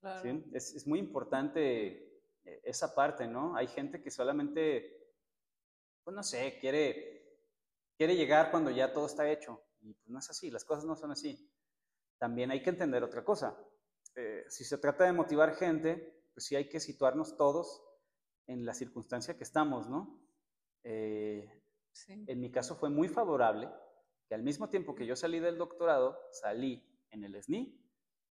Claro. 0.00 0.22
¿sí? 0.22 0.44
Es, 0.52 0.74
es 0.74 0.86
muy 0.86 0.98
importante 0.98 2.14
eh, 2.44 2.60
esa 2.64 2.94
parte, 2.94 3.26
¿no? 3.26 3.56
Hay 3.56 3.66
gente 3.66 4.02
que 4.02 4.10
solamente, 4.10 5.12
pues 6.02 6.14
no 6.14 6.22
sé, 6.22 6.58
quiere, 6.60 7.38
quiere 7.96 8.16
llegar 8.16 8.50
cuando 8.50 8.70
ya 8.70 8.92
todo 8.92 9.06
está 9.06 9.30
hecho. 9.30 9.62
Y 9.80 9.94
pues 9.94 10.08
no 10.08 10.18
es 10.18 10.28
así, 10.30 10.50
las 10.50 10.64
cosas 10.64 10.84
no 10.84 10.96
son 10.96 11.10
así. 11.10 11.50
También 12.18 12.50
hay 12.50 12.62
que 12.62 12.70
entender 12.70 13.02
otra 13.02 13.24
cosa. 13.24 13.58
Eh, 14.14 14.44
si 14.48 14.64
se 14.64 14.78
trata 14.78 15.04
de 15.04 15.12
motivar 15.12 15.56
gente, 15.56 16.22
pues 16.32 16.46
sí 16.46 16.56
hay 16.56 16.68
que 16.68 16.80
situarnos 16.80 17.36
todos 17.36 17.82
en 18.46 18.64
la 18.64 18.74
circunstancia 18.74 19.36
que 19.36 19.44
estamos, 19.44 19.88
¿no? 19.88 20.20
Eh, 20.82 21.63
Sí. 21.94 22.24
en 22.26 22.40
mi 22.40 22.50
caso 22.50 22.74
fue 22.74 22.90
muy 22.90 23.08
favorable 23.08 23.70
que 24.28 24.34
al 24.34 24.42
mismo 24.42 24.68
tiempo 24.68 24.94
que 24.94 25.06
yo 25.06 25.14
salí 25.14 25.38
del 25.38 25.58
doctorado, 25.58 26.18
salí 26.32 26.84
en 27.10 27.24
el 27.24 27.40
SNI 27.40 27.80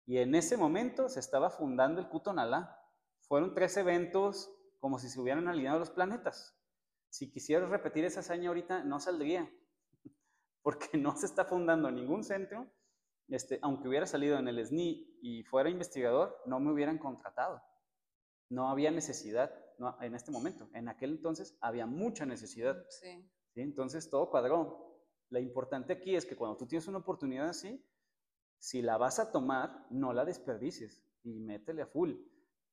y 0.06 0.18
en 0.18 0.36
ese 0.36 0.58
momento 0.58 1.10
se 1.10 1.20
estaba 1.20 1.50
fundando 1.50 2.02
el 2.02 2.10
Kutonalá. 2.10 2.78
Fueron 3.22 3.54
tres 3.54 3.78
eventos 3.78 4.52
como 4.80 5.00
si 5.00 5.10
se 5.10 5.20
hubieran 5.20 5.48
alineado 5.48 5.80
los 5.80 5.92
planetas. 5.92 6.58
Si 7.10 7.30
quisieras 7.30 7.70
repetir 7.70 8.04
esa 8.04 8.22
hazaña 8.22 8.50
ahorita, 8.50 8.84
no 8.84 9.00
saldría, 9.00 9.50
porque 10.64 10.98
no 10.98 11.16
se 11.16 11.26
está 11.26 11.46
fundando 11.46 11.92
ningún 11.92 12.24
centro. 12.24 12.70
Este, 13.28 13.60
aunque 13.62 13.88
hubiera 13.88 14.06
salido 14.06 14.38
en 14.38 14.48
el 14.48 14.66
SNI 14.66 15.20
y 15.22 15.44
fuera 15.44 15.70
investigador, 15.70 16.42
no 16.46 16.60
me 16.60 16.72
hubieran 16.72 16.98
contratado. 16.98 17.62
No 18.50 18.70
había 18.70 18.92
necesidad 18.92 19.54
no, 19.78 19.98
en 20.02 20.16
este 20.16 20.32
momento. 20.32 20.70
En 20.74 20.90
aquel 20.90 21.12
entonces 21.12 21.58
había 21.62 21.86
mucha 21.86 22.26
necesidad. 22.26 22.76
Sí. 22.90 23.30
¿Sí? 23.54 23.62
Entonces 23.62 24.10
todo 24.10 24.30
cuadró. 24.30 25.00
Lo 25.30 25.40
importante 25.40 25.94
aquí 25.94 26.16
es 26.16 26.26
que 26.26 26.36
cuando 26.36 26.58
tú 26.58 26.68
tienes 26.68 26.88
una 26.88 26.98
oportunidad 27.00 27.50
así, 27.50 27.84
si 28.58 28.82
la 28.82 28.98
vas 28.98 29.20
a 29.20 29.32
tomar, 29.32 29.88
no 29.90 30.14
la 30.14 30.26
desperdicies 30.26 31.02
y 31.24 31.40
métele 31.40 31.82
a 31.82 31.88
full. 31.88 32.14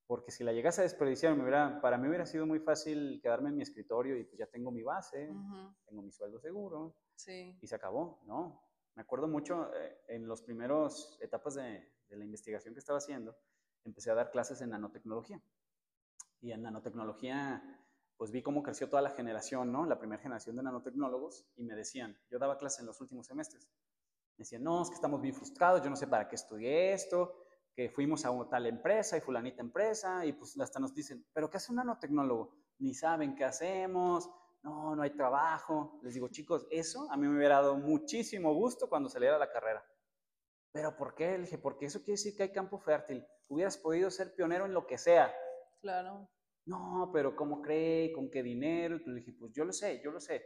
Porque 0.06 0.30
si 0.30 0.42
la 0.42 0.52
llegas 0.52 0.78
a 0.78 0.82
desperdiciar, 0.82 1.34
me 1.36 1.42
hubiera, 1.42 1.80
para 1.80 1.98
mí 1.98 2.08
hubiera 2.08 2.24
sido 2.26 2.46
muy 2.46 2.60
fácil 2.60 3.20
quedarme 3.22 3.50
en 3.50 3.56
mi 3.56 3.62
escritorio 3.62 4.16
y 4.16 4.24
pues 4.24 4.38
ya 4.38 4.46
tengo 4.46 4.70
mi 4.70 4.82
base, 4.82 5.30
Ujú. 5.30 5.74
tengo 5.86 6.02
mi 6.02 6.10
sueldo 6.10 6.40
seguro 6.40 6.96
Sí. 7.14 7.58
y 7.60 7.66
se 7.66 7.74
acabó. 7.74 8.22
No, 8.26 8.62
me 8.94 9.02
acuerdo 9.02 9.28
mucho 9.28 9.70
eh, 9.74 10.00
en 10.08 10.26
los 10.26 10.42
primeros 10.42 11.18
etapas 11.20 11.54
de, 11.56 11.92
de 12.08 12.16
la 12.16 12.24
investigación 12.24 12.74
que 12.74 12.80
estaba 12.80 12.98
haciendo, 12.98 13.36
empecé 13.84 14.10
a 14.10 14.14
dar 14.14 14.30
clases 14.30 14.60
en 14.62 14.70
nanotecnología. 14.70 15.42
Y 16.40 16.52
en 16.52 16.62
nanotecnología, 16.62 17.62
pues 18.18 18.32
vi 18.32 18.42
cómo 18.42 18.62
creció 18.62 18.88
toda 18.88 19.00
la 19.00 19.10
generación, 19.10 19.72
¿no? 19.72 19.86
La 19.86 19.98
primera 19.98 20.20
generación 20.20 20.56
de 20.56 20.64
nanotecnólogos 20.64 21.46
y 21.56 21.62
me 21.62 21.74
decían, 21.74 22.18
yo 22.28 22.38
daba 22.38 22.58
clases 22.58 22.80
en 22.80 22.86
los 22.86 23.00
últimos 23.00 23.26
semestres, 23.26 23.68
me 24.36 24.42
decían, 24.42 24.62
no, 24.64 24.82
es 24.82 24.88
que 24.88 24.96
estamos 24.96 25.20
bien 25.22 25.34
frustrados, 25.34 25.82
yo 25.82 25.88
no 25.88 25.96
sé 25.96 26.06
para 26.08 26.28
qué 26.28 26.34
estudié 26.34 26.92
esto, 26.92 27.34
que 27.74 27.88
fuimos 27.88 28.24
a 28.24 28.32
una 28.32 28.50
tal 28.50 28.66
empresa 28.66 29.16
y 29.16 29.20
fulanita 29.20 29.62
empresa 29.62 30.26
y 30.26 30.32
pues 30.32 30.58
hasta 30.60 30.80
nos 30.80 30.92
dicen, 30.92 31.24
pero 31.32 31.48
¿qué 31.48 31.58
hace 31.58 31.70
un 31.70 31.76
nanotecnólogo? 31.76 32.56
Ni 32.80 32.92
saben 32.92 33.36
qué 33.36 33.44
hacemos, 33.44 34.28
no, 34.62 34.96
no 34.96 35.02
hay 35.02 35.10
trabajo. 35.10 36.00
Les 36.02 36.14
digo, 36.14 36.28
chicos, 36.28 36.66
eso 36.70 37.10
a 37.10 37.16
mí 37.16 37.28
me 37.28 37.36
hubiera 37.36 37.56
dado 37.56 37.76
muchísimo 37.76 38.52
gusto 38.52 38.88
cuando 38.88 39.08
saliera 39.08 39.38
la 39.38 39.50
carrera. 39.50 39.84
¿Pero 40.72 40.96
por 40.96 41.14
qué? 41.14 41.32
Le 41.32 41.44
dije, 41.44 41.58
porque 41.58 41.86
eso 41.86 42.00
quiere 42.00 42.12
decir 42.12 42.36
que 42.36 42.42
hay 42.44 42.52
campo 42.52 42.78
fértil. 42.78 43.24
Hubieras 43.48 43.78
podido 43.78 44.10
ser 44.10 44.34
pionero 44.34 44.66
en 44.66 44.74
lo 44.74 44.86
que 44.86 44.98
sea. 44.98 45.32
Claro. 45.80 46.28
No, 46.68 47.10
pero 47.12 47.34
¿cómo 47.34 47.62
cree? 47.62 48.12
¿Con 48.12 48.30
qué 48.30 48.42
dinero? 48.42 48.96
Y 48.98 49.08
le 49.10 49.20
dije, 49.20 49.32
pues 49.32 49.52
yo 49.54 49.64
lo 49.64 49.72
sé, 49.72 50.02
yo 50.04 50.10
lo 50.10 50.20
sé, 50.20 50.42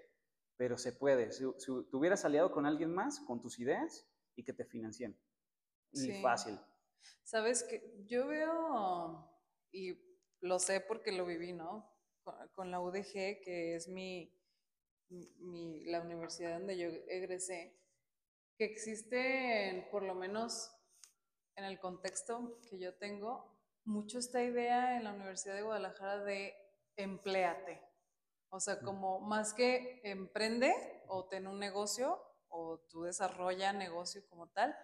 pero 0.56 0.78
se 0.78 0.92
puede. 0.92 1.32
Si, 1.32 1.44
si 1.58 1.70
hubieras 1.92 2.24
aliado 2.24 2.52
con 2.52 2.64
alguien 2.64 2.94
más, 2.94 3.18
con 3.20 3.40
tus 3.40 3.58
ideas 3.58 4.06
y 4.36 4.44
que 4.44 4.52
te 4.52 4.64
financien. 4.64 5.18
Y 5.92 5.98
Sí. 5.98 6.22
fácil. 6.22 6.58
Sabes 7.24 7.64
que 7.64 7.82
yo 8.06 8.28
veo, 8.28 9.28
y 9.72 9.98
lo 10.40 10.58
sé 10.60 10.80
porque 10.80 11.10
lo 11.10 11.26
viví, 11.26 11.52
¿no? 11.52 11.90
Con, 12.22 12.34
con 12.54 12.70
la 12.70 12.80
UDG, 12.80 13.40
que 13.42 13.74
es 13.74 13.88
mi, 13.88 14.32
mi- 15.08 15.84
la 15.86 16.02
universidad 16.02 16.58
donde 16.58 16.78
yo 16.78 16.88
egresé, 17.08 17.76
que 18.56 18.64
existe, 18.64 19.88
por 19.90 20.04
lo 20.04 20.14
menos 20.14 20.72
en 21.56 21.64
el 21.64 21.80
contexto 21.80 22.60
que 22.70 22.78
yo 22.78 22.94
tengo, 22.94 23.51
mucho 23.84 24.18
esta 24.18 24.42
idea 24.42 24.96
en 24.96 25.04
la 25.04 25.12
Universidad 25.12 25.54
de 25.54 25.62
Guadalajara 25.62 26.18
de 26.24 26.54
empléate. 26.96 27.82
O 28.50 28.60
sea, 28.60 28.80
como 28.80 29.20
más 29.20 29.54
que 29.54 30.00
emprende 30.04 30.74
o 31.08 31.26
ten 31.26 31.46
un 31.46 31.58
negocio 31.58 32.22
o 32.48 32.78
tú 32.90 33.02
desarrolla 33.04 33.72
negocio 33.72 34.22
como 34.28 34.48
tal, 34.50 34.76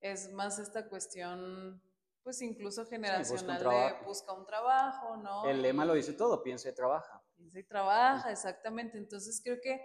es 0.00 0.32
más 0.32 0.58
esta 0.58 0.88
cuestión, 0.88 1.82
pues 2.22 2.42
incluso 2.42 2.86
generacional 2.86 3.58
trabajo. 3.58 3.98
de 3.98 4.04
busca 4.04 4.32
un 4.32 4.46
trabajo, 4.46 5.16
¿no? 5.16 5.46
El 5.46 5.62
lema 5.62 5.84
lo 5.84 5.94
dice 5.94 6.12
todo, 6.12 6.42
piensa 6.42 6.68
y 6.68 6.74
trabaja. 6.74 7.22
piensa 7.36 7.58
y 7.60 7.64
trabaja, 7.64 8.32
exactamente. 8.32 8.98
Entonces 8.98 9.40
creo 9.44 9.58
que 9.62 9.80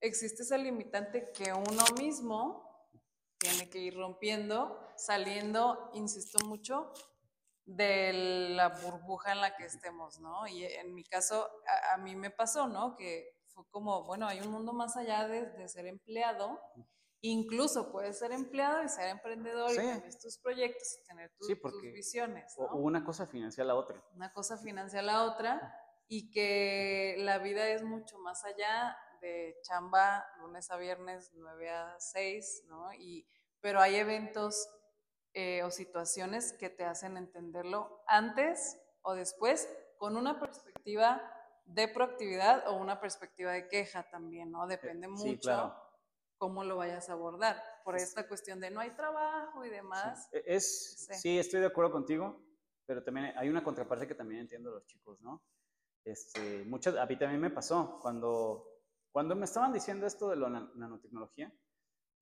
existe 0.00 0.42
esa 0.42 0.56
limitante 0.56 1.30
que 1.32 1.52
uno 1.52 1.84
mismo 1.98 2.88
tiene 3.38 3.68
que 3.70 3.78
ir 3.78 3.96
rompiendo, 3.96 4.78
saliendo, 4.96 5.90
insisto 5.94 6.44
mucho, 6.46 6.92
de 7.76 8.12
la 8.56 8.68
burbuja 8.68 9.32
en 9.32 9.40
la 9.40 9.54
que 9.56 9.64
estemos, 9.64 10.18
¿no? 10.20 10.46
Y 10.46 10.64
en 10.64 10.94
mi 10.94 11.04
caso, 11.04 11.48
a, 11.90 11.94
a 11.94 11.96
mí 11.98 12.16
me 12.16 12.30
pasó, 12.30 12.66
¿no? 12.68 12.96
Que 12.96 13.30
fue 13.48 13.64
como, 13.70 14.04
bueno, 14.04 14.26
hay 14.26 14.40
un 14.40 14.48
mundo 14.50 14.72
más 14.72 14.96
allá 14.96 15.28
de, 15.28 15.46
de 15.50 15.68
ser 15.68 15.86
empleado. 15.86 16.60
Incluso 17.22 17.92
puedes 17.92 18.18
ser 18.18 18.32
empleado 18.32 18.82
y 18.82 18.88
ser 18.88 19.08
emprendedor 19.10 19.70
Sí. 19.70 19.76
y 19.76 19.80
tener 19.82 20.18
tus 20.20 20.38
proyectos 20.38 20.98
y 21.02 21.06
tener 21.06 21.30
tus, 21.36 21.46
Sí, 21.48 21.54
tus 21.56 21.82
visiones, 21.82 22.54
¿no? 22.58 22.64
o 22.66 22.76
una 22.78 23.04
cosa 23.04 23.26
financia 23.26 23.62
la 23.62 23.74
otra. 23.74 24.02
una 24.14 24.32
cosa 24.32 24.56
financia 24.56 25.02
la 25.02 25.24
otra 25.24 25.60
y 26.08 26.30
que 26.30 27.16
la 27.18 27.38
vida 27.38 27.68
es 27.68 27.82
mucho 27.82 28.18
más 28.20 28.42
allá 28.44 28.96
de 29.20 29.54
chamba 29.62 30.24
lunes 30.38 30.70
a 30.70 30.76
viernes 30.78 31.30
9 31.34 31.68
a 31.70 31.94
6, 32.00 32.64
¿no? 32.68 32.90
Y, 32.94 33.28
pero 33.60 33.80
hay 33.82 33.96
eventos 33.96 34.66
eh, 35.34 35.62
o 35.62 35.70
situaciones 35.70 36.52
que 36.52 36.70
te 36.70 36.84
hacen 36.84 37.16
entenderlo 37.16 38.02
antes 38.06 38.80
o 39.02 39.14
después 39.14 39.68
con 39.98 40.16
una 40.16 40.40
perspectiva 40.40 41.22
de 41.64 41.88
proactividad 41.88 42.68
o 42.68 42.76
una 42.76 43.00
perspectiva 43.00 43.52
de 43.52 43.68
queja 43.68 44.08
también, 44.10 44.50
¿no? 44.50 44.66
Depende 44.66 45.06
sí, 45.08 45.12
mucho 45.12 45.40
claro. 45.40 45.74
cómo 46.38 46.64
lo 46.64 46.76
vayas 46.76 47.08
a 47.08 47.12
abordar 47.12 47.62
por 47.84 47.96
Es- 47.96 48.04
esta 48.04 48.26
cuestión 48.26 48.60
de 48.60 48.70
no 48.70 48.80
hay 48.80 48.90
trabajo 48.90 49.64
y 49.64 49.70
demás. 49.70 50.28
Sí, 50.30 50.36
e- 50.38 50.42
es, 50.56 51.08
Sí. 51.20 51.38
estoy 51.38 51.60
de 51.60 51.66
acuerdo 51.66 51.92
contigo, 51.92 52.42
pero 52.86 53.04
también 53.04 53.32
hay 53.36 53.48
una 53.48 53.62
contraparte 53.62 54.06
que 54.08 54.14
también 54.14 54.40
entiendo 54.40 54.70
los 54.70 54.84
chicos, 54.86 55.20
¿no? 55.20 55.42
Este, 56.04 56.64
muchas, 56.64 56.96
a 56.96 57.06
mí 57.06 57.16
también 57.18 57.40
me 57.40 57.50
pasó. 57.50 57.98
Cuando, 58.00 58.66
cuando 59.12 59.36
me 59.36 59.44
estaban 59.44 59.72
diciendo 59.72 60.06
esto 60.06 60.30
de 60.30 60.36
la 60.36 60.48
nanotecnología, 60.48 61.52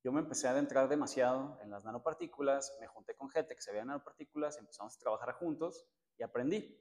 yo 0.02 0.12
me 0.12 0.20
empecé 0.20 0.46
a 0.46 0.52
adentrar 0.52 0.88
demasiado 0.88 1.58
en 1.62 1.70
las 1.70 1.84
nanopartículas, 1.84 2.76
me 2.80 2.86
junté 2.86 3.14
con 3.14 3.30
gente 3.30 3.54
que 3.54 3.62
se 3.62 3.72
veía 3.72 3.84
nanopartículas, 3.84 4.58
empezamos 4.58 4.96
a 4.96 5.00
trabajar 5.00 5.32
juntos 5.34 5.86
y 6.16 6.22
aprendí. 6.22 6.80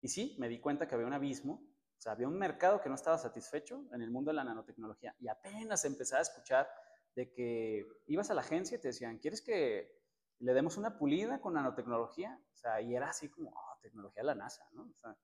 Y 0.00 0.08
sí, 0.08 0.36
me 0.38 0.48
di 0.48 0.60
cuenta 0.60 0.86
que 0.88 0.94
había 0.94 1.06
un 1.06 1.12
abismo, 1.12 1.62
o 1.98 2.00
sea, 2.00 2.12
había 2.12 2.28
un 2.28 2.38
mercado 2.38 2.80
que 2.80 2.88
no 2.88 2.94
estaba 2.94 3.18
satisfecho 3.18 3.84
en 3.92 4.02
el 4.02 4.10
mundo 4.10 4.30
de 4.30 4.36
la 4.36 4.44
nanotecnología. 4.44 5.14
Y 5.18 5.28
apenas 5.28 5.84
empezaba 5.84 6.20
a 6.20 6.22
escuchar 6.22 6.68
de 7.14 7.32
que 7.32 7.84
ibas 8.06 8.30
a 8.30 8.34
la 8.34 8.42
agencia 8.42 8.78
y 8.78 8.80
te 8.80 8.88
decían, 8.88 9.18
¿quieres 9.18 9.42
que 9.42 9.98
le 10.38 10.54
demos 10.54 10.76
una 10.76 10.96
pulida 10.96 11.40
con 11.40 11.54
nanotecnología? 11.54 12.40
O 12.54 12.56
sea, 12.56 12.80
y 12.80 12.94
era 12.94 13.10
así 13.10 13.28
como, 13.28 13.50
oh, 13.50 13.78
tecnología 13.82 14.22
de 14.22 14.26
la 14.26 14.34
NASA, 14.36 14.62
¿no? 14.72 14.82
O 14.82 14.98
sea, 14.98 15.16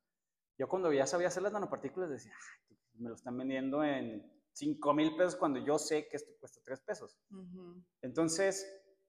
yo 0.59 0.69
cuando 0.69 0.93
ya 0.93 1.07
sabía 1.07 1.29
hacer 1.29 1.43
las 1.43 1.53
nanopartículas 1.53 2.11
decía, 2.11 2.35
me 2.95 3.09
lo 3.09 3.15
están 3.15 3.39
vendiendo 3.39 3.85
en 3.85 4.34
5 4.55 4.95
mil 4.95 5.17
pesos 5.17 5.37
cuando 5.37 5.59
yo 5.61 5.79
sé 5.79 6.09
que 6.09 6.17
esto 6.17 6.33
cuesta 6.41 6.61
3 6.65 6.81
pesos. 6.81 7.19
Entonces 8.01 8.67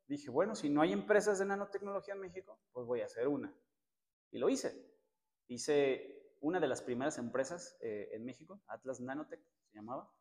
dije, 0.07 0.29
bueno, 0.29 0.55
si 0.55 0.69
no 0.69 0.81
hay 0.81 0.91
empresas 0.91 1.39
de 1.39 1.45
nanotecnología 1.45 2.13
en 2.13 2.19
México, 2.19 2.59
pues 2.71 2.85
voy 2.85 3.01
a 3.01 3.05
hacer 3.05 3.27
una. 3.27 3.55
Y 4.31 4.39
lo 4.39 4.49
hice. 4.49 4.91
Hice 5.47 6.35
una 6.41 6.59
de 6.59 6.67
las 6.67 6.81
primeras 6.81 7.17
empresas 7.17 7.77
eh, 7.79 8.09
en 8.11 8.25
México, 8.25 8.61
Atlas 8.67 8.99
Nanotech 8.99 9.41
se 9.69 9.75
llamaba, 9.75 10.11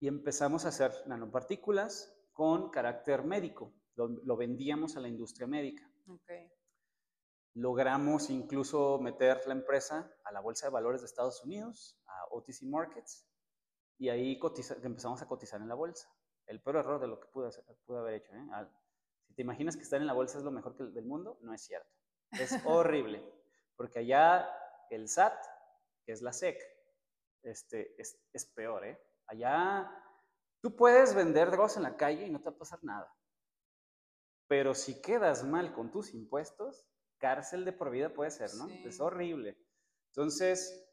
y 0.00 0.08
empezamos 0.08 0.64
a 0.64 0.68
hacer 0.68 0.92
nanopartículas 1.06 2.14
con 2.32 2.70
carácter 2.70 3.24
médico. 3.24 3.72
Lo, 3.94 4.36
vendíamos 4.36 4.96
a 4.96 5.00
la 5.00 5.08
industria 5.08 5.46
médica. 5.46 5.90
Okay 6.06 6.50
logramos 7.58 8.30
incluso 8.30 8.98
meter 9.00 9.40
la 9.46 9.52
empresa 9.52 10.12
a 10.24 10.32
la 10.32 10.40
Bolsa 10.40 10.66
de 10.66 10.72
Valores 10.72 11.00
de 11.00 11.06
Estados 11.06 11.42
Unidos, 11.44 11.98
a 12.06 12.34
OTC 12.34 12.62
Markets, 12.62 13.27
y 13.98 14.08
ahí 14.08 14.40
empezamos 14.82 15.20
a 15.22 15.26
cotizar 15.26 15.60
en 15.60 15.68
la 15.68 15.74
bolsa. 15.74 16.08
El 16.46 16.62
peor 16.62 16.76
error 16.76 17.00
de 17.00 17.08
lo 17.08 17.20
que 17.20 17.26
pude, 17.28 17.50
haber 17.98 18.14
hecho. 18.14 18.32
¿eh? 18.32 18.46
si 19.26 19.34
te 19.34 19.42
imaginas 19.42 19.76
que 19.76 19.82
estar 19.82 20.00
en 20.00 20.06
la 20.06 20.14
bolsa 20.14 20.38
es 20.38 20.44
lo 20.44 20.50
mejor 20.50 20.76
que 20.76 20.84
del 20.84 21.04
mundo, 21.04 21.38
no 21.42 21.52
es 21.52 21.62
cierto. 21.62 21.90
Es 22.30 22.52
horrible, 22.64 23.22
porque 23.76 23.98
allá 23.98 24.48
el 24.90 25.08
SAT, 25.08 25.36
que 26.04 26.12
es 26.12 26.22
la 26.22 26.32
SEC, 26.32 26.58
este, 27.42 28.00
es, 28.00 28.18
es 28.32 28.46
peor. 28.46 28.86
¿eh? 28.86 28.98
Allá 29.26 29.90
tú 30.60 30.74
puedes 30.74 31.14
vender 31.14 31.50
drogas 31.50 31.76
en 31.76 31.82
la 31.82 31.96
calle 31.96 32.26
y 32.26 32.30
no 32.30 32.40
te 32.40 32.50
va 32.50 32.56
a 32.56 32.58
pasar 32.58 32.78
nada. 32.82 33.14
Pero 34.46 34.74
si 34.74 35.02
quedas 35.02 35.44
mal 35.44 35.74
con 35.74 35.90
tus 35.90 36.14
impuestos, 36.14 36.86
cárcel 37.18 37.64
de 37.64 37.72
por 37.72 37.90
vida 37.90 38.14
puede 38.14 38.30
ser, 38.30 38.54
¿no? 38.54 38.68
Es 38.68 39.00
horrible. 39.00 39.58
Entonces, 40.12 40.87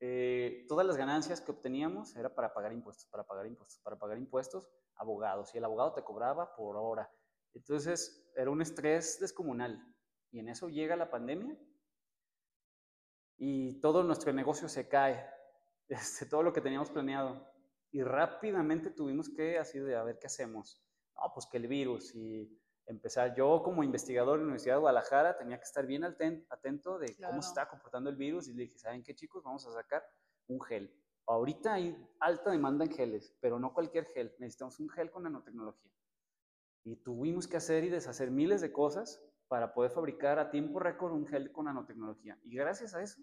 eh, 0.00 0.66
todas 0.68 0.86
las 0.86 0.96
ganancias 0.96 1.40
que 1.40 1.52
obteníamos 1.52 2.14
era 2.16 2.34
para 2.34 2.52
pagar 2.52 2.72
impuestos, 2.72 3.06
para 3.06 3.24
pagar 3.24 3.46
impuestos, 3.46 3.80
para 3.82 3.98
pagar 3.98 4.18
impuestos, 4.18 4.68
abogados. 4.96 5.54
Y 5.54 5.58
el 5.58 5.64
abogado 5.64 5.94
te 5.94 6.02
cobraba 6.02 6.54
por 6.56 6.76
hora. 6.76 7.10
Entonces, 7.54 8.30
era 8.34 8.50
un 8.50 8.60
estrés 8.60 9.18
descomunal. 9.20 9.82
Y 10.30 10.40
en 10.40 10.48
eso 10.48 10.68
llega 10.68 10.96
la 10.96 11.10
pandemia 11.10 11.56
y 13.36 13.80
todo 13.80 14.02
nuestro 14.02 14.32
negocio 14.32 14.68
se 14.68 14.88
cae, 14.88 15.24
este, 15.88 16.26
todo 16.26 16.42
lo 16.42 16.52
que 16.52 16.60
teníamos 16.60 16.90
planeado. 16.90 17.46
Y 17.90 18.02
rápidamente 18.02 18.90
tuvimos 18.90 19.28
que, 19.28 19.58
así 19.58 19.78
de, 19.78 19.96
a 19.96 20.02
ver 20.02 20.18
qué 20.18 20.26
hacemos. 20.26 20.82
No, 21.14 21.30
pues 21.32 21.46
que 21.46 21.58
el 21.58 21.68
virus 21.68 22.12
y 22.14 22.50
empezar. 22.86 23.34
Yo 23.34 23.62
como 23.62 23.82
investigador 23.82 24.34
en 24.34 24.40
la 24.40 24.44
Universidad 24.44 24.74
de 24.74 24.80
Guadalajara 24.80 25.36
tenía 25.36 25.58
que 25.58 25.64
estar 25.64 25.86
bien 25.86 26.04
atento 26.04 26.98
de 26.98 27.16
cómo 27.16 27.42
se 27.42 27.48
está 27.48 27.68
comportando 27.68 28.10
el 28.10 28.16
virus 28.16 28.48
y 28.48 28.54
le 28.54 28.64
dije, 28.64 28.78
¿saben 28.78 29.02
qué 29.02 29.14
chicos? 29.14 29.42
Vamos 29.42 29.66
a 29.66 29.72
sacar 29.72 30.04
un 30.48 30.60
gel. 30.60 30.92
Ahorita 31.26 31.74
hay 31.74 31.96
alta 32.20 32.50
demanda 32.50 32.84
en 32.84 32.92
geles, 32.92 33.34
pero 33.40 33.58
no 33.58 33.72
cualquier 33.72 34.04
gel. 34.06 34.34
Necesitamos 34.38 34.78
un 34.80 34.90
gel 34.90 35.10
con 35.10 35.22
nanotecnología. 35.22 35.90
Y 36.84 36.96
tuvimos 36.96 37.48
que 37.48 37.56
hacer 37.56 37.84
y 37.84 37.88
deshacer 37.88 38.30
miles 38.30 38.60
de 38.60 38.72
cosas 38.72 39.22
para 39.48 39.72
poder 39.72 39.90
fabricar 39.90 40.38
a 40.38 40.50
tiempo 40.50 40.80
récord 40.80 41.12
un 41.12 41.26
gel 41.26 41.50
con 41.50 41.64
nanotecnología. 41.64 42.38
Y 42.42 42.54
gracias 42.56 42.94
a 42.94 43.02
eso 43.02 43.22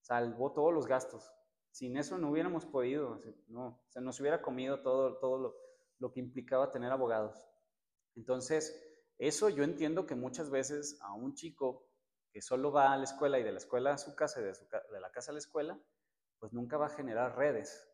salvó 0.00 0.52
todos 0.52 0.72
los 0.72 0.86
gastos. 0.86 1.30
Sin 1.70 1.96
eso 1.96 2.18
no 2.18 2.30
hubiéramos 2.30 2.66
podido, 2.66 3.20
no, 3.48 3.82
se 3.88 4.00
nos 4.00 4.20
hubiera 4.20 4.40
comido 4.40 4.80
todo, 4.80 5.18
todo 5.18 5.38
lo, 5.38 5.56
lo 5.98 6.12
que 6.12 6.20
implicaba 6.20 6.70
tener 6.70 6.92
abogados. 6.92 7.48
Entonces, 8.14 8.80
eso 9.18 9.48
yo 9.48 9.64
entiendo 9.64 10.06
que 10.06 10.14
muchas 10.14 10.50
veces 10.50 10.98
a 11.00 11.14
un 11.14 11.34
chico 11.34 11.88
que 12.30 12.42
solo 12.42 12.72
va 12.72 12.92
a 12.92 12.96
la 12.96 13.04
escuela 13.04 13.38
y 13.38 13.44
de 13.44 13.52
la 13.52 13.58
escuela 13.58 13.92
a 13.92 13.98
su 13.98 14.14
casa 14.16 14.40
y 14.40 14.44
de, 14.44 14.52
la 15.00 15.10
casa 15.12 15.30
a 15.30 15.34
la 15.34 15.38
escuela, 15.38 15.78
pues 16.40 16.52
nunca 16.52 16.76
va 16.76 16.86
a 16.86 16.90
generar 16.90 17.36
redes. 17.36 17.88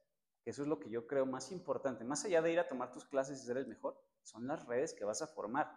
Eso 0.46 0.62
es 0.62 0.68
lo 0.68 0.80
que 0.80 0.88
yo 0.88 1.06
creo 1.06 1.26
más 1.26 1.52
importante. 1.52 2.04
Más 2.04 2.24
allá 2.24 2.40
de 2.40 2.52
ir 2.52 2.58
a 2.58 2.66
tomar 2.66 2.90
tus 2.90 3.04
clases 3.04 3.42
y 3.42 3.46
ser 3.46 3.58
el 3.58 3.66
mejor, 3.66 4.02
son 4.22 4.46
las 4.46 4.64
redes 4.66 4.94
que 4.94 5.04
vas 5.04 5.20
a 5.20 5.26
formar. 5.26 5.70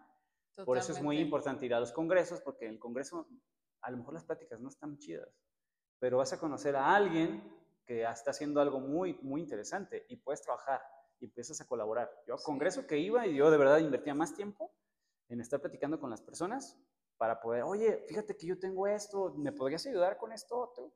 Por 0.66 0.78
eso 0.78 0.94
es 0.94 1.02
muy 1.02 1.20
importante 1.20 1.66
ir 1.66 1.74
a 1.74 1.80
los 1.80 1.92
congresos, 1.92 2.40
porque 2.40 2.66
en 2.66 2.74
el 2.74 2.80
congreso 2.80 3.28
a 3.82 3.92
lo 3.92 3.98
mejor 3.98 4.14
las 4.14 4.24
pláticas 4.24 4.62
no 4.62 4.70
están 4.70 4.98
chidas, 4.98 5.28
pero 6.00 6.18
vas 6.18 6.32
a 6.32 6.40
conocer 6.40 6.76
a 6.76 6.96
alguien 6.96 7.44
que 7.86 8.04
está 8.04 8.32
haciendo 8.32 8.62
algo 8.62 8.80
muy, 8.80 9.16
muy 9.22 9.42
interesante 9.42 10.06
y 10.08 10.16
puedes 10.16 10.42
trabajar 10.42 10.82
y 11.20 11.26
empiezas 11.26 11.60
a 11.60 11.68
colaborar. 11.68 12.10
Yo 12.26 12.36
a 12.36 12.42
congreso 12.42 12.88
que 12.88 12.98
iba 12.98 13.28
y 13.28 13.36
yo 13.36 13.52
de 13.52 13.58
verdad 13.58 13.80
invertía 13.80 14.14
más 14.14 14.34
tiempo 14.34 14.72
en 15.34 15.42
estar 15.42 15.60
platicando 15.60 16.00
con 16.00 16.10
las 16.10 16.22
personas 16.22 16.80
para 17.18 17.42
poder, 17.42 17.64
oye, 17.64 18.06
fíjate 18.08 18.36
que 18.36 18.48
yo 18.48 18.60
tengo 18.60 18.88
esto, 18.88 19.34
¿me 19.36 19.52
podrías 19.52 19.86
ayudar 19.86 20.18
con 20.18 20.32
esto 20.32 20.60
otro? 20.60 20.94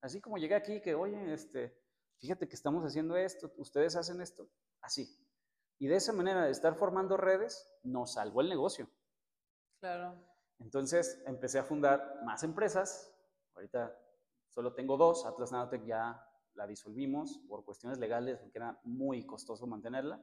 Así 0.00 0.20
como 0.20 0.38
llegué 0.38 0.54
aquí, 0.54 0.80
que, 0.80 0.94
oye, 0.94 1.32
este, 1.32 1.76
fíjate 2.18 2.48
que 2.48 2.54
estamos 2.54 2.84
haciendo 2.84 3.16
esto, 3.16 3.52
ustedes 3.56 3.96
hacen 3.96 4.20
esto, 4.20 4.48
así. 4.80 5.18
Y 5.78 5.88
de 5.88 5.96
esa 5.96 6.12
manera, 6.12 6.44
de 6.44 6.50
estar 6.50 6.76
formando 6.76 7.16
redes, 7.16 7.68
nos 7.82 8.12
salvó 8.12 8.42
el 8.42 8.48
negocio. 8.48 8.88
Claro. 9.80 10.22
Entonces 10.58 11.22
empecé 11.26 11.58
a 11.58 11.64
fundar 11.64 12.20
más 12.24 12.42
empresas. 12.42 13.10
Ahorita 13.54 13.98
solo 14.50 14.74
tengo 14.74 14.98
dos. 14.98 15.24
Atlas 15.24 15.52
Nanotech 15.52 15.84
ya 15.86 16.22
la 16.52 16.66
disolvimos 16.66 17.38
por 17.48 17.64
cuestiones 17.64 17.98
legales, 17.98 18.38
porque 18.38 18.58
era 18.58 18.78
muy 18.84 19.24
costoso 19.24 19.66
mantenerla. 19.66 20.22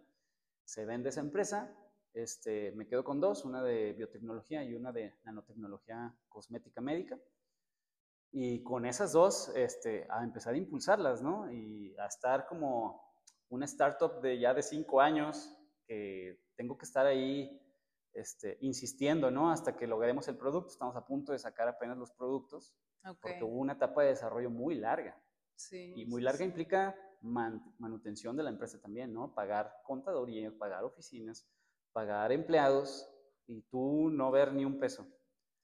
Se 0.63 0.85
vende 0.85 1.09
esa 1.09 1.21
empresa 1.21 1.75
este, 2.17 2.71
me 2.71 2.87
quedo 2.87 3.03
con 3.03 3.19
dos, 3.19 3.45
una 3.45 3.61
de 3.61 3.93
biotecnología 3.93 4.63
y 4.63 4.73
una 4.73 4.91
de 4.91 5.13
nanotecnología 5.23 6.15
cosmética 6.27 6.81
médica. 6.81 7.19
Y 8.31 8.63
con 8.63 8.85
esas 8.85 9.13
dos, 9.13 9.49
este, 9.55 10.07
a 10.09 10.23
empezar 10.23 10.53
a 10.53 10.57
impulsarlas, 10.57 11.21
¿no? 11.21 11.51
Y 11.51 11.95
a 11.97 12.07
estar 12.07 12.47
como 12.47 13.01
una 13.49 13.65
startup 13.65 14.19
de 14.21 14.39
ya 14.39 14.53
de 14.53 14.63
cinco 14.63 14.99
años, 14.99 15.55
que 15.85 16.41
tengo 16.55 16.77
que 16.77 16.85
estar 16.85 17.05
ahí 17.05 17.61
este, 18.13 18.57
insistiendo, 18.61 19.29
¿no? 19.29 19.51
Hasta 19.51 19.77
que 19.77 19.87
logremos 19.87 20.27
el 20.27 20.37
producto. 20.37 20.71
Estamos 20.71 20.95
a 20.95 21.05
punto 21.05 21.31
de 21.31 21.39
sacar 21.39 21.67
apenas 21.67 21.97
los 21.97 22.11
productos, 22.11 22.75
porque 23.21 23.43
hubo 23.43 23.57
una 23.57 23.73
etapa 23.73 24.01
de 24.01 24.09
desarrollo 24.09 24.49
muy 24.49 24.75
larga. 24.75 25.21
Sí, 25.55 25.93
y 25.95 26.05
muy 26.05 26.21
larga 26.21 26.43
implica 26.43 26.95
manutención 27.21 28.35
de 28.35 28.43
la 28.43 28.49
empresa 28.49 28.79
también, 28.79 29.13
¿no? 29.13 29.33
Pagar 29.33 29.81
contaduría, 29.83 30.51
pagar 30.57 30.83
oficinas, 30.83 31.47
pagar 31.97 32.31
empleados 32.31 33.09
y 33.47 33.63
tú 33.63 34.11
no 34.11 34.29
ver 34.29 34.53
ni 34.53 34.63
un 34.63 34.77
peso. 34.77 35.07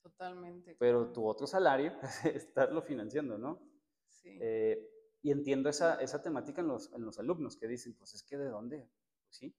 Totalmente. 0.01 0.75
Pero 0.79 1.13
tu 1.13 1.27
otro 1.27 1.45
salario 1.45 1.93
es 2.25 2.25
estarlo 2.25 2.81
financiando, 2.81 3.37
¿no? 3.37 3.61
Sí. 4.07 4.39
Eh, 4.41 4.83
y 5.21 5.29
entiendo 5.29 5.69
esa, 5.69 6.01
esa 6.01 6.23
temática 6.23 6.61
en 6.61 6.69
los, 6.69 6.91
en 6.91 7.05
los, 7.05 7.19
alumnos 7.19 7.55
que 7.55 7.67
dicen, 7.67 7.93
pues 7.99 8.15
es 8.15 8.23
que 8.23 8.39
de 8.39 8.47
dónde, 8.49 8.89
pues 9.25 9.37
sí, 9.37 9.55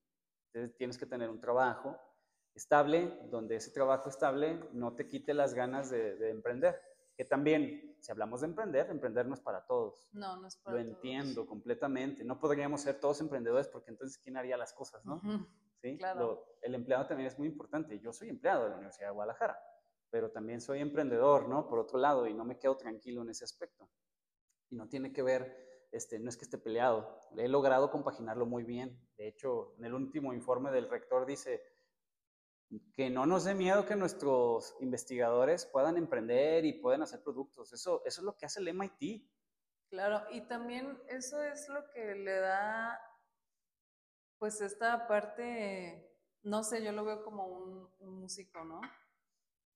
Entonces, 0.52 0.76
tienes 0.76 0.98
que 0.98 1.06
tener 1.06 1.30
un 1.30 1.40
trabajo 1.40 1.96
estable, 2.56 3.20
donde 3.30 3.54
ese 3.54 3.70
trabajo 3.70 4.08
estable 4.08 4.58
no 4.72 4.96
te 4.96 5.06
quite 5.06 5.32
las 5.32 5.54
ganas 5.54 5.90
de, 5.90 6.16
de, 6.16 6.30
emprender. 6.30 6.76
Que 7.16 7.24
también, 7.24 7.96
si 8.00 8.10
hablamos 8.10 8.40
de 8.40 8.48
emprender, 8.48 8.90
emprender 8.90 9.26
no 9.26 9.34
es 9.34 9.40
para 9.40 9.64
todos. 9.64 10.10
No, 10.12 10.40
no 10.40 10.48
es 10.48 10.56
para 10.56 10.78
Lo 10.78 10.82
todos. 10.82 10.96
entiendo 10.96 11.46
completamente. 11.46 12.24
No 12.24 12.40
podríamos 12.40 12.80
ser 12.80 12.98
todos 12.98 13.20
emprendedores 13.20 13.68
porque 13.68 13.92
entonces, 13.92 14.18
¿quién 14.18 14.36
haría 14.36 14.56
las 14.56 14.72
cosas, 14.72 15.04
no? 15.04 15.22
El 15.84 16.74
empleado 16.74 17.06
también 17.06 17.28
es 17.28 17.38
muy 17.38 17.48
importante. 17.48 17.98
Yo 18.00 18.12
soy 18.12 18.28
empleado 18.28 18.64
de 18.64 18.70
la 18.70 18.76
Universidad 18.76 19.08
de 19.08 19.14
Guadalajara, 19.14 19.58
pero 20.10 20.30
también 20.30 20.60
soy 20.60 20.80
emprendedor, 20.80 21.48
¿no? 21.48 21.68
Por 21.68 21.78
otro 21.78 21.98
lado, 21.98 22.26
y 22.26 22.34
no 22.34 22.44
me 22.44 22.58
quedo 22.58 22.76
tranquilo 22.76 23.22
en 23.22 23.30
ese 23.30 23.44
aspecto. 23.44 23.88
Y 24.70 24.76
no 24.76 24.88
tiene 24.88 25.12
que 25.12 25.22
ver, 25.22 25.86
este, 25.92 26.18
no 26.18 26.28
es 26.28 26.36
que 26.36 26.44
esté 26.44 26.58
peleado, 26.58 27.20
he 27.36 27.48
logrado 27.48 27.90
compaginarlo 27.90 28.46
muy 28.46 28.64
bien. 28.64 28.98
De 29.16 29.28
hecho, 29.28 29.74
en 29.78 29.84
el 29.84 29.94
último 29.94 30.32
informe 30.32 30.70
del 30.70 30.88
rector 30.88 31.26
dice 31.26 31.62
que 32.94 33.10
no 33.10 33.26
nos 33.26 33.44
dé 33.44 33.54
miedo 33.54 33.86
que 33.86 33.94
nuestros 33.94 34.74
investigadores 34.80 35.66
puedan 35.66 35.96
emprender 35.96 36.64
y 36.64 36.80
puedan 36.80 37.02
hacer 37.02 37.22
productos. 37.22 37.72
Eso, 37.72 38.02
eso 38.04 38.20
es 38.20 38.24
lo 38.24 38.36
que 38.36 38.46
hace 38.46 38.60
el 38.60 38.68
MIT. 38.68 39.28
Claro, 39.90 40.22
y 40.32 40.40
también 40.48 40.98
eso 41.08 41.40
es 41.42 41.68
lo 41.68 41.88
que 41.92 42.14
le 42.16 42.40
da 42.40 42.98
pues 44.44 44.60
esta 44.60 45.08
parte, 45.08 46.06
no 46.42 46.62
sé, 46.64 46.84
yo 46.84 46.92
lo 46.92 47.02
veo 47.02 47.24
como 47.24 47.46
un, 47.46 47.88
músico, 48.20 48.62
¿no? 48.62 48.78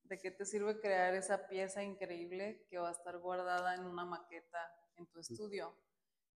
¿De 0.02 0.18
qué 0.18 0.30
te 0.30 0.44
sirve 0.44 0.78
crear 0.78 1.14
esa 1.14 1.48
pieza 1.48 1.82
increíble 1.82 2.66
que 2.68 2.76
va 2.76 2.90
a 2.90 2.92
estar 2.92 3.16
guardada 3.16 3.74
en 3.76 3.86
una 3.86 4.04
maqueta 4.04 4.58
en 4.96 5.06
tu 5.06 5.20
estudio. 5.20 5.74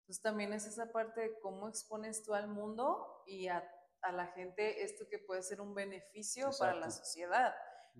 Entonces 0.03 0.23
también 0.23 0.53
es 0.53 0.65
esa 0.65 0.93
parte 0.93 1.23
de 1.23 1.41
cómo 1.41 1.69
expones 1.69 2.23
tú 2.23 2.33
al 2.33 2.47
mundo 2.47 3.25
y 3.27 3.49
a, 3.49 3.69
a 4.03 4.13
la 4.13 4.29
gente 4.29 4.85
esto 4.85 5.09
que 5.11 5.19
puede 5.19 5.43
ser 5.43 5.61
un 5.61 5.75
beneficio 5.75 6.51
para 6.57 6.77
la 6.77 6.93
sociedad. 6.93 7.53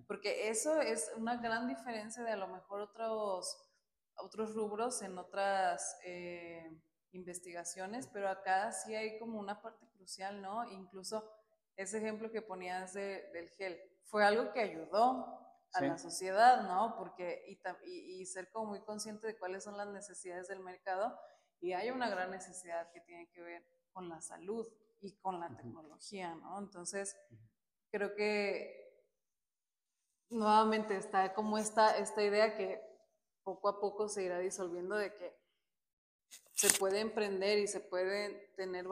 Porque 0.07 0.47
eso 0.47 0.79
es 0.79 1.11
una 1.17 1.41
gran 1.41 1.67
diferencia 1.67 2.23
de 2.23 2.31
a 2.31 2.37
lo 2.37 2.47
mejor 2.47 2.79
otros, 2.79 3.69
otros 4.15 4.55
rubros 4.55 5.01
en 5.01 5.17
otras 5.17 5.99
eh, 6.05 6.71
investigaciones, 7.11 8.07
pero 8.07 8.29
acá 8.29 8.71
sí 8.71 8.95
hay 8.95 9.19
como 9.19 9.39
una 9.39 9.61
parte 9.61 9.87
crucial, 9.95 10.41
¿no? 10.41 10.69
Incluso 10.71 11.29
ese 11.75 11.97
ejemplo 11.97 12.31
que 12.31 12.41
ponías 12.41 12.93
del 12.93 13.49
gel 13.57 13.79
fue 14.03 14.25
algo 14.25 14.51
que 14.51 14.61
ayudó 14.61 15.39
a 15.73 15.81
la 15.81 15.97
sociedad, 15.97 16.63
¿no? 16.63 16.95
Porque, 16.97 17.43
y, 17.47 18.21
y, 18.21 18.25
ser 18.25 18.51
como 18.51 18.71
muy 18.71 18.81
consciente 18.81 19.25
de 19.25 19.37
cuáles 19.37 19.63
son 19.63 19.77
las 19.77 19.87
necesidades 19.87 20.47
del 20.49 20.59
mercado, 20.59 21.17
y 21.61 21.73
hay 21.73 21.91
una 21.91 22.09
gran 22.09 22.31
necesidad 22.31 22.91
que 22.91 23.01
tiene 23.01 23.29
que 23.29 23.41
ver 23.41 23.65
con 23.93 24.09
la 24.09 24.19
salud 24.19 24.67
y 24.99 25.17
con 25.19 25.39
la 25.39 25.55
tecnología, 25.55 26.35
¿no? 26.35 26.59
Entonces, 26.59 27.15
creo 27.89 28.15
que 28.15 28.81
nuevamente 30.29 30.97
está 30.97 31.33
como 31.33 31.57
esta, 31.57 31.97
esta 31.97 32.23
idea 32.23 32.57
que 32.57 32.81
poco 33.43 33.69
a 33.69 33.79
poco 33.79 34.07
se 34.07 34.23
irá 34.23 34.39
disolviendo 34.39 34.95
de 34.95 35.13
que 35.13 35.40
se 36.53 36.69
puede 36.77 36.99
emprender 36.99 37.59
y 37.59 37.67
se 37.67 37.79
pueden 37.79 38.39
tener 38.55 38.87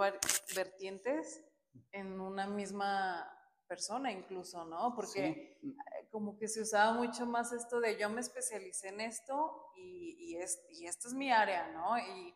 vertientes 0.55 1.43
en 1.91 2.19
una 2.19 2.47
misma 2.47 3.35
persona 3.67 4.11
incluso, 4.11 4.65
¿no? 4.65 4.95
Porque 4.95 5.59
eh, 5.61 6.07
como 6.09 6.37
que 6.37 6.47
se 6.47 6.61
usaba 6.61 6.93
mucho 6.93 7.25
más 7.25 7.53
esto 7.53 7.79
de 7.79 7.97
yo 7.97 8.09
me 8.09 8.21
especialicé 8.21 8.89
en 8.89 9.01
esto 9.01 9.71
y, 9.75 10.15
y, 10.19 10.37
es, 10.37 10.59
y 10.69 10.87
esto 10.87 11.07
es 11.07 11.13
mi 11.13 11.31
área, 11.31 11.71
¿no? 11.71 11.97
Y 11.99 12.33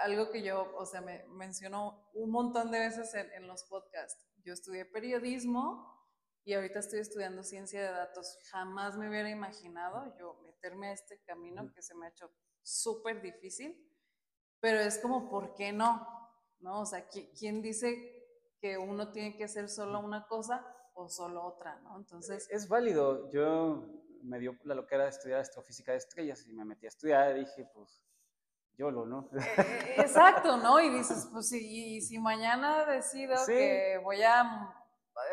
algo 0.00 0.30
que 0.30 0.42
yo, 0.42 0.74
o 0.76 0.86
sea, 0.86 1.02
me 1.02 1.24
menciono 1.28 2.08
un 2.14 2.30
montón 2.30 2.70
de 2.70 2.78
veces 2.78 3.14
en, 3.14 3.30
en 3.32 3.46
los 3.46 3.64
podcasts. 3.64 4.26
Yo 4.42 4.54
estudié 4.54 4.86
periodismo 4.86 5.94
y 6.44 6.54
ahorita 6.54 6.78
estoy 6.78 7.00
estudiando 7.00 7.42
ciencia 7.42 7.82
de 7.82 7.90
datos. 7.90 8.38
Jamás 8.50 8.96
me 8.96 9.08
hubiera 9.08 9.28
imaginado 9.28 10.16
yo 10.18 10.40
meterme 10.46 10.88
a 10.88 10.92
este 10.92 11.20
camino 11.24 11.70
que 11.74 11.82
se 11.82 11.94
me 11.94 12.06
ha 12.06 12.10
hecho 12.10 12.30
súper 12.62 13.20
difícil, 13.20 13.76
pero 14.66 14.80
es 14.80 14.98
como, 14.98 15.28
¿por 15.28 15.54
qué 15.54 15.72
no? 15.72 16.04
¿No? 16.58 16.80
O 16.80 16.86
sea, 16.86 17.06
¿quién 17.38 17.62
dice 17.62 17.86
que 18.60 18.76
uno 18.76 19.12
tiene 19.12 19.36
que 19.36 19.44
hacer 19.44 19.68
solo 19.68 20.00
una 20.00 20.26
cosa 20.26 20.66
o 20.94 21.08
solo 21.08 21.44
otra, 21.44 21.78
¿no? 21.84 21.96
Entonces... 21.96 22.48
Es 22.50 22.66
válido. 22.66 23.30
Yo 23.30 23.86
me 24.24 24.40
dio 24.40 24.56
la 24.64 24.74
loquera 24.74 25.04
de 25.04 25.10
estudiar 25.10 25.38
astrofísica 25.38 25.92
de 25.92 25.98
estrellas 25.98 26.44
y 26.48 26.52
me 26.52 26.64
metí 26.64 26.86
a 26.86 26.88
estudiar 26.88 27.36
y 27.36 27.44
dije, 27.44 27.70
pues, 27.72 28.02
yo 28.76 28.90
lo, 28.90 29.06
¿no? 29.06 29.30
Eh, 29.32 29.38
eh, 29.56 29.94
exacto, 29.98 30.56
¿no? 30.56 30.80
Y 30.80 30.90
dices, 30.90 31.28
pues, 31.30 31.48
si, 31.48 32.00
si 32.00 32.18
mañana 32.18 32.86
decido 32.86 33.36
que 33.46 34.00
voy 34.02 34.24
a 34.24 34.74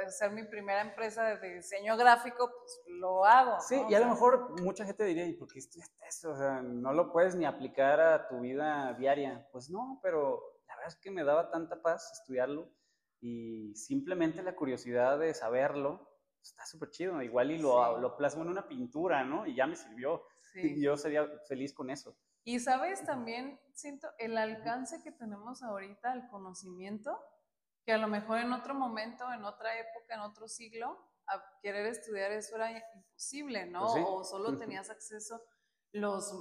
ser 0.09 0.29
mi 0.29 0.43
primera 0.43 0.81
empresa 0.81 1.23
de 1.23 1.55
diseño 1.55 1.97
gráfico, 1.97 2.51
pues 2.55 2.81
lo 2.99 3.25
hago. 3.25 3.59
Sí, 3.61 3.81
y 3.89 3.95
a 3.95 3.99
lo 3.99 4.09
mejor 4.09 4.61
mucha 4.61 4.85
gente 4.85 5.03
diría, 5.05 5.25
¿y 5.25 5.33
por 5.33 5.51
qué 5.51 5.57
estudiaste 5.57 6.02
eso? 6.17 6.31
O 6.31 6.37
sea, 6.37 6.61
no 6.61 6.93
lo 6.93 7.11
puedes 7.11 7.35
ni 7.35 7.45
aplicar 7.45 7.99
a 7.99 8.27
tu 8.27 8.41
vida 8.41 8.93
diaria. 8.93 9.47
Pues 9.51 9.69
no, 9.69 9.99
pero 10.01 10.41
la 10.67 10.75
verdad 10.75 10.93
es 10.93 10.99
que 10.99 11.11
me 11.11 11.23
daba 11.23 11.49
tanta 11.51 11.81
paz 11.81 12.11
estudiarlo 12.11 12.71
y 13.19 13.73
simplemente 13.75 14.43
la 14.43 14.55
curiosidad 14.55 15.17
de 15.17 15.33
saberlo, 15.33 16.09
está 16.41 16.65
súper 16.65 16.89
chido. 16.89 17.21
Igual 17.21 17.51
y 17.51 17.57
lo, 17.57 17.99
lo, 17.99 18.17
plasmo 18.17 18.43
en 18.43 18.49
una 18.49 18.67
pintura, 18.67 19.23
¿no? 19.23 19.45
Y 19.45 19.55
ya 19.55 19.65
me 19.65 19.75
sirvió. 19.75 20.25
Y 20.55 20.81
yo 20.83 20.97
sería 20.97 21.27
feliz 21.47 21.73
con 21.73 21.89
eso. 21.89 22.17
Y 22.43 22.59
sabes, 22.59 23.05
también 23.05 23.59
siento 23.73 24.09
el 24.17 24.37
alcance 24.37 25.01
que 25.01 25.13
tenemos 25.13 25.63
ahorita 25.63 26.11
al 26.11 26.27
conocimiento, 26.27 27.17
que 27.85 27.93
a 27.93 27.97
lo 27.97 28.09
mejor 28.09 28.39
en 28.39 28.51
otro 28.51 28.73
momento, 28.73 29.31
en 29.31 29.45
otra 29.45 29.79
época, 29.79 30.15
en 30.15 30.19
otro 30.19 30.49
siglo, 30.49 30.97
a 31.27 31.41
querer 31.61 31.85
estudiar 31.85 32.33
eso 32.33 32.57
era 32.57 32.71
imposible, 32.93 33.65
¿no? 33.67 33.93
Pues 33.93 34.05
o 34.05 34.23
solo 34.25 34.57
tenías 34.57 34.89
acceso 34.89 35.41
los, 35.93 36.33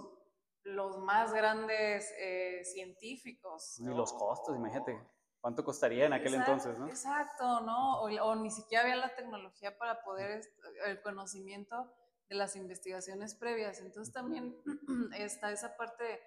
los 0.65 0.99
más 0.99 1.33
grandes 1.33 2.13
eh, 2.19 2.65
científicos. 2.65 3.79
Y 3.79 3.85
los 3.85 4.13
costos, 4.13 4.57
imagínate. 4.57 4.99
¿Cuánto 5.41 5.65
costaría 5.65 6.07
en 6.07 6.13
aquel 6.13 6.35
entonces, 6.35 6.79
no? 6.79 6.87
Exacto, 6.87 7.63
¿no? 7.63 8.03
O, 8.03 8.35
ni 8.37 8.51
siquiera 8.51 8.85
había 8.85 8.95
la 8.95 9.15
tecnología 9.15 9.77
para 9.77 10.03
poder, 10.05 10.41
el 10.87 11.03
conocimiento 11.03 11.93
de 12.29 12.37
las 12.37 12.55
investigaciones 12.55 13.35
previas. 13.35 13.81
Entonces 13.81 14.15
también 14.15 14.57
está 15.17 15.51
esa 15.51 15.77
parte 15.77 16.21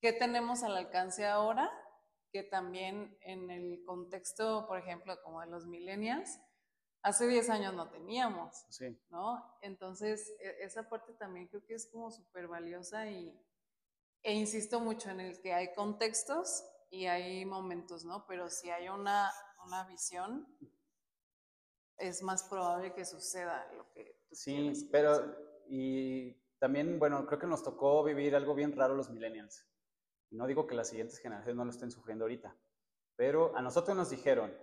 que 0.00 0.12
tenemos 0.12 0.64
al 0.64 0.76
alcance 0.76 1.24
ahora, 1.24 1.70
que 2.32 2.42
también 2.42 3.16
en 3.20 3.48
el 3.48 3.84
contexto, 3.86 4.66
por 4.66 4.78
ejemplo, 4.78 5.16
como 5.22 5.40
de 5.40 5.46
los 5.46 5.66
millennials, 5.66 6.40
hace 7.02 7.26
10 7.26 7.50
años 7.50 7.74
no 7.74 7.88
teníamos, 7.88 8.64
sí. 8.68 8.98
¿no? 9.10 9.56
Entonces, 9.60 10.34
e, 10.40 10.64
esa 10.64 10.88
parte 10.88 11.12
también 11.14 11.48
creo 11.48 11.64
que 11.64 11.74
es 11.74 11.86
como 11.86 12.10
súper 12.10 12.48
valiosa 12.48 13.10
y, 13.10 13.38
e 14.22 14.34
insisto 14.34 14.80
mucho 14.80 15.10
en 15.10 15.20
el 15.20 15.40
que 15.40 15.52
hay 15.52 15.74
contextos 15.74 16.64
y 16.90 17.06
hay 17.06 17.44
momentos, 17.44 18.04
¿no? 18.04 18.26
Pero 18.26 18.48
si 18.48 18.70
hay 18.70 18.88
una, 18.88 19.30
una 19.66 19.84
visión, 19.84 20.46
es 21.96 22.22
más 22.22 22.44
probable 22.44 22.92
que 22.94 23.04
suceda 23.04 23.70
lo 23.76 23.90
que 23.92 24.16
tú 24.28 24.34
Sí, 24.34 24.88
pero 24.90 25.36
y 25.66 26.32
también, 26.58 26.98
bueno, 26.98 27.26
creo 27.26 27.38
que 27.38 27.46
nos 27.46 27.62
tocó 27.62 28.04
vivir 28.04 28.36
algo 28.36 28.54
bien 28.54 28.76
raro 28.76 28.94
los 28.94 29.10
millennials. 29.10 29.66
No 30.30 30.46
digo 30.46 30.66
que 30.66 30.74
las 30.74 30.88
siguientes 30.88 31.18
generaciones 31.18 31.56
no 31.56 31.64
lo 31.64 31.70
estén 31.70 31.90
sufriendo 31.90 32.24
ahorita, 32.24 32.56
pero 33.16 33.56
a 33.56 33.62
nosotros 33.62 33.96
nos 33.96 34.10
dijeron, 34.10 34.56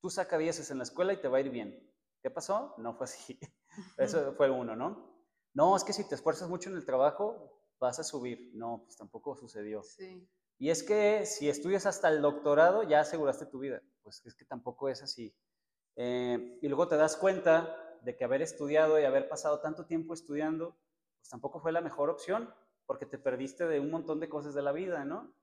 tú 0.00 0.10
saca 0.10 0.38
dieces 0.38 0.70
en 0.70 0.78
la 0.78 0.84
escuela 0.84 1.12
y 1.12 1.20
te 1.20 1.28
va 1.28 1.38
a 1.38 1.40
ir 1.40 1.50
bien. 1.50 1.90
¿Qué 2.22 2.30
pasó? 2.30 2.74
No 2.78 2.94
fue 2.94 3.04
así. 3.04 3.38
Eso 3.98 4.34
fue 4.34 4.50
uno, 4.50 4.76
¿no? 4.76 5.10
No, 5.54 5.76
es 5.76 5.84
que 5.84 5.92
si 5.92 6.08
te 6.08 6.14
esfuerzas 6.14 6.48
mucho 6.48 6.70
en 6.70 6.76
el 6.76 6.84
trabajo, 6.84 7.60
vas 7.78 7.98
a 7.98 8.04
subir. 8.04 8.50
No, 8.54 8.82
pues 8.84 8.96
tampoco 8.96 9.36
sucedió. 9.36 9.82
Sí. 9.82 10.28
Y 10.58 10.70
es 10.70 10.82
que 10.82 11.24
si 11.24 11.48
estudias 11.48 11.86
hasta 11.86 12.08
el 12.08 12.20
doctorado, 12.20 12.82
ya 12.82 13.00
aseguraste 13.00 13.46
tu 13.46 13.58
vida. 13.58 13.82
Pues 14.02 14.24
es 14.26 14.34
que 14.34 14.44
tampoco 14.44 14.88
es 14.88 15.02
así. 15.02 15.34
Eh, 15.96 16.58
y 16.60 16.68
luego 16.68 16.88
te 16.88 16.96
das 16.96 17.16
cuenta 17.16 17.76
de 18.02 18.16
que 18.16 18.24
haber 18.24 18.42
estudiado 18.42 19.00
y 19.00 19.04
haber 19.04 19.28
pasado 19.28 19.60
tanto 19.60 19.86
tiempo 19.86 20.14
estudiando, 20.14 20.76
pues 21.18 21.28
tampoco 21.30 21.60
fue 21.60 21.72
la 21.72 21.80
mejor 21.80 22.10
opción, 22.10 22.54
porque 22.86 23.06
te 23.06 23.18
perdiste 23.18 23.66
de 23.66 23.80
un 23.80 23.90
montón 23.90 24.20
de 24.20 24.28
cosas 24.28 24.54
de 24.54 24.62
la 24.62 24.72
vida, 24.72 25.04
¿no? 25.04 25.34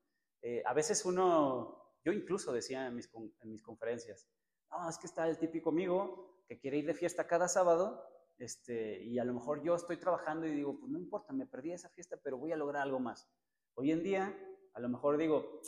Eh, 0.41 0.63
a 0.65 0.73
veces 0.73 1.05
uno, 1.05 1.97
yo 2.03 2.11
incluso 2.11 2.51
decía 2.51 2.87
en 2.87 2.95
mis, 2.95 3.09
en 3.13 3.51
mis 3.51 3.61
conferencias, 3.61 4.27
no, 4.71 4.89
es 4.89 4.97
que 4.97 5.07
está 5.07 5.27
el 5.27 5.37
típico 5.37 5.69
amigo 5.69 6.43
que 6.47 6.59
quiere 6.59 6.77
ir 6.77 6.85
de 6.85 6.93
fiesta 6.93 7.27
cada 7.27 7.47
sábado, 7.47 8.03
este, 8.37 9.03
y 9.03 9.19
a 9.19 9.25
lo 9.25 9.33
mejor 9.33 9.63
yo 9.63 9.75
estoy 9.75 9.97
trabajando 9.97 10.45
y 10.45 10.51
digo, 10.51 10.79
pues 10.79 10.91
no 10.91 10.99
importa, 10.99 11.33
me 11.33 11.47
perdí 11.47 11.73
esa 11.73 11.89
fiesta, 11.89 12.17
pero 12.23 12.37
voy 12.37 12.51
a 12.51 12.57
lograr 12.57 12.83
algo 12.83 12.99
más. 12.99 13.27
Hoy 13.73 13.91
en 13.91 14.03
día 14.03 14.37
a 14.73 14.79
lo 14.79 14.89
mejor 14.89 15.17
digo, 15.17 15.61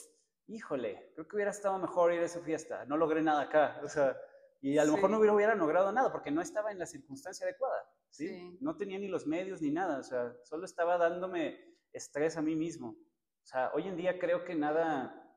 híjole, 0.48 1.12
creo 1.14 1.28
que 1.28 1.36
hubiera 1.36 1.52
estado 1.52 1.78
mejor 1.80 2.14
ir 2.14 2.22
a 2.22 2.26
esa 2.26 2.42
fiesta, 2.42 2.86
no 2.86 2.98
logré 2.98 3.22
nada 3.22 3.42
acá, 3.42 3.82
o 3.84 3.88
sea, 3.88 4.16
y 4.62 4.78
a 4.78 4.86
lo 4.86 4.94
mejor 4.94 5.10
no 5.10 5.20
hubiera, 5.20 5.34
hubiera, 5.34 5.56
logrado 5.56 5.92
nada 5.92 6.12
porque 6.12 6.32
no 6.32 6.42
estaba 6.42 6.72
en 6.72 6.80
la 6.80 6.86
circunstancia 6.86 7.46
adecuada, 7.46 7.90
¿sí? 8.10 8.58
No 8.62 8.76
tenía 8.76 9.00
ni 9.00 9.08
los 9.08 9.26
medios 9.26 9.62
ni 9.62 9.72
nada, 9.72 10.00
o 10.00 10.04
sea, 10.04 10.36
solo 10.44 10.66
estaba 10.66 10.98
dándome 10.98 11.78
estrés 11.94 12.38
a 12.38 12.42
mí 12.42 12.56
mismo. 12.56 12.90
O 12.90 13.46
sea, 13.46 13.72
hoy 13.74 13.88
en 13.88 13.96
día 13.96 14.20
creo 14.20 14.44
que 14.44 14.56
nada, 14.56 15.29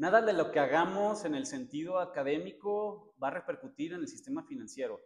nada 0.00 0.22
de 0.22 0.32
lo 0.32 0.50
que 0.50 0.58
hagamos 0.58 1.26
en 1.26 1.34
el 1.34 1.44
sentido 1.44 1.98
académico 1.98 3.14
va 3.22 3.28
a 3.28 3.32
repercutir 3.32 3.92
en 3.92 4.00
el 4.00 4.08
sistema 4.08 4.42
financiero. 4.42 4.98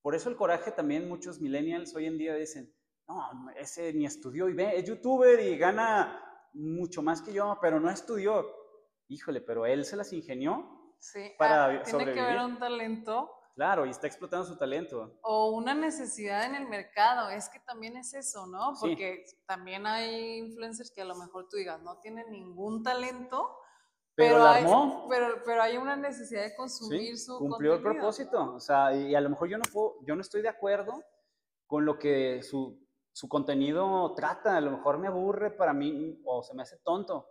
Por 0.00 0.14
eso 0.14 0.28
el 0.28 0.36
coraje 0.36 0.70
también 0.70 1.08
muchos 1.08 1.40
millennials 1.40 1.96
hoy 1.96 2.06
en 2.06 2.16
día 2.16 2.36
dicen, 2.36 2.72
no, 3.08 3.50
ese 3.56 3.92
ni 3.92 4.06
estudió 4.06 4.48
y 4.48 4.54
ve, 4.54 4.76
es 4.76 4.84
youtuber 4.84 5.40
y 5.40 5.58
gana 5.58 6.22
mucho 6.54 7.02
más 7.02 7.22
que 7.22 7.32
yo, 7.32 7.58
pero 7.60 7.80
no 7.80 7.90
estudió. 7.90 8.46
Híjole, 9.08 9.40
pero 9.40 9.66
él 9.66 9.84
se 9.84 9.96
las 9.96 10.12
ingenió 10.12 10.94
sí. 11.00 11.32
para 11.36 11.64
ah, 11.64 11.82
Tiene 11.82 12.12
que 12.12 12.20
haber 12.20 12.38
un 12.38 12.58
talento. 12.60 13.32
Claro, 13.56 13.84
y 13.84 13.90
está 13.90 14.06
explotando 14.06 14.46
su 14.46 14.56
talento. 14.56 15.18
O 15.22 15.50
una 15.50 15.74
necesidad 15.74 16.44
en 16.44 16.54
el 16.54 16.68
mercado, 16.68 17.30
es 17.30 17.48
que 17.48 17.58
también 17.58 17.96
es 17.96 18.14
eso, 18.14 18.46
¿no? 18.46 18.74
Porque 18.78 19.24
también 19.44 19.86
hay 19.86 20.38
influencers 20.38 20.92
que 20.92 21.02
a 21.02 21.06
lo 21.06 21.16
mejor 21.16 21.48
tú 21.48 21.56
digas, 21.56 21.82
no 21.82 21.98
tienen 21.98 22.30
ningún 22.30 22.84
talento, 22.84 23.58
pero, 24.16 24.44
hay, 24.44 24.64
pero, 25.08 25.42
pero, 25.44 25.62
hay 25.62 25.76
una 25.76 25.94
necesidad 25.94 26.42
de 26.42 26.56
consumir 26.56 27.18
su 27.18 27.38
cumplió 27.38 27.74
el 27.74 27.82
propósito, 27.82 28.54
o 28.54 28.60
sea, 28.60 28.92
y 28.94 29.14
a 29.14 29.20
lo 29.20 29.30
mejor 29.30 29.48
yo 29.48 29.58
no, 29.58 29.64
puedo, 29.72 29.96
yo 30.06 30.14
no 30.14 30.22
estoy 30.22 30.42
de 30.42 30.48
acuerdo 30.48 31.04
con 31.66 31.84
lo 31.84 31.98
que 31.98 32.42
su 32.42 32.86
su 33.16 33.30
contenido 33.30 34.12
trata, 34.14 34.58
a 34.58 34.60
lo 34.60 34.72
mejor 34.72 34.98
me 34.98 35.06
aburre 35.08 35.50
para 35.50 35.72
mí 35.72 36.20
o 36.26 36.42
se 36.42 36.54
me 36.54 36.60
hace 36.60 36.76
tonto, 36.84 37.30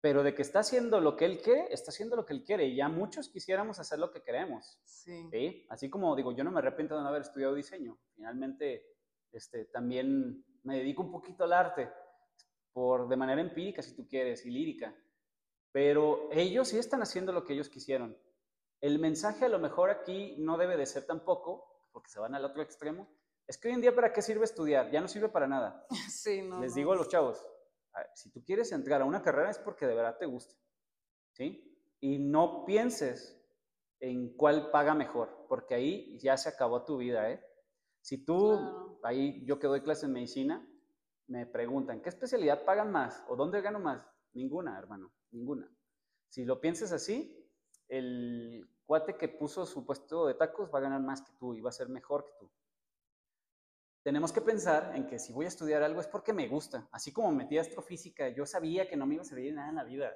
pero 0.00 0.22
de 0.22 0.34
que 0.34 0.40
está 0.40 0.60
haciendo 0.60 0.98
lo 0.98 1.14
que 1.14 1.26
él 1.26 1.42
quiere, 1.42 1.66
está 1.70 1.90
haciendo 1.90 2.16
lo 2.16 2.24
que 2.24 2.32
él 2.32 2.42
quiere 2.42 2.64
y 2.64 2.76
ya 2.76 2.88
muchos 2.88 3.28
quisiéramos 3.28 3.78
hacer 3.78 3.98
lo 3.98 4.10
que 4.10 4.22
queremos. 4.22 4.80
Sí. 4.86 5.66
Así 5.68 5.90
como 5.90 6.16
digo, 6.16 6.32
yo 6.32 6.42
no 6.42 6.50
me 6.50 6.60
arrepiento 6.60 6.96
de 6.96 7.02
no 7.02 7.08
haber 7.08 7.20
estudiado 7.20 7.54
diseño, 7.54 7.98
finalmente 8.14 8.86
este, 9.30 9.66
también 9.66 10.42
me 10.62 10.78
dedico 10.78 11.02
un 11.02 11.12
poquito 11.12 11.44
al 11.44 11.52
arte. 11.52 11.92
por, 12.72 13.06
de 13.06 13.16
manera 13.16 13.42
empírica, 13.42 13.82
si 13.82 13.94
tú 13.94 14.08
quieres, 14.08 14.46
y 14.46 14.50
lírica. 14.50 14.96
Pero 15.74 16.28
ellos 16.30 16.68
sí 16.68 16.78
están 16.78 17.02
haciendo 17.02 17.32
lo 17.32 17.42
que 17.44 17.52
ellos 17.52 17.68
quisieron. 17.68 18.16
El 18.80 19.00
mensaje 19.00 19.46
a 19.46 19.48
lo 19.48 19.58
mejor 19.58 19.90
aquí 19.90 20.36
no 20.38 20.56
debe 20.56 20.76
de 20.76 20.86
ser 20.86 21.04
tampoco, 21.04 21.88
porque 21.90 22.10
se 22.10 22.20
van 22.20 22.32
al 22.36 22.44
otro 22.44 22.62
extremo, 22.62 23.08
es 23.44 23.58
que 23.58 23.66
hoy 23.66 23.74
en 23.74 23.80
día 23.80 23.92
para 23.92 24.12
qué 24.12 24.22
sirve 24.22 24.44
estudiar, 24.44 24.92
ya 24.92 25.00
no 25.00 25.08
sirve 25.08 25.30
para 25.30 25.48
nada. 25.48 25.84
Sí, 26.08 26.42
no, 26.42 26.60
Les 26.60 26.76
digo 26.76 26.92
a 26.92 26.96
los 26.96 27.08
chavos, 27.08 27.44
a 27.92 27.98
ver, 27.98 28.10
si 28.14 28.30
tú 28.30 28.44
quieres 28.44 28.70
entrar 28.70 29.02
a 29.02 29.04
una 29.04 29.20
carrera 29.20 29.50
es 29.50 29.58
porque 29.58 29.84
de 29.84 29.96
verdad 29.96 30.16
te 30.16 30.26
gusta, 30.26 30.54
¿sí? 31.32 31.76
Y 31.98 32.20
no 32.20 32.64
pienses 32.64 33.36
en 33.98 34.36
cuál 34.36 34.70
paga 34.70 34.94
mejor, 34.94 35.46
porque 35.48 35.74
ahí 35.74 36.16
ya 36.20 36.36
se 36.36 36.50
acabó 36.50 36.84
tu 36.84 36.98
vida, 36.98 37.32
¿eh? 37.32 37.44
Si 38.00 38.24
tú, 38.24 38.50
Claro. 38.50 39.00
ahí 39.02 39.44
yo 39.44 39.58
que 39.58 39.66
doy 39.66 39.80
clases 39.80 40.04
en 40.04 40.12
medicina, 40.12 40.68
me 41.26 41.46
preguntan, 41.46 42.00
¿qué 42.00 42.10
especialidad 42.10 42.64
pagan 42.64 42.92
más 42.92 43.24
o 43.26 43.34
dónde 43.34 43.60
gano 43.60 43.80
más? 43.80 44.06
Ninguna, 44.34 44.78
hermano, 44.78 45.10
ninguna. 45.34 45.70
Si 46.28 46.44
lo 46.44 46.60
piensas 46.60 46.92
así, 46.92 47.36
el 47.88 48.68
cuate 48.86 49.16
que 49.16 49.28
puso 49.28 49.66
su 49.66 49.84
puesto 49.84 50.26
de 50.26 50.34
tacos 50.34 50.70
va 50.72 50.78
a 50.78 50.82
ganar 50.82 51.00
más 51.00 51.22
que 51.22 51.32
tú 51.38 51.54
y 51.54 51.60
va 51.60 51.70
a 51.70 51.72
ser 51.72 51.88
mejor 51.88 52.24
que 52.24 52.32
tú. 52.38 52.50
Tenemos 54.02 54.32
que 54.32 54.42
pensar 54.42 54.94
en 54.94 55.06
que 55.06 55.18
si 55.18 55.32
voy 55.32 55.46
a 55.46 55.48
estudiar 55.48 55.82
algo 55.82 56.00
es 56.00 56.06
porque 56.06 56.32
me 56.32 56.46
gusta. 56.46 56.88
Así 56.92 57.12
como 57.12 57.32
metí 57.32 57.56
astrofísica, 57.56 58.28
yo 58.28 58.44
sabía 58.44 58.88
que 58.88 58.96
no 58.96 59.06
me 59.06 59.14
iba 59.14 59.22
a 59.22 59.26
servir 59.26 59.46
de 59.46 59.56
nada 59.56 59.70
en 59.70 59.76
la 59.76 59.84
vida, 59.84 60.14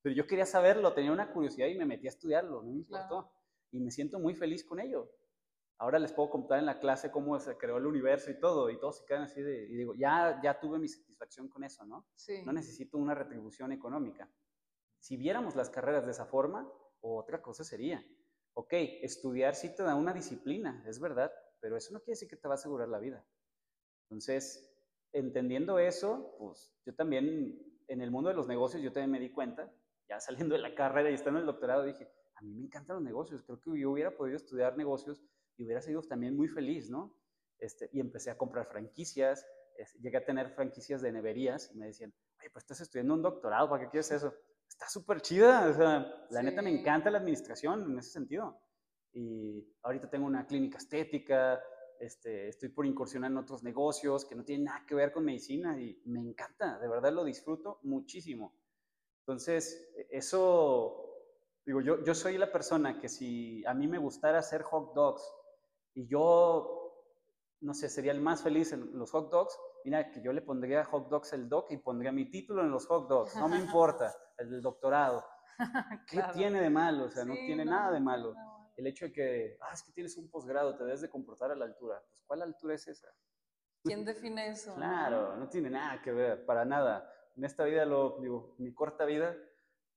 pero 0.00 0.14
yo 0.14 0.26
quería 0.26 0.46
saberlo, 0.46 0.94
tenía 0.94 1.12
una 1.12 1.32
curiosidad 1.32 1.66
y 1.66 1.76
me 1.76 1.84
metí 1.84 2.06
a 2.06 2.10
estudiarlo, 2.10 2.62
no 2.62 2.70
me 2.70 2.78
importó. 2.78 3.22
Claro. 3.22 3.32
Y 3.72 3.80
me 3.80 3.90
siento 3.90 4.18
muy 4.18 4.34
feliz 4.34 4.64
con 4.64 4.80
ello. 4.80 5.10
Ahora 5.78 5.98
les 5.98 6.12
puedo 6.12 6.30
contar 6.30 6.58
en 6.58 6.66
la 6.66 6.78
clase 6.78 7.10
cómo 7.10 7.38
se 7.38 7.58
creó 7.58 7.76
el 7.76 7.86
universo 7.86 8.30
y 8.30 8.40
todo, 8.40 8.70
y 8.70 8.78
todos 8.78 8.98
se 8.98 9.04
quedan 9.04 9.24
así 9.24 9.42
de, 9.42 9.64
y 9.64 9.76
digo, 9.76 9.94
ya, 9.94 10.40
ya 10.42 10.58
tuve 10.58 10.78
mi 10.78 10.88
satisfacción 10.88 11.48
con 11.48 11.64
eso, 11.64 11.84
¿no? 11.84 12.06
Sí. 12.14 12.42
No 12.46 12.52
necesito 12.52 12.96
una 12.96 13.14
retribución 13.14 13.72
económica. 13.72 14.30
Si 15.06 15.16
viéramos 15.16 15.54
las 15.54 15.70
carreras 15.70 16.04
de 16.04 16.10
esa 16.10 16.26
forma, 16.26 16.68
otra 17.00 17.40
cosa 17.40 17.62
sería. 17.62 18.04
Ok, 18.54 18.72
estudiar 18.72 19.54
sí 19.54 19.72
te 19.72 19.84
da 19.84 19.94
una 19.94 20.12
disciplina, 20.12 20.82
es 20.84 20.98
verdad, 20.98 21.32
pero 21.60 21.76
eso 21.76 21.92
no 21.92 22.00
quiere 22.00 22.14
decir 22.14 22.28
que 22.28 22.34
te 22.34 22.48
va 22.48 22.54
a 22.54 22.56
asegurar 22.56 22.88
la 22.88 22.98
vida. 22.98 23.24
Entonces, 24.02 24.76
entendiendo 25.12 25.78
eso, 25.78 26.34
pues 26.40 26.74
yo 26.84 26.92
también, 26.92 27.56
en 27.86 28.00
el 28.00 28.10
mundo 28.10 28.30
de 28.30 28.34
los 28.34 28.48
negocios, 28.48 28.82
yo 28.82 28.90
también 28.90 29.12
me 29.12 29.20
di 29.20 29.30
cuenta, 29.30 29.72
ya 30.08 30.18
saliendo 30.18 30.56
de 30.56 30.62
la 30.62 30.74
carrera 30.74 31.08
y 31.08 31.14
estando 31.14 31.38
en 31.38 31.42
el 31.42 31.52
doctorado, 31.52 31.84
dije, 31.84 32.10
a 32.34 32.42
mí 32.42 32.52
me 32.52 32.64
encantan 32.64 32.96
los 32.96 33.04
negocios, 33.04 33.44
creo 33.44 33.60
que 33.60 33.78
yo 33.78 33.92
hubiera 33.92 34.16
podido 34.16 34.36
estudiar 34.36 34.76
negocios 34.76 35.22
y 35.56 35.66
hubiera 35.66 35.82
sido 35.82 36.02
también 36.02 36.34
muy 36.34 36.48
feliz, 36.48 36.90
¿no? 36.90 37.16
Este, 37.60 37.88
y 37.92 38.00
empecé 38.00 38.32
a 38.32 38.36
comprar 38.36 38.66
franquicias, 38.66 39.46
llegué 40.00 40.16
a 40.16 40.24
tener 40.24 40.50
franquicias 40.50 41.00
de 41.00 41.12
neverías 41.12 41.70
y 41.72 41.78
me 41.78 41.86
decían, 41.86 42.12
oye, 42.40 42.50
pues 42.50 42.64
estás 42.64 42.80
estudiando 42.80 43.14
un 43.14 43.22
doctorado, 43.22 43.70
¿para 43.70 43.84
qué 43.84 43.90
quieres 43.90 44.10
eso? 44.10 44.34
Está 44.76 44.90
súper 44.90 45.22
chida, 45.22 45.68
o 45.70 45.72
sea, 45.72 46.26
la 46.30 46.42
neta 46.42 46.60
me 46.60 46.70
Sí. 46.70 46.78
encanta 46.78 47.10
la 47.10 47.16
administración 47.18 47.90
en 47.90 47.98
ese 47.98 48.10
sentido. 48.10 48.60
Y 49.12 49.66
ahorita 49.82 50.10
tengo 50.10 50.26
una 50.26 50.46
clínica 50.46 50.76
estética, 50.76 51.58
este, 51.98 52.48
estoy 52.48 52.68
por 52.68 52.84
incursionar 52.84 53.30
en 53.30 53.38
otros 53.38 53.62
negocios 53.62 54.26
que 54.26 54.34
no 54.34 54.44
tienen 54.44 54.64
nada 54.66 54.84
que 54.86 54.94
ver 54.94 55.12
con 55.12 55.24
medicina 55.24 55.80
y 55.80 55.98
me 56.04 56.20
encanta, 56.20 56.78
de 56.78 56.88
verdad 56.88 57.10
lo 57.12 57.24
disfruto 57.24 57.78
muchísimo. 57.84 58.54
Entonces, 59.20 59.88
e- 59.96 60.08
eso, 60.10 61.10
digo, 61.64 61.80
yo, 61.80 62.04
yo 62.04 62.14
soy 62.14 62.36
la 62.36 62.52
persona 62.52 63.00
que 63.00 63.08
si 63.08 63.64
a 63.64 63.72
mí 63.72 63.88
me 63.88 63.96
gustara 63.96 64.40
hacer 64.40 64.60
hot 64.62 64.92
dogs 64.94 65.22
y 65.94 66.06
yo, 66.06 67.02
no 67.62 67.72
sé, 67.72 67.88
sería 67.88 68.12
el 68.12 68.20
más 68.20 68.42
feliz 68.42 68.72
en 68.72 68.98
los 68.98 69.10
hot 69.12 69.30
dogs, 69.30 69.58
mira, 69.86 70.10
que 70.10 70.20
yo 70.20 70.32
le 70.32 70.42
pondría 70.42 70.84
hot 70.84 71.08
dogs 71.08 71.32
el 71.32 71.48
doc 71.48 71.70
y 71.70 71.76
pondría 71.76 72.10
mi 72.10 72.28
título 72.28 72.62
en 72.62 72.72
los 72.72 72.86
hot 72.88 73.08
dogs, 73.08 73.36
no 73.36 73.48
me 73.48 73.56
importa, 73.60 74.12
el 74.36 74.50
del 74.50 74.60
doctorado. 74.60 75.24
¿Qué 76.08 76.16
Claro. 76.18 76.32
tiene 76.34 76.60
de 76.60 76.70
malo? 76.70 77.04
O 77.04 77.10
sea, 77.10 77.24
no 77.24 77.36
Sí, 77.36 77.42
tiene 77.46 77.64
no, 77.64 77.70
nada 77.70 77.92
de 77.92 78.00
no 78.00 78.04
malo. 78.06 78.34
malo. 78.34 78.72
El 78.76 78.88
hecho 78.88 79.04
de 79.06 79.12
que, 79.12 79.56
ah, 79.60 79.72
es 79.72 79.84
que 79.84 79.92
tienes 79.92 80.16
un 80.18 80.28
posgrado, 80.28 80.76
te 80.76 80.82
debes 80.84 81.00
de 81.02 81.08
comportar 81.08 81.52
a 81.52 81.54
la 81.54 81.64
altura. 81.66 82.02
Pues, 82.10 82.22
¿cuál 82.26 82.42
altura 82.42 82.74
es 82.74 82.86
esa? 82.88 83.08
¿Quién 83.84 84.04
define 84.04 84.48
eso? 84.48 84.70
no? 84.70 84.76
Claro, 84.76 85.36
no 85.36 85.48
tiene 85.48 85.70
nada 85.70 86.02
que 86.02 86.10
ver, 86.10 86.44
para 86.44 86.64
nada. 86.64 87.08
En 87.36 87.44
esta 87.44 87.64
vida, 87.64 87.84
lo 87.84 88.18
digo, 88.20 88.56
mi 88.58 88.74
corta 88.74 89.04
vida, 89.04 89.36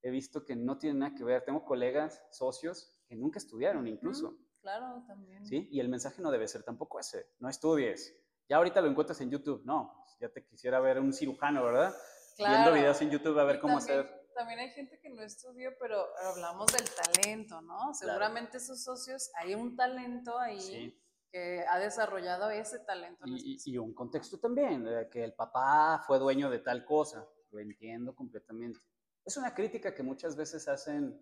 he 0.03 0.11
visto 0.11 0.45
que 0.45 0.55
no 0.55 0.77
tiene 0.77 0.99
nada 0.99 1.15
que 1.15 1.23
ver. 1.23 1.43
Tengo 1.43 1.65
colegas, 1.65 2.23
socios, 2.29 3.01
que 3.07 3.15
nunca 3.15 3.39
estudiaron 3.39 3.87
incluso, 3.87 4.27
Ujú, 4.27 4.45
Claro, 4.61 5.03
también. 5.07 5.43
¿sí? 5.45 5.67
Y 5.71 5.79
el 5.79 5.89
mensaje 5.89 6.21
no 6.21 6.29
debe 6.29 6.47
ser 6.47 6.61
tampoco 6.63 6.99
ese, 6.99 7.25
no 7.39 7.49
estudies. 7.49 8.15
Ya 8.49 8.57
ahorita 8.57 8.81
lo 8.81 8.87
encuentras 8.89 9.21
en 9.21 9.29
YouTube, 9.29 9.61
no, 9.63 10.05
ya 10.19 10.27
te 10.29 10.43
quisiera 10.43 10.79
ver 10.79 10.99
un 10.99 11.13
cirujano, 11.13 11.63
¿verdad? 11.63 11.93
Viendo 12.37 12.55
Claro. 12.57 12.73
videos 12.73 13.01
en 13.01 13.11
YouTube 13.11 13.37
a 13.39 13.43
ver 13.43 13.57
Y 13.57 13.59
cómo 13.59 13.77
también, 13.77 13.99
hacer. 13.99 14.29
También 14.35 14.59
hay 14.59 14.69
gente 14.71 14.99
que 14.99 15.09
no 15.09 15.21
estudió, 15.21 15.71
pero 15.79 16.03
hablamos 16.25 16.65
del 16.71 16.85
talento, 16.89 17.61
¿no? 17.61 17.93
Seguramente 17.93 18.57
esos 18.57 18.83
socios, 18.83 19.29
hay 19.35 19.53
un 19.53 19.75
talento 19.75 20.39
ahí 20.39 20.59
Sí. 20.59 21.01
que 21.31 21.63
ha 21.69 21.77
desarrollado 21.77 22.49
ese 22.49 22.79
talento. 22.79 23.23
en 23.25 23.33
Y, 23.37 23.57
y- 23.63 23.77
un 23.77 23.93
contexto 23.93 24.39
también, 24.39 24.83
de 24.83 25.07
que 25.09 25.23
el 25.23 25.33
papá 25.33 26.01
fue 26.07 26.17
dueño 26.17 26.49
de 26.49 26.59
tal 26.59 26.85
cosa, 26.85 27.27
lo 27.51 27.59
entiendo 27.59 28.15
completamente. 28.15 28.79
Es 29.25 29.37
una 29.37 29.53
crítica 29.53 29.93
que 29.93 30.01
muchas 30.01 30.35
veces 30.35 30.67
hacen 30.67 31.19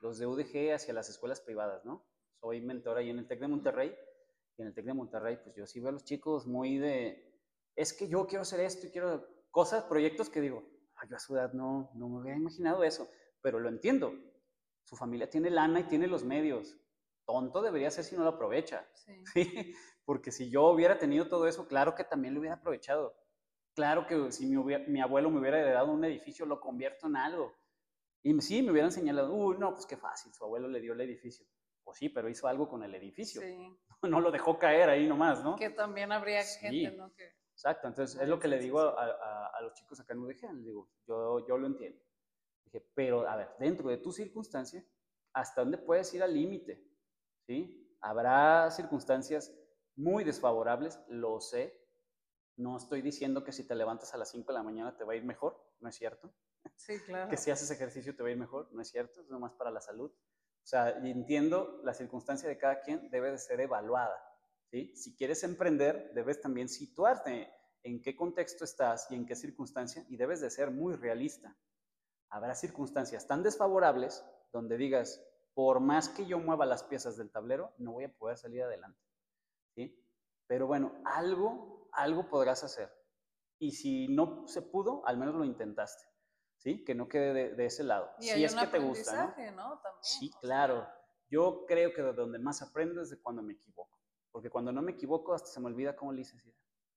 los 0.00 0.18
de 0.18 0.26
UDG 0.26 0.72
hacia 0.74 0.92
las 0.92 1.08
escuelas 1.08 1.40
privadas, 1.40 1.84
¿no? 1.84 2.04
Soy 2.40 2.60
mentor 2.62 2.96
ahí 2.96 3.10
en 3.10 3.18
el 3.20 3.28
TEC 3.28 3.40
de 3.40 3.48
Monterrey, 3.48 3.96
y 4.58 4.62
en 4.62 4.68
el 4.68 4.74
TEC 4.74 4.86
de 4.86 4.94
Monterrey, 4.94 5.38
pues 5.42 5.54
yo 5.56 5.66
sí 5.66 5.80
veo 5.80 5.90
a 5.90 5.92
los 5.92 6.04
chicos 6.04 6.46
muy 6.46 6.78
de, 6.78 7.40
es 7.76 7.92
que 7.92 8.08
yo 8.08 8.26
quiero 8.26 8.42
hacer 8.42 8.60
esto 8.60 8.86
y 8.86 8.90
quiero 8.90 9.26
cosas, 9.50 9.84
proyectos 9.84 10.28
que 10.30 10.40
digo, 10.40 10.62
"Ay, 10.96 11.08
yo 11.08 11.16
a 11.16 11.20
su 11.20 11.34
edad 11.36 11.52
no, 11.52 11.90
no 11.94 12.08
me 12.08 12.20
hubiera 12.20 12.38
imaginado 12.38 12.82
eso, 12.84 13.08
pero 13.40 13.60
lo 13.60 13.68
entiendo. 13.68 14.12
Su 14.84 14.96
familia 14.96 15.30
tiene 15.30 15.50
lana 15.50 15.80
y 15.80 15.84
tiene 15.84 16.06
los 16.06 16.24
medios. 16.24 16.76
Tonto 17.26 17.62
debería 17.62 17.90
ser 17.90 18.04
si 18.04 18.16
no 18.16 18.24
lo 18.24 18.30
aprovecha. 18.30 18.86
Sí. 18.94 19.12
Sí, 19.34 19.74
porque 20.04 20.32
si 20.32 20.50
yo 20.50 20.64
hubiera 20.70 20.98
tenido 20.98 21.28
todo 21.28 21.46
eso, 21.46 21.68
claro 21.68 21.94
que 21.94 22.04
también 22.04 22.34
lo 22.34 22.40
hubiera 22.40 22.56
aprovechado. 22.56 23.14
Claro 23.74 24.06
que 24.06 24.32
si 24.32 24.46
mi, 24.46 24.56
hubiera- 24.56 24.84
mi 24.88 25.00
abuelo 25.00 25.30
me 25.30 25.38
hubiera 25.40 25.60
heredado 25.60 25.92
un 25.92 26.04
edificio, 26.04 26.46
lo 26.46 26.60
convierto 26.60 27.06
en 27.06 27.16
algo. 27.16 27.52
Y 28.22 28.40
sí, 28.40 28.62
me 28.62 28.72
hubieran 28.72 28.92
señalado, 28.92 29.32
uy, 29.34 29.56
no, 29.58 29.72
pues 29.74 29.86
qué 29.86 29.96
fácil, 29.96 30.32
su 30.34 30.44
abuelo 30.44 30.68
le 30.68 30.80
dio 30.80 30.94
el 30.94 31.00
edificio. 31.02 31.46
Pues 31.88 31.96
sí, 32.00 32.10
pero 32.10 32.28
hizo 32.28 32.46
algo 32.46 32.68
con 32.68 32.82
el 32.82 32.94
edificio. 32.94 33.40
Sí. 33.40 33.74
No 34.02 34.20
lo 34.20 34.30
dejó 34.30 34.58
caer 34.58 34.90
ahí 34.90 35.08
nomás, 35.08 35.42
¿no? 35.42 35.56
Que 35.56 35.70
también 35.70 36.12
habría 36.12 36.42
Sí. 36.42 36.60
gente, 36.60 36.96
¿no? 36.98 37.14
Que, 37.14 37.32
Exacto, 37.52 37.88
entonces 37.88 38.20
es 38.20 38.28
lo 38.28 38.38
que 38.38 38.46
le 38.46 38.58
digo 38.58 38.78
a, 38.78 39.04
a- 39.06 39.46
a 39.56 39.60
los 39.62 39.72
chicos 39.72 39.98
acá 39.98 40.12
en 40.12 40.18
UDG, 40.20 40.52
les 40.54 40.64
digo, 40.66 40.90
yo, 41.06 41.44
yo 41.48 41.56
lo 41.56 41.66
entiendo. 41.66 41.98
Dije, 42.66 42.86
pero 42.94 43.26
a 43.26 43.34
ver, 43.36 43.48
dentro 43.58 43.88
de 43.88 43.96
tu 43.96 44.12
circunstancia, 44.12 44.84
¿hasta 45.32 45.62
dónde 45.62 45.78
puedes 45.78 46.12
ir 46.12 46.22
al 46.22 46.34
límite? 46.34 46.86
¿Sí? 47.46 47.90
Habrá 48.02 48.70
circunstancias 48.70 49.52
muy 49.96 50.22
desfavorables, 50.24 51.00
lo 51.08 51.40
sé. 51.40 51.74
No 52.56 52.76
estoy 52.76 53.00
diciendo 53.00 53.42
que 53.42 53.52
si 53.52 53.66
te 53.66 53.74
levantas 53.74 54.12
a 54.14 54.18
las 54.18 54.30
5 54.30 54.52
de 54.52 54.58
la 54.58 54.62
mañana 54.62 54.94
te 54.96 55.04
va 55.04 55.14
a 55.14 55.16
ir 55.16 55.24
mejor, 55.24 55.58
no 55.80 55.88
es 55.88 55.96
cierto. 55.96 56.32
sí, 56.76 57.00
claro. 57.00 57.30
Que 57.34 57.36
si 57.38 57.50
haces 57.50 57.70
ejercicio 57.72 58.14
te 58.14 58.22
va 58.22 58.28
a 58.28 58.32
ir 58.32 58.38
mejor, 58.38 58.68
no 58.72 58.82
es 58.82 58.90
cierto, 58.90 59.22
es 59.22 59.28
nomás 59.30 59.54
para 59.54 59.70
la 59.72 59.80
salud. 59.80 60.12
O 60.68 60.70
sea, 60.70 60.90
entiendo 60.90 61.80
la 61.82 61.94
circunstancia 61.94 62.46
de 62.46 62.58
cada 62.58 62.82
quien 62.82 63.08
debe 63.08 63.30
de 63.30 63.38
ser 63.38 63.58
evaluada. 63.58 64.22
¿sí? 64.70 64.94
Si 64.94 65.16
quieres 65.16 65.42
emprender, 65.42 66.12
debes 66.12 66.42
también 66.42 66.68
situarte 66.68 67.50
en 67.82 68.02
qué 68.02 68.14
contexto 68.14 68.64
estás 68.64 69.10
y 69.10 69.14
en 69.14 69.24
qué 69.24 69.34
circunstancia 69.34 70.04
y 70.10 70.18
debes 70.18 70.42
de 70.42 70.50
ser 70.50 70.70
muy 70.70 70.94
realista. 70.94 71.56
Habrá 72.28 72.54
circunstancias 72.54 73.26
tan 73.26 73.42
desfavorables 73.42 74.22
donde 74.52 74.76
digas, 74.76 75.24
por 75.54 75.80
más 75.80 76.10
que 76.10 76.26
yo 76.26 76.38
mueva 76.38 76.66
las 76.66 76.82
piezas 76.82 77.16
del 77.16 77.30
tablero, 77.30 77.72
no 77.78 77.92
voy 77.92 78.04
a 78.04 78.12
poder 78.12 78.36
salir 78.36 78.62
adelante. 78.62 79.00
¿sí? 79.74 79.98
Pero 80.46 80.66
bueno, 80.66 81.00
algo, 81.06 81.88
algo 81.92 82.28
podrás 82.28 82.62
hacer. 82.62 82.92
Y 83.58 83.72
si 83.72 84.06
no 84.08 84.46
se 84.46 84.60
pudo, 84.60 85.00
al 85.06 85.16
menos 85.16 85.34
lo 85.34 85.46
intentaste. 85.46 86.04
¿Sí? 86.58 86.84
Que 86.84 86.94
no 86.94 87.08
quede 87.08 87.32
de, 87.32 87.54
de 87.54 87.66
ese 87.66 87.84
lado. 87.84 88.10
Y 88.18 88.24
si 88.24 88.30
hay 88.30 88.44
es 88.44 88.52
un 88.52 88.60
que 88.60 88.66
te 88.66 88.78
gusta, 88.78 89.14
¿no? 89.14 89.20
aprendizaje, 89.30 89.56
¿no? 89.56 89.80
También. 89.80 90.02
Sí, 90.02 90.28
sea, 90.28 90.40
claro. 90.40 90.88
Yo 91.30 91.64
creo 91.66 91.92
que 91.92 92.02
de 92.02 92.12
donde 92.12 92.38
más 92.38 92.62
aprendo 92.62 93.00
es 93.02 93.10
de 93.10 93.20
cuando 93.20 93.42
me 93.42 93.54
equivoco. 93.54 93.98
Porque 94.30 94.50
cuando 94.50 94.72
no 94.72 94.82
me 94.82 94.92
equivoco, 94.92 95.34
hasta 95.34 95.48
se 95.48 95.60
me 95.60 95.66
olvida 95.66 95.96
cómo 95.96 96.12
le 96.12 96.22
hice. 96.22 96.36
así, 96.36 96.54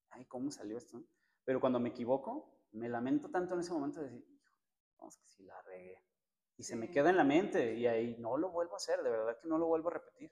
Ay, 0.09 0.25
¿cómo 0.25 0.51
salió 0.51 0.77
esto? 0.77 1.01
Pero 1.43 1.59
cuando 1.59 1.79
me 1.79 1.89
equivoco, 1.89 2.61
me 2.71 2.89
lamento 2.89 3.29
tanto 3.29 3.53
en 3.53 3.61
ese 3.61 3.71
momento 3.73 3.99
de 3.99 4.07
decir, 4.09 4.41
vamos, 4.97 5.17
que 5.17 5.27
sí 5.27 5.43
la 5.43 5.61
regué. 5.63 6.03
Y 6.57 6.63
se 6.63 6.75
me 6.75 6.91
queda 6.91 7.09
en 7.09 7.17
la 7.17 7.23
mente 7.23 7.73
y 7.75 7.87
ahí 7.87 8.15
no 8.19 8.37
lo 8.37 8.51
vuelvo 8.51 8.73
a 8.73 8.77
hacer, 8.77 9.01
de 9.01 9.09
verdad 9.09 9.37
que 9.41 9.47
no 9.47 9.57
lo 9.57 9.67
vuelvo 9.67 9.89
a 9.89 9.93
repetir. 9.93 10.31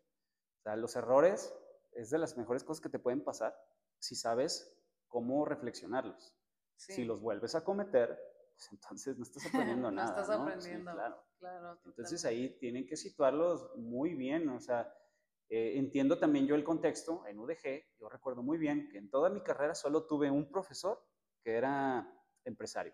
O 0.59 0.61
sea, 0.61 0.75
los 0.75 0.95
errores 0.95 1.53
es 1.93 2.09
de 2.09 2.19
las 2.19 2.37
mejores 2.37 2.63
cosas 2.63 2.81
que 2.81 2.89
te 2.89 2.99
pueden 2.99 3.23
pasar 3.23 3.55
si 3.97 4.15
sabes 4.15 4.77
cómo 5.07 5.45
reflexionarlos. 5.45 6.35
sí, 6.75 6.93
Si 6.93 7.05
los 7.05 7.19
vuelves 7.21 7.55
a 7.55 7.63
cometer, 7.63 8.19
pues 8.59 8.71
entonces 8.73 9.17
no 9.17 9.23
estás 9.23 9.43
aprendiendo 9.79 9.89
No 9.89 9.95
nada. 9.95 10.21
estás 10.21 10.27
¿no? 10.27 10.35
Sí, 10.45 10.51
aprendiendo. 10.51 10.91
claro. 10.91 11.23
Claro, 11.39 11.79
Entonces 11.85 12.25
ahí 12.25 12.57
tienen 12.59 12.85
que 12.85 12.97
situarlos 12.97 13.73
muy 13.77 14.13
bien, 14.13 14.49
o 14.49 14.59
sea, 14.59 14.93
eh, 15.47 15.77
entiendo 15.77 16.19
también 16.19 16.45
yo 16.45 16.55
el 16.55 16.65
contexto 16.65 17.25
en 17.27 17.39
UDG, 17.39 17.95
yo 17.97 18.09
recuerdo 18.09 18.43
muy 18.43 18.57
bien 18.57 18.89
que 18.91 18.97
en 18.97 19.09
toda 19.09 19.29
mi 19.29 19.41
carrera 19.41 19.73
solo 19.73 20.05
tuve 20.05 20.29
un 20.29 20.51
profesor 20.51 21.01
que 21.41 21.53
era 21.55 22.13
empresario. 22.43 22.93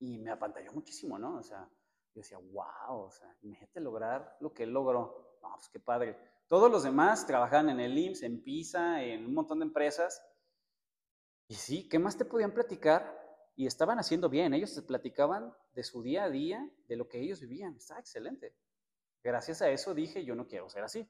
Y 0.00 0.18
me 0.18 0.32
apantalló 0.32 0.72
muchísimo, 0.72 1.20
¿no? 1.20 1.36
O 1.38 1.42
sea, 1.44 1.68
yo 2.12 2.20
decía, 2.20 2.38
wow, 2.38 3.02
o 3.04 3.10
sea, 3.12 3.32
imagínate 3.42 3.78
lograr 3.80 4.36
lo 4.40 4.52
que 4.52 4.64
él 4.64 4.70
logró. 4.70 5.38
No, 5.40 5.54
pues 5.54 5.68
qué 5.68 5.78
padre. 5.78 6.18
Todos 6.48 6.68
los 6.68 6.82
demás 6.82 7.28
trabajaban 7.28 7.68
en 7.70 7.78
el 7.78 7.96
IMSS, 7.96 8.24
en 8.24 8.42
PISA, 8.42 9.04
en 9.04 9.24
un 9.24 9.34
montón 9.34 9.60
de 9.60 9.66
empresas. 9.66 10.20
Y 11.46 11.54
sí, 11.54 11.88
¿qué 11.88 12.00
más 12.00 12.18
te 12.18 12.24
podían 12.24 12.52
platicar? 12.52 13.19
Y 13.56 13.66
estaban 13.66 13.98
haciendo 13.98 14.28
bien. 14.28 14.54
Ellos 14.54 14.74
te 14.74 14.82
platicaban 14.82 15.52
de 15.74 15.82
su 15.82 16.02
día 16.02 16.24
a 16.24 16.30
día, 16.30 16.70
de 16.88 16.96
lo 16.96 17.08
que 17.08 17.20
ellos 17.20 17.40
vivían. 17.40 17.76
Estaba 17.76 18.00
excelente. 18.00 18.54
Gracias 19.22 19.60
a 19.62 19.70
eso 19.70 19.94
dije, 19.94 20.24
yo 20.24 20.34
no 20.34 20.46
quiero 20.46 20.68
ser 20.70 20.82
así. 20.82 21.06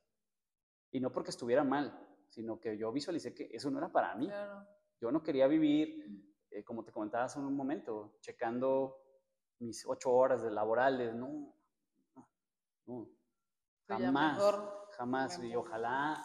Y 0.91 1.01
no 1.01 1.13
porque 1.13 1.31
estuviera 1.31 1.63
mal, 1.63 1.97
sino 2.29 2.59
que 2.59 2.77
yo 2.77 2.91
visualicé 2.91 3.35
que 3.35 3.49
eso 3.53 3.71
no 3.71 3.79
era 3.79 3.93
para 3.93 4.15
mí. 4.17 4.29
Yo 5.01 5.13
no 5.13 5.23
quería 5.23 5.47
vivir, 5.47 6.05
eh, 6.51 6.65
como 6.65 6.85
te 6.85 6.93
comentaba 6.93 7.25
hace 7.25 7.39
un 7.39 7.55
momento, 7.55 8.17
checando 8.21 8.97
mis 9.61 9.87
ocho 9.87 10.11
horas 10.13 10.43
de 10.43 10.51
laborales. 10.51 11.15
No, 11.15 11.55
no, 12.17 12.29
no. 12.87 13.09
Jamás, 13.87 14.43
jamás. 14.97 15.43
Y 15.43 15.55
ojalá, 15.55 16.25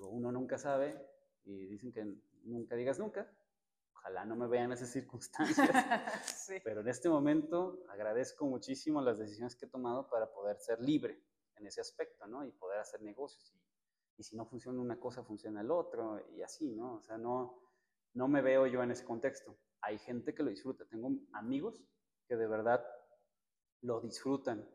uno 0.00 0.32
nunca 0.32 0.58
sabe, 0.58 0.98
y 1.44 1.66
dicen 1.66 1.92
que 1.92 2.04
nunca 2.44 2.74
digas 2.74 2.98
nunca. 2.98 3.30
Ojalá 4.08 4.24
no 4.24 4.36
me 4.36 4.46
vean 4.46 4.64
en 4.66 4.72
esas 4.72 4.88
circunstancias. 4.88 5.68
Pero 6.64 6.80
en 6.80 6.88
este 6.88 7.10
momento 7.10 7.84
agradezco 7.90 8.46
muchísimo 8.46 9.02
las 9.02 9.18
decisiones 9.18 9.54
que 9.54 9.66
he 9.66 9.68
tomado 9.68 10.08
para 10.08 10.32
poder 10.32 10.58
ser 10.58 10.80
libre 10.80 11.22
en 11.56 11.66
ese 11.66 11.82
aspecto, 11.82 12.26
¿no? 12.26 12.42
Y 12.42 12.50
poder 12.52 12.80
hacer 12.80 13.02
negocios. 13.02 13.52
Y, 13.54 13.60
y 14.16 14.22
si 14.22 14.34
no 14.34 14.46
funciona 14.46 14.80
una 14.80 14.98
cosa, 14.98 15.22
funciona 15.22 15.60
el 15.60 15.70
otro, 15.70 16.26
y 16.30 16.40
así, 16.40 16.74
¿no? 16.74 16.94
O 16.94 17.02
sea, 17.02 17.18
no, 17.18 17.60
no 18.14 18.28
me 18.28 18.40
veo 18.40 18.66
yo 18.66 18.82
en 18.82 18.92
ese 18.92 19.04
contexto. 19.04 19.58
Hay 19.82 19.98
gente 19.98 20.34
que 20.34 20.42
lo 20.42 20.48
disfruta. 20.48 20.86
Tengo 20.86 21.10
amigos 21.34 21.84
que 22.26 22.36
de 22.36 22.46
verdad 22.46 22.82
lo 23.82 24.00
disfrutan. 24.00 24.66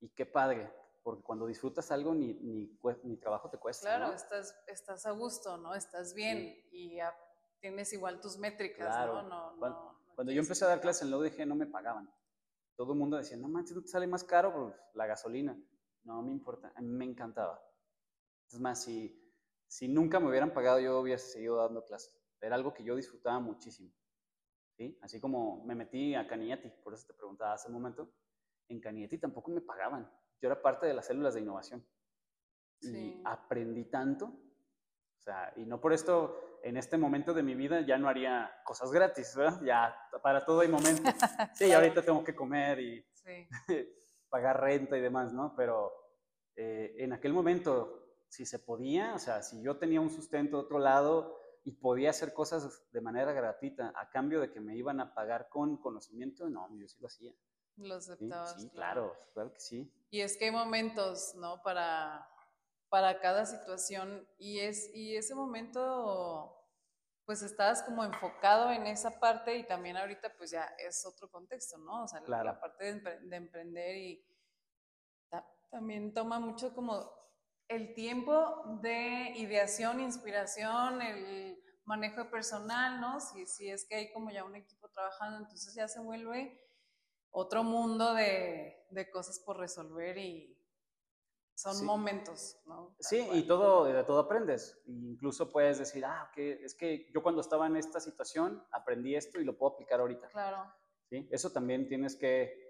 Y 0.00 0.10
qué 0.10 0.26
padre, 0.26 0.70
porque 1.02 1.22
cuando 1.22 1.46
disfrutas 1.46 1.90
algo 1.92 2.12
ni, 2.12 2.34
ni, 2.34 2.78
ni 3.04 3.16
trabajo 3.16 3.48
te 3.48 3.56
cuesta. 3.56 3.96
Claro, 3.96 4.12
estás, 4.12 4.54
estás 4.66 5.06
a 5.06 5.12
gusto, 5.12 5.56
¿no? 5.56 5.74
Estás 5.74 6.12
bien 6.12 6.62
y 6.70 7.00
tienes 7.62 7.92
igual 7.92 8.20
tus 8.20 8.36
métricas, 8.36 9.06
¿no? 9.06 9.22
no, 9.22 9.56
cuando, 9.58 9.96
cuando 10.14 10.32
yo 10.32 10.42
empecé 10.42 10.64
a 10.64 10.68
dar 10.68 10.80
clases 10.80 11.02
en 11.02 11.10
la 11.12 11.16
UDG 11.16 11.46
no 11.46 11.54
me 11.54 11.66
pagaban. 11.66 12.12
Todo 12.76 12.92
el 12.92 12.98
mundo 12.98 13.16
decía, 13.16 13.36
no 13.36 13.48
manches, 13.48 13.76
¿no 13.76 13.82
te 13.82 13.88
sale 13.88 14.06
más 14.08 14.24
caro? 14.24 14.52
Pues 14.52 14.74
la 14.94 15.06
gasolina. 15.06 15.56
No 16.02 16.20
me 16.22 16.32
importa, 16.32 16.72
a 16.74 16.80
mí 16.80 16.88
me 16.88 17.04
encantaba. 17.04 17.62
Es 18.50 18.58
más, 18.58 18.82
si, 18.82 19.16
si 19.68 19.86
nunca 19.86 20.18
me 20.18 20.28
hubieran 20.28 20.52
pagado, 20.52 20.80
yo 20.80 20.98
hubiera 20.98 21.18
seguido 21.18 21.56
dando 21.56 21.84
clases. 21.84 22.20
Era 22.40 22.56
algo 22.56 22.74
que 22.74 22.82
yo 22.82 22.96
disfrutaba 22.96 23.38
muchísimo. 23.38 23.92
¿sí? 24.76 24.98
Así 25.00 25.20
como 25.20 25.64
me 25.64 25.76
metí 25.76 26.16
a 26.16 26.26
Canieti, 26.26 26.68
por 26.82 26.94
eso 26.94 27.06
te 27.06 27.14
preguntaba 27.14 27.52
hace 27.52 27.68
un 27.68 27.74
momento, 27.74 28.12
en 28.68 28.80
Canieti 28.80 29.18
tampoco 29.18 29.52
me 29.52 29.60
pagaban. 29.60 30.10
Yo 30.40 30.48
era 30.48 30.60
parte 30.60 30.86
de 30.86 30.94
las 30.94 31.06
células 31.06 31.34
de 31.34 31.40
innovación. 31.40 31.86
Y 32.80 33.20
aprendí 33.24 33.84
tanto. 33.84 34.24
O 34.26 35.20
sea, 35.20 35.52
y 35.54 35.64
no 35.64 35.80
por 35.80 35.92
esto, 35.92 36.51
en 36.62 36.76
este 36.76 36.96
momento 36.96 37.34
de 37.34 37.42
mi 37.42 37.54
vida 37.54 37.80
ya 37.80 37.98
no 37.98 38.08
haría 38.08 38.50
cosas 38.64 38.90
gratis, 38.90 39.34
¿verdad? 39.36 39.60
Ya 39.64 39.96
para 40.22 40.44
todo 40.44 40.60
hay 40.60 40.68
momento. 40.68 41.02
Sí, 41.54 41.72
ahorita 41.72 42.02
tengo 42.02 42.22
que 42.24 42.34
comer 42.34 42.80
y 42.80 43.06
pagar 44.28 44.60
renta 44.60 44.96
y 44.96 45.00
demás, 45.00 45.32
¿no? 45.32 45.54
Pero 45.56 45.92
eh, 46.56 46.94
en 46.98 47.12
aquel 47.12 47.32
momento, 47.32 48.16
si 48.28 48.46
se 48.46 48.58
podía, 48.58 49.14
o 49.14 49.18
sea, 49.18 49.42
si 49.42 49.62
yo 49.62 49.76
tenía 49.76 50.00
un 50.00 50.10
sustento 50.10 50.56
de 50.56 50.62
otro 50.64 50.78
lado, 50.78 51.42
y 51.64 51.72
podía 51.72 52.10
hacer 52.10 52.32
cosas 52.32 52.82
de 52.90 53.00
manera 53.00 53.32
gratuita 53.32 53.92
a 53.96 54.10
cambio 54.10 54.40
de 54.40 54.50
que 54.50 54.60
me 54.60 54.76
iban 54.76 55.00
a 55.00 55.14
pagar 55.14 55.48
con 55.48 55.76
conocimiento, 55.76 56.48
no, 56.48 56.68
yo 56.76 56.88
sí 56.88 56.98
lo 57.00 57.06
hacía. 57.06 57.32
Lo 57.76 57.94
aceptabas. 57.94 58.60
Sí, 58.60 58.68
claro. 58.70 59.16
claro, 59.32 59.52
que 59.52 59.60
sí. 59.60 59.92
Y 60.10 60.20
es 60.20 60.36
que 60.36 60.46
hay 60.46 60.50
momentos, 60.50 61.34
¿no? 61.36 61.62
Para, 61.62 62.28
para 62.92 63.20
cada 63.20 63.46
situación 63.46 64.28
y, 64.36 64.58
es, 64.60 64.94
y 64.94 65.16
ese 65.16 65.34
momento, 65.34 66.54
pues 67.24 67.40
estás 67.40 67.82
como 67.84 68.04
enfocado 68.04 68.70
en 68.70 68.86
esa 68.86 69.18
parte 69.18 69.56
y 69.56 69.66
también 69.66 69.96
ahorita 69.96 70.36
pues 70.36 70.50
ya 70.50 70.64
es 70.76 71.06
otro 71.06 71.30
contexto, 71.30 71.78
¿no? 71.78 72.04
O 72.04 72.06
sea, 72.06 72.20
la, 72.26 72.60
parte 72.60 72.92
de, 73.00 73.20
de 73.20 73.36
emprender 73.36 73.96
y 73.96 74.22
también 75.70 76.12
toma 76.12 76.38
mucho 76.38 76.74
como 76.74 77.10
el 77.66 77.94
tiempo 77.94 78.62
de 78.82 79.32
ideación, 79.36 80.00
inspiración, 80.00 81.00
el 81.00 81.64
manejo 81.86 82.30
personal, 82.30 83.00
¿no? 83.00 83.20
Si, 83.20 83.46
si 83.46 83.70
es 83.70 83.86
que 83.86 83.94
hay 83.94 84.12
como 84.12 84.30
ya 84.30 84.44
un 84.44 84.54
equipo 84.54 84.90
trabajando, 84.90 85.38
entonces 85.38 85.74
ya 85.74 85.88
se 85.88 85.98
vuelve 85.98 86.60
otro 87.30 87.64
mundo 87.64 88.12
de, 88.12 88.86
de 88.90 89.10
cosas 89.10 89.38
por 89.38 89.56
resolver 89.56 90.18
y 90.18 90.51
son 91.54 91.84
momentos, 91.84 92.58
¿no? 92.66 92.94
sí, 92.98 93.26
y 93.32 93.46
todo, 93.46 93.84
de 93.84 94.04
todo 94.04 94.20
aprendes. 94.20 94.80
Incluso 94.86 95.52
puedes 95.52 95.78
decir, 95.78 96.04
ah, 96.04 96.30
que 96.34 96.64
es 96.64 96.74
que 96.74 97.10
yo 97.14 97.22
cuando 97.22 97.40
estaba 97.40 97.66
en 97.66 97.76
esta 97.76 98.00
situación 98.00 98.64
aprendí 98.72 99.14
esto 99.14 99.40
y 99.40 99.44
lo 99.44 99.56
puedo 99.56 99.74
aplicar 99.74 100.00
ahorita. 100.00 100.28
Claro. 100.28 100.72
¿Sí? 101.08 101.28
Eso 101.30 101.50
también 101.50 101.88
tienes 101.88 102.16
que 102.16 102.62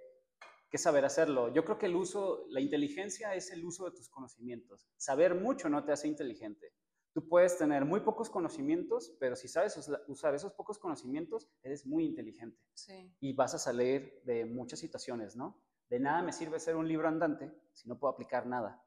que 0.73 0.79
saber 0.79 1.05
hacerlo. 1.05 1.53
Yo 1.53 1.67
creo 1.67 1.79
que 1.79 1.85
el 1.85 1.95
uso, 1.95 2.47
la 2.49 2.59
inteligencia 2.59 3.35
es 3.35 3.53
el 3.53 3.63
uso 3.63 3.85
de 3.85 3.91
tus 3.91 4.09
conocimientos. 4.09 4.89
Saber 4.97 5.35
mucho 5.35 5.69
no 5.69 5.85
te 5.85 5.93
hace 5.93 6.09
inteligente. 6.09 6.73
Tú 7.13 7.29
puedes 7.29 7.59
tener 7.59 7.85
muy 7.85 8.01
pocos 8.01 8.31
conocimientos, 8.31 9.15
pero 9.21 9.37
si 9.37 9.49
sabes 9.49 9.77
usar 10.09 10.35
esos 10.35 10.55
pocos 10.55 10.79
conocimientos, 10.79 11.47
eres 11.63 11.85
muy 11.85 12.07
inteligente. 12.07 12.59
Sí. 12.73 13.15
Y 13.21 13.35
vas 13.35 13.53
a 13.53 13.59
salir 13.59 14.23
de 14.25 14.47
muchas 14.47 14.79
situaciones, 14.79 15.37
¿no? 15.37 15.63
De 15.89 16.01
nada 16.01 16.23
me 16.23 16.33
sirve 16.33 16.59
ser 16.59 16.77
un 16.77 16.89
libro 16.89 17.09
andante 17.09 17.53
si 17.73 17.89
no 17.89 17.99
puedo 17.99 18.13
aplicar 18.13 18.47
nada. 18.47 18.83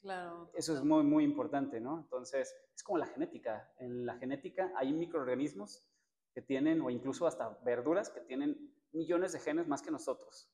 Claro. 0.00 0.50
Eso 0.54 0.74
es 0.74 0.82
muy, 0.82 1.02
muy 1.02 1.24
importante, 1.24 1.80
¿no? 1.80 1.98
Entonces, 1.98 2.54
es 2.74 2.82
como 2.82 2.98
la 2.98 3.06
genética. 3.06 3.70
En 3.78 4.06
la 4.06 4.16
genética 4.16 4.72
hay 4.76 4.92
microorganismos 4.92 5.86
que 6.32 6.40
tienen, 6.40 6.80
o 6.80 6.90
incluso 6.90 7.26
hasta 7.26 7.58
verduras, 7.64 8.08
que 8.08 8.20
tienen 8.20 8.74
millones 8.92 9.32
de 9.32 9.40
genes 9.40 9.68
más 9.68 9.82
que 9.82 9.90
nosotros. 9.90 10.50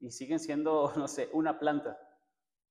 Y 0.00 0.10
siguen 0.10 0.40
siendo, 0.40 0.92
no 0.96 1.08
sé, 1.08 1.30
una 1.32 1.58
planta, 1.58 1.98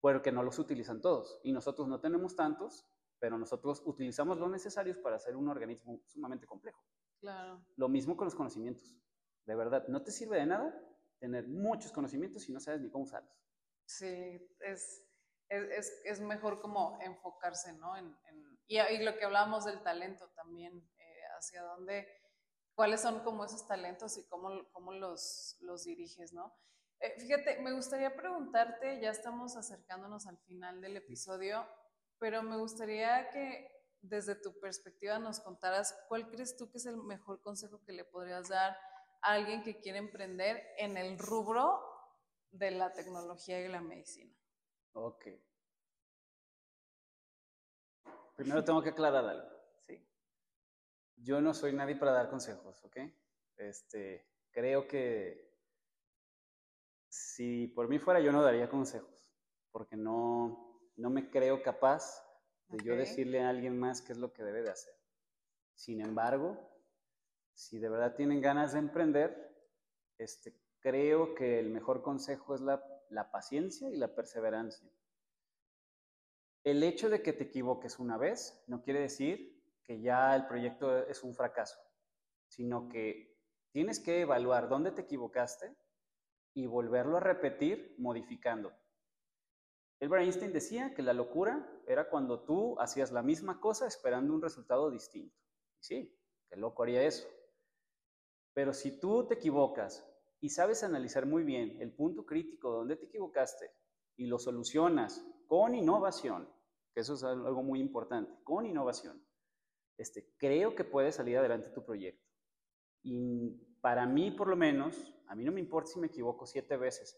porque 0.02 0.32
no 0.32 0.44
los 0.44 0.60
utilizan 0.60 1.02
todos. 1.02 1.40
Y 1.44 1.52
nosotros 1.52 1.88
no 1.88 2.00
tenemos 2.00 2.36
tantos, 2.36 2.86
pero 3.20 3.38
nosotros 3.38 3.82
utilizamos 3.86 4.38
los 4.38 4.50
necesarios 4.50 4.98
para 4.98 5.18
hacer 5.18 5.36
un 5.36 5.48
organismo 5.48 6.02
sumamente 6.08 6.46
complejo. 6.46 6.84
Claro. 7.20 7.64
Lo 7.76 7.88
mismo 7.88 8.18
con 8.18 8.26
los 8.26 8.36
conocimientos. 8.36 8.98
De 9.46 9.56
verdad, 9.56 9.88
no 9.88 10.02
te 10.04 10.12
sirve 10.12 10.38
de 10.38 10.46
nada 10.46 10.91
tener 11.22 11.48
muchos 11.48 11.92
conocimientos 11.92 12.44
si 12.44 12.52
no 12.52 12.60
sabes 12.60 12.82
ni 12.82 12.90
cómo 12.90 13.06
usarlos. 13.06 13.32
Sí, 13.86 14.50
es, 14.60 15.06
es, 15.50 16.02
es 16.04 16.20
mejor 16.20 16.60
como 16.60 17.00
enfocarse, 17.02 17.74
¿no? 17.74 17.96
En, 17.96 18.18
y, 18.68 18.80
y, 18.80 19.04
lo 19.04 19.18
que 19.18 19.26
hablábamos 19.26 19.66
del 19.66 19.84
talento 19.84 20.30
también, 20.30 20.90
eh, 20.98 21.22
hacia 21.38 21.62
dónde, 21.62 22.08
cuáles 22.74 23.02
son 23.02 23.20
como 23.20 23.46
esos 23.46 23.68
talentos 23.68 24.18
y 24.18 24.28
cómo, 24.28 24.68
cómo 24.72 24.94
los, 24.94 25.58
los 25.60 25.84
diriges, 25.84 26.34
¿no? 26.34 26.54
Eh, 27.00 27.20
fíjate, 27.20 27.62
me 27.62 27.74
gustaría 27.74 28.16
preguntarte, 28.16 29.00
ya 29.00 29.12
estamos 29.12 29.56
acercándonos 29.56 30.26
al 30.26 30.38
final 30.40 30.82
del 30.82 30.98
episodio, 30.98 31.68
pero 32.18 32.42
me 32.44 32.58
gustaría 32.58 33.30
que 33.30 33.68
desde 34.02 34.36
tu 34.36 34.60
perspectiva 34.60 35.20
nos 35.20 35.40
contaras 35.40 35.96
cuál 36.08 36.30
crees 36.30 36.58
tú 36.58 36.72
que 36.72 36.78
es 36.78 36.86
el 36.86 36.98
mejor 36.98 37.42
consejo 37.42 37.84
que 37.84 37.92
le 37.92 38.06
podrías 38.06 38.50
dar 38.50 38.76
a 39.22 39.34
alguien 39.34 39.64
que 39.64 39.80
quiere 39.80 40.00
emprender 40.00 40.62
en 40.78 40.98
el 40.98 41.18
rubro 41.18 41.80
de 42.52 42.72
la 42.72 42.92
tecnología 42.94 43.64
y 43.64 43.68
la 43.68 43.82
medicina. 43.82 44.36
Ok. 44.94 45.28
Primero 48.36 48.64
tengo 48.64 48.82
que 48.82 48.90
aclarar 48.90 49.26
algo. 49.26 49.50
Sí. 49.88 50.04
Yo 51.18 51.42
no 51.42 51.54
soy 51.54 51.74
nadie 51.74 51.96
para 51.96 52.12
dar 52.12 52.30
consejos, 52.30 52.84
¿ok? 52.84 52.98
Este, 53.58 54.28
creo 54.52 54.88
que 54.88 55.52
si 57.08 57.68
por 57.68 57.88
mí 57.88 58.00
fuera, 58.00 58.20
yo 58.20 58.32
no 58.32 58.42
daría 58.42 58.70
consejos, 58.70 59.34
porque 59.72 59.96
no, 59.96 60.82
no 60.96 61.10
me 61.10 61.30
creo 61.30 61.62
capaz 61.62 62.26
de 62.70 62.84
yo 62.84 62.96
decirle 62.96 63.42
a 63.42 63.50
alguien 63.50 63.78
más 63.78 64.02
qué 64.02 64.14
es 64.14 64.18
lo 64.18 64.32
que 64.32 64.44
debe 64.44 64.62
de 64.62 64.72
hacer. 64.72 64.94
Sin 65.76 66.02
embargo, 66.02 66.71
si 67.62 67.78
de 67.78 67.90
verdad 67.90 68.16
tienen 68.16 68.42
ganas 68.42 68.74
de 68.74 68.80
emprender, 68.80 69.56
este, 70.18 70.60
creo 70.80 71.36
que 71.36 71.60
el 71.60 71.70
mejor 71.70 72.02
consejo 72.02 72.56
es 72.56 72.62
la, 72.62 72.84
la 73.10 73.30
paciencia 73.30 73.88
y 73.90 73.98
la 73.98 74.16
perseverancia. 74.16 74.90
El 76.64 76.82
hecho 76.82 77.10
de 77.10 77.22
que 77.22 77.34
te 77.34 77.44
equivoques 77.44 78.00
una 78.00 78.18
vez 78.18 78.64
no 78.68 78.82
quiere 78.82 79.02
decir 79.02 79.64
que 79.84 80.02
ya 80.02 80.36
el 80.36 80.48
proyecto 80.48 81.06
es 81.06 81.24
un 81.24 81.36
fracaso, 81.36 81.80
sino 82.48 82.90
que 82.90 83.38
tienes 83.72 84.00
que 84.00 84.22
evaluar 84.22 84.68
dónde 84.68 84.92
te 84.92 85.02
equivocaste 85.02 85.76
y 86.56 86.66
volverlo 86.66 87.18
a 87.18 87.22
repetir 87.22 87.96
modificando. 88.00 88.74
Albert 90.00 90.24
Einstein 90.24 90.52
decía 90.52 90.96
que 90.96 91.04
la 91.04 91.14
locura 91.14 91.72
era 91.86 92.10
cuando 92.10 92.44
tú 92.44 92.80
hacías 92.80 93.12
la 93.12 93.22
misma 93.22 93.60
cosa 93.60 93.86
esperando 93.86 94.34
un 94.34 94.42
resultado 94.42 94.90
distinto. 94.90 95.38
Sí, 95.80 96.18
qué 96.50 96.56
loco 96.56 96.82
haría 96.82 97.04
eso. 97.04 97.28
Pero 98.54 98.74
si 98.74 99.00
tú 99.00 99.28
te 99.28 99.36
equivocas 99.36 100.06
y 100.40 100.50
sabes 100.50 100.84
analizar 100.84 101.26
muy 101.26 101.44
bien 101.44 101.78
el 101.82 101.94
punto 101.94 102.26
crítico 102.26 102.72
donde 102.72 102.98
te 102.98 103.06
equivocaste 103.06 103.72
y 104.18 104.26
lo 104.26 104.40
solucionas 104.40 105.26
con 105.48 105.76
innovación, 105.76 106.50
que 106.94 107.02
eso 107.02 107.14
es 107.14 107.24
algo 107.24 107.64
muy 107.64 107.80
importante, 107.80 108.34
con 108.44 108.66
innovación, 108.66 109.24
este, 109.98 110.34
creo 110.38 110.76
que 110.76 110.84
puede 110.84 111.12
salir 111.12 111.38
adelante 111.38 111.70
tu 111.70 111.86
proyecto. 111.86 112.28
Y 113.04 113.52
para 113.82 114.06
mí, 114.06 114.32
por 114.32 114.48
lo 114.48 114.56
menos, 114.56 115.14
a 115.28 115.36
mí 115.36 115.44
no 115.44 115.52
me 115.52 115.60
importa 115.60 115.92
si 115.92 116.00
me 116.00 116.08
equivoco 116.08 116.46
siete 116.46 116.76
veces. 116.78 117.18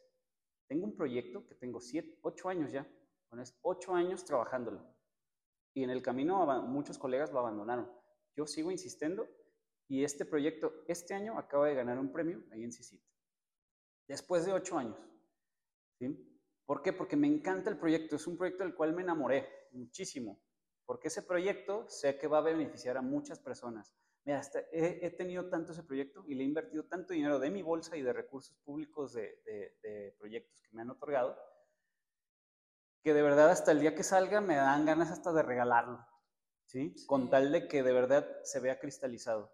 Tengo 0.67 0.85
un 0.85 0.95
proyecto 0.95 1.45
que 1.47 1.55
tengo 1.55 1.79
ocho 2.21 2.49
años 2.49 2.71
ya, 2.71 2.87
con 3.29 3.41
ocho 3.61 3.95
años 3.95 4.23
trabajándolo. 4.23 4.85
Y 5.73 5.83
en 5.83 5.89
el 5.89 6.01
camino 6.01 6.45
muchos 6.63 6.97
colegas 6.97 7.31
lo 7.31 7.39
abandonaron. 7.39 7.91
Yo 8.35 8.45
sigo 8.45 8.71
insistiendo 8.71 9.27
y 9.93 10.03
este 10.03 10.25
proyecto 10.25 10.73
este 10.87 11.13
año 11.13 11.37
acaba 11.37 11.67
de 11.67 11.75
ganar 11.75 11.99
un 11.99 12.11
premio 12.11 12.41
ahí 12.51 12.63
en 12.63 12.71
CICIT. 12.71 12.99
Después 14.07 14.43
de 14.43 14.51
ocho 14.51 14.75
años. 14.75 14.97
¿sí? 15.99 16.17
¿Por 16.65 16.81
qué? 16.81 16.93
Porque 16.93 17.15
me 17.15 17.27
encanta 17.27 17.69
el 17.69 17.77
proyecto. 17.77 18.15
Es 18.15 18.25
un 18.25 18.35
proyecto 18.35 18.63
del 18.63 18.73
cual 18.73 18.93
me 18.93 19.03
enamoré 19.03 19.47
muchísimo. 19.71 20.41
Porque 20.87 21.09
ese 21.09 21.21
proyecto 21.21 21.87
sé 21.89 22.17
que 22.17 22.25
va 22.25 22.39
a 22.39 22.41
beneficiar 22.41 22.97
a 22.97 23.03
muchas 23.03 23.39
personas. 23.39 23.93
Mira, 24.25 24.41
he, 24.71 25.11
tenido 25.11 25.47
tanto 25.49 25.73
ese 25.73 25.83
proyecto 25.83 26.23
y 26.25 26.33
le 26.33 26.41
he 26.41 26.47
invertido 26.47 26.85
tanto 26.85 27.13
dinero 27.13 27.37
de 27.37 27.51
mi 27.51 27.61
bolsa 27.61 27.95
y 27.95 28.01
de 28.01 28.13
recursos 28.13 28.57
públicos 28.63 29.13
de, 29.13 29.43
de 29.45 30.15
proyectos 30.17 30.59
que 30.63 30.75
me 30.75 30.81
han 30.81 30.89
otorgado, 30.89 31.37
que 33.03 33.13
de 33.13 33.21
verdad 33.21 33.51
hasta 33.51 33.71
el 33.71 33.79
día 33.79 33.93
que 33.93 34.03
salga 34.03 34.41
me 34.41 34.55
dan 34.55 34.85
ganas 34.85 35.11
hasta 35.11 35.33
de 35.33 35.43
regalarlo, 35.43 36.03
¿sí? 36.65 36.95
Con 37.05 37.29
tal 37.29 37.51
de 37.51 37.67
que 37.67 37.83
de 37.83 37.91
verdad 37.91 38.25
se 38.43 38.61
vea 38.61 38.79
cristalizado, 38.79 39.51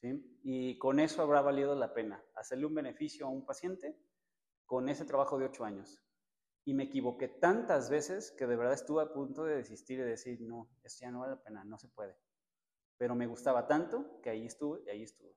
Y 0.00 0.78
con 0.78 1.00
eso 1.00 1.22
habrá 1.22 1.42
valido 1.42 1.74
la 1.74 1.92
pena 1.92 2.24
hacerle 2.36 2.66
un 2.66 2.74
beneficio 2.74 3.26
a 3.26 3.30
un 3.30 3.44
paciente 3.44 3.98
con 4.64 4.88
ese 4.88 5.04
trabajo 5.04 5.38
de 5.38 5.46
ocho 5.46 5.64
años. 5.64 6.00
Y 6.64 6.74
me 6.74 6.84
equivoqué 6.84 7.28
tantas 7.28 7.88
veces 7.88 8.30
que 8.38 8.46
de 8.46 8.56
verdad 8.56 8.74
estuve 8.74 9.02
a 9.02 9.12
punto 9.12 9.44
de 9.44 9.56
desistir 9.56 9.98
y 9.98 10.02
decir, 10.02 10.40
no, 10.40 10.70
esto 10.84 11.04
ya 11.04 11.10
no 11.10 11.20
vale 11.20 11.34
la 11.34 11.42
pena, 11.42 11.64
no 11.64 11.78
se 11.78 11.88
puede. 11.88 12.16
Pero 12.98 13.14
me 13.14 13.26
gustaba 13.26 13.66
tanto 13.66 14.20
que 14.20 14.30
ahí 14.30 14.44
estuve 14.46 14.82
y 14.84 14.90
ahí 14.90 15.02
estuve. 15.02 15.34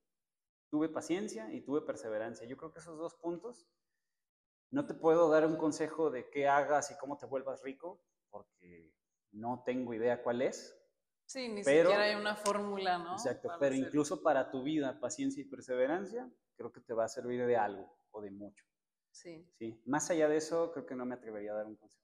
Tuve 0.70 0.90
paciencia 0.90 1.52
y 1.54 1.62
tuve 1.62 1.82
perseverancia. 1.82 2.48
Yo 2.48 2.58
creo 2.58 2.72
que 2.74 2.80
esos 2.80 2.98
dos 2.98 3.16
puntos 3.16 3.68
no 4.72 4.86
te 4.86 4.94
puedo 4.94 5.30
dar 5.30 5.46
un 5.46 5.58
consejo 5.58 6.12
de 6.12 6.30
qué 6.30 6.48
hagas 6.48 6.92
y 6.92 6.98
cómo 6.98 7.18
te 7.18 7.26
vuelvas 7.26 7.62
rico, 7.62 8.02
porque 8.30 8.94
no 9.32 9.64
tengo 9.66 9.94
idea 9.94 10.24
cuál 10.24 10.42
es. 10.42 10.81
Sí, 11.32 11.48
ni 11.48 11.64
siquiera 11.64 12.02
hay 12.02 12.16
una 12.16 12.36
fórmula, 12.36 12.98
¿no? 12.98 13.14
Exacto, 13.14 13.50
pero 13.58 13.74
incluso 13.74 14.22
para 14.22 14.52
tu 14.52 14.64
vida, 14.64 15.00
paciencia 15.00 15.42
y 15.42 15.46
perseverancia, 15.46 16.30
creo 16.58 16.74
que 16.74 16.82
te 16.82 16.94
va 16.94 17.06
a 17.06 17.08
servir 17.08 17.46
de 17.46 17.56
algo 17.56 17.98
o 18.12 18.22
de 18.22 18.32
mucho. 18.32 18.66
Sí. 19.12 19.50
Sí, 19.58 19.82
más 19.86 20.10
allá 20.10 20.28
de 20.28 20.36
eso, 20.36 20.74
creo 20.74 20.86
que 20.86 20.94
no 20.94 21.06
me 21.06 21.16
atrevería 21.16 21.54
a 21.54 21.56
dar 21.56 21.68
un 21.68 21.78
consejo. 21.78 22.04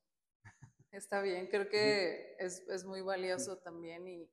Está 0.92 1.22
bien, 1.22 1.48
creo 1.48 1.68
que 1.68 2.38
es, 2.40 2.66
es 2.70 2.86
muy 2.86 3.02
valioso 3.02 3.58
también 3.58 4.08
y, 4.08 4.32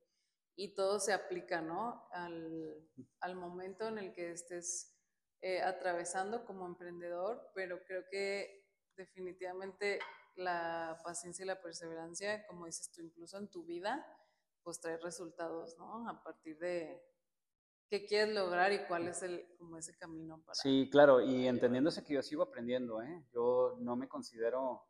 y, 0.54 0.74
todo 0.76 1.00
se 1.00 1.12
aplica, 1.12 1.60
¿no? 1.60 2.06
Al, 2.12 2.88
al 3.18 3.34
momento 3.34 3.88
en 3.88 3.98
el 3.98 4.12
que 4.12 4.30
estés 4.30 4.96
eh, 5.42 5.60
atravesando 5.60 6.44
como 6.44 6.66
emprendedor, 6.66 7.50
pero 7.52 7.82
creo 7.84 8.04
que 8.08 8.64
definitivamente 8.96 9.98
la 10.36 11.00
paciencia 11.02 11.42
y 11.42 11.46
la 11.46 11.60
perseverancia, 11.60 12.46
como 12.46 12.66
dices 12.66 12.92
tú, 12.92 13.02
incluso 13.02 13.38
en 13.38 13.48
tu 13.48 13.64
vida, 13.64 14.06
pues 14.64 14.80
trae 14.80 14.96
resultados, 14.96 15.76
¿no? 15.78 16.08
A 16.08 16.22
partir 16.24 16.58
de 16.58 17.00
qué 17.88 18.06
quieres 18.06 18.34
lograr 18.34 18.72
y 18.72 18.84
cuál 18.86 19.06
es 19.06 19.22
el, 19.22 19.46
como 19.56 19.76
ese 19.76 19.96
camino 19.96 20.42
para... 20.44 20.54
Sí, 20.54 20.88
claro, 20.90 21.20
y 21.20 21.46
entendiéndose 21.46 22.02
que 22.02 22.14
yo 22.14 22.22
sigo 22.22 22.42
aprendiendo, 22.42 23.02
¿eh? 23.02 23.24
Yo 23.32 23.76
no 23.80 23.94
me 23.94 24.08
considero 24.08 24.82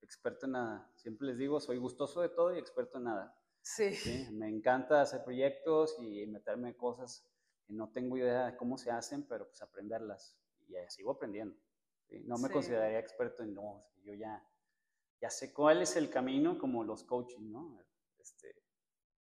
experto 0.00 0.46
en 0.46 0.52
nada. 0.52 0.90
Siempre 0.94 1.26
les 1.26 1.36
digo, 1.36 1.60
soy 1.60 1.76
gustoso 1.76 2.22
de 2.22 2.30
todo 2.30 2.54
y 2.54 2.58
experto 2.58 2.98
en 2.98 3.04
nada. 3.04 3.38
Sí. 3.60 3.94
¿sí? 3.94 4.28
Me 4.30 4.48
encanta 4.48 5.02
hacer 5.02 5.24
proyectos 5.24 5.96
y 5.98 6.26
meterme 6.26 6.68
en 6.68 6.74
cosas 6.74 7.28
no 7.68 7.90
tengo 7.90 8.16
idea 8.16 8.46
de 8.46 8.56
cómo 8.56 8.78
se 8.78 8.90
hacen, 8.90 9.26
pero 9.26 9.46
pues 9.46 9.62
aprenderlas 9.62 10.36
y 10.66 10.74
sigo 10.88 11.12
aprendiendo. 11.12 11.56
No 12.24 12.38
me 12.38 12.50
consideraría 12.50 12.98
experto 12.98 13.42
en, 13.42 13.54
no, 13.54 13.86
yo 14.02 14.14
ya, 14.14 14.42
ya 15.20 15.28
sé 15.28 15.52
cuál 15.52 15.82
es 15.82 15.96
el 15.96 16.08
camino 16.08 16.58
como 16.58 16.82
los 16.84 17.04
coaching, 17.04 17.50
¿no? 17.50 17.78
Este, 18.18 18.54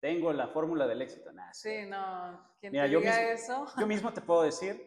tengo 0.05 0.31
la 0.31 0.47
fórmula 0.47 0.85
del 0.85 1.01
éxito. 1.01 1.31
nada 1.33 1.51
sí, 1.51 1.83
no, 1.87 2.39
¿quién 2.59 2.71
te 2.71 2.87
diga 2.87 3.31
eso? 3.31 3.65
Yo 3.79 3.87
mismo 3.87 4.13
te 4.13 4.21
puedo 4.21 4.43
decir 4.43 4.79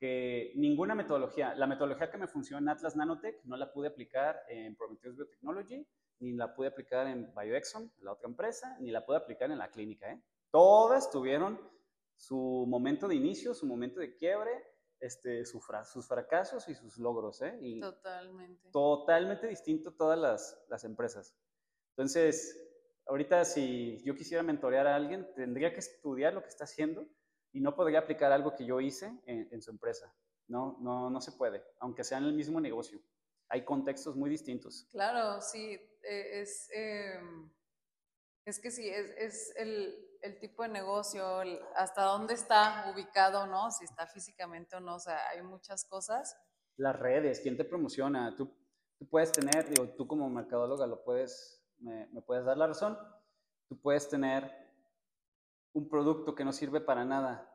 que 0.00 0.52
ninguna 0.56 0.96
metodología, 0.96 1.54
la 1.54 1.68
metodología 1.68 2.10
que 2.10 2.18
me 2.18 2.26
funcionó 2.26 2.58
en 2.58 2.68
Atlas 2.68 2.96
Nanotech, 2.96 3.44
no 3.44 3.56
la 3.56 3.72
pude 3.72 3.86
aplicar 3.86 4.36
en 4.48 4.74
Prometheus 4.74 5.14
Biotechnology, 5.14 5.86
ni 6.18 6.32
la 6.32 6.52
pude 6.52 6.66
aplicar 6.66 7.06
en 7.06 7.32
BioExxon, 7.32 7.92
la 7.98 8.14
otra 8.14 8.28
empresa, 8.28 8.76
ni 8.80 8.90
la 8.90 9.06
pude 9.06 9.18
aplicar 9.18 9.48
en 9.52 9.58
la 9.58 9.70
clínica. 9.70 10.10
¿eh? 10.10 10.20
Todas 10.50 11.08
tuvieron 11.08 11.60
su 12.16 12.66
momento 12.68 13.06
de 13.06 13.14
inicio, 13.14 13.54
su 13.54 13.66
momento 13.66 14.00
de 14.00 14.16
quiebre, 14.16 14.50
este, 14.98 15.44
sus 15.44 15.64
fracasos 16.08 16.68
y 16.68 16.74
sus 16.74 16.98
logros. 16.98 17.42
¿eh? 17.42 17.56
Y 17.60 17.78
totalmente. 17.78 18.70
Totalmente 18.72 19.46
distinto 19.46 19.92
todas 19.92 20.18
las, 20.18 20.66
las, 20.68 20.82
empresas. 20.82 21.36
Entonces, 21.90 22.73
ahorita 23.06 23.44
si 23.44 24.00
yo 24.04 24.14
quisiera 24.14 24.42
mentorear 24.42 24.86
a 24.86 24.96
alguien, 24.96 25.28
tendría 25.34 25.72
que 25.72 25.80
estudiar 25.80 26.34
lo 26.34 26.42
que 26.42 26.48
está 26.48 26.64
haciendo 26.64 27.06
y 27.52 27.60
no 27.60 27.74
podría 27.74 28.00
aplicar 28.00 28.32
algo 28.32 28.54
que 28.54 28.66
yo 28.66 28.80
hice 28.80 29.12
en, 29.26 29.62
su 29.62 29.70
empresa. 29.70 30.12
No, 30.48 30.76
no, 30.80 31.08
no 31.10 31.20
se 31.20 31.32
puede, 31.32 31.62
aunque 31.78 32.04
sea 32.04 32.18
en 32.18 32.24
el 32.24 32.34
mismo 32.34 32.60
negocio. 32.60 33.00
Hay 33.48 33.64
contextos 33.64 34.16
muy 34.16 34.28
distintos. 34.28 34.88
Claro, 34.90 35.40
sí, 35.40 35.72
eh, 36.02 36.40
es, 36.40 36.68
em, 36.72 37.50
es 38.44 38.58
que 38.58 38.70
sí, 38.70 38.88
es, 38.88 39.10
es 39.16 39.56
el, 39.56 40.14
el 40.24 40.38
tipo 40.38 40.62
de 40.62 40.70
negocio, 40.70 41.42
hasta 41.76 42.02
dónde 42.02 42.32
está 42.32 42.90
ubicado, 42.92 43.46
¿no? 43.46 43.70
Si 43.70 43.84
está 43.84 44.06
físicamente 44.06 44.74
o 44.74 44.80
no, 44.80 44.96
o 44.96 44.98
sea, 44.98 45.28
hay 45.28 45.42
muchas 45.42 45.84
cosas. 45.84 46.34
Las 46.76 46.98
redes, 46.98 47.40
¿quién 47.40 47.58
te 47.58 47.64
promociona? 47.64 48.34
Tú, 48.34 48.50
tú 48.98 49.06
puedes 49.06 49.30
tener, 49.30 49.68
digo, 49.68 49.90
tú 49.90 50.06
como 50.06 50.28
mercadóloga 50.30 50.86
lo 50.86 51.04
puedes, 51.04 51.53
me, 51.78 52.06
me 52.08 52.22
puedes 52.22 52.44
dar 52.44 52.56
la 52.56 52.66
razón, 52.66 52.98
tú 53.68 53.80
puedes 53.80 54.08
tener 54.08 54.50
un 55.72 55.88
producto 55.88 56.34
que 56.34 56.44
no 56.44 56.52
sirve 56.52 56.80
para 56.80 57.04
nada, 57.04 57.50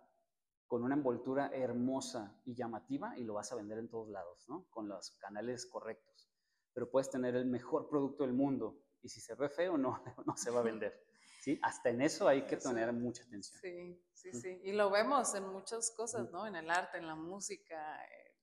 con 0.69 0.83
una 0.83 0.93
envoltura 0.93 1.49
hermosa 1.51 2.39
y 2.45 2.53
llamativa 2.53 3.17
y 3.17 3.23
lo 3.23 3.33
vas 3.33 3.51
a 3.51 3.55
vender 3.55 3.79
en 3.79 3.89
todos 3.89 4.07
lados, 4.09 4.45
¿no? 4.47 4.67
Con 4.69 4.87
los 4.87 5.11
canales 5.17 5.65
correctos. 5.65 6.29
Pero 6.73 6.91
puedes 6.91 7.09
tener 7.09 7.35
el 7.35 7.47
mejor 7.47 7.89
producto 7.89 8.23
del 8.23 8.33
mundo 8.33 8.79
y 9.01 9.09
si 9.09 9.19
se 9.19 9.33
ve 9.33 9.49
feo, 9.49 9.77
no, 9.77 10.03
no 10.27 10.37
se 10.37 10.51
va 10.51 10.59
a 10.59 10.63
vender. 10.63 11.03
¿sí? 11.41 11.59
Hasta 11.63 11.89
en 11.89 12.01
eso 12.01 12.27
hay 12.27 12.45
que 12.45 12.57
tener 12.57 12.93
mucha 12.93 13.23
atención. 13.23 13.59
Sí, 13.59 13.99
sí, 14.13 14.31
sí. 14.33 14.61
Y 14.63 14.73
lo 14.73 14.91
vemos 14.91 15.33
en 15.33 15.47
muchas 15.47 15.89
cosas, 15.91 16.29
¿no? 16.31 16.45
En 16.45 16.55
el 16.55 16.69
arte, 16.69 16.99
en 16.99 17.07
la 17.07 17.15
música. 17.15 18.05
Eh, 18.05 18.35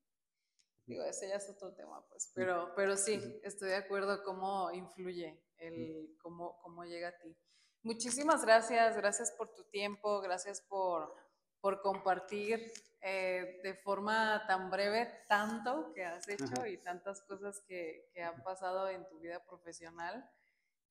digo, 0.87 1.05
ese 1.05 1.29
ya 1.29 1.37
es 1.37 1.49
otro 1.49 1.75
tema, 1.75 2.05
pues. 2.09 2.33
Pero, 2.35 2.73
pero 2.75 2.97
sí, 2.97 3.21
estoy 3.45 3.69
de 3.69 3.77
acuerdo 3.77 4.25
cómo 4.25 4.73
influye, 4.73 5.41
el, 5.59 6.17
cómo, 6.21 6.59
cómo 6.61 6.85
llega 6.85 7.09
a 7.09 7.19
ti. 7.19 7.37
Muchísimas 7.83 8.45
gracias, 8.45 8.97
gracias 8.97 9.33
por 9.33 9.53
tu 9.55 9.65
tiempo, 9.65 10.21
gracias 10.21 10.61
por, 10.61 11.15
por 11.61 11.81
compartir 11.81 12.73
eh, 13.01 13.61
de 13.63 13.75
forma 13.75 14.45
tan 14.47 14.71
breve 14.71 15.25
tanto 15.29 15.93
que 15.95 16.05
has 16.05 16.29
hecho 16.29 16.67
y 16.67 16.79
tantas 16.79 17.23
cosas 17.23 17.63
que, 17.69 18.11
que, 18.13 18.23
han 18.23 18.43
pasado 18.43 18.89
en 18.89 19.07
tu 19.09 19.21
vida 19.21 19.45
profesional. 19.45 20.29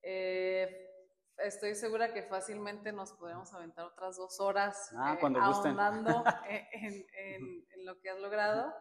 Eh, 0.02 0.96
estoy 1.38 1.76
segura 1.76 2.14
que 2.14 2.24
fácilmente 2.24 2.92
nos 2.92 3.12
podemos 3.14 3.54
aventar 3.54 3.86
otras 3.86 4.18
dos 4.18 4.40
horas 4.40 4.92
ah, 4.96 5.18
eh, 5.20 5.26
ahondando 5.42 6.24
en, 6.50 7.86
lo 7.86 8.00
que 8.00 8.10
has 8.10 8.20
logrado. 8.20 8.74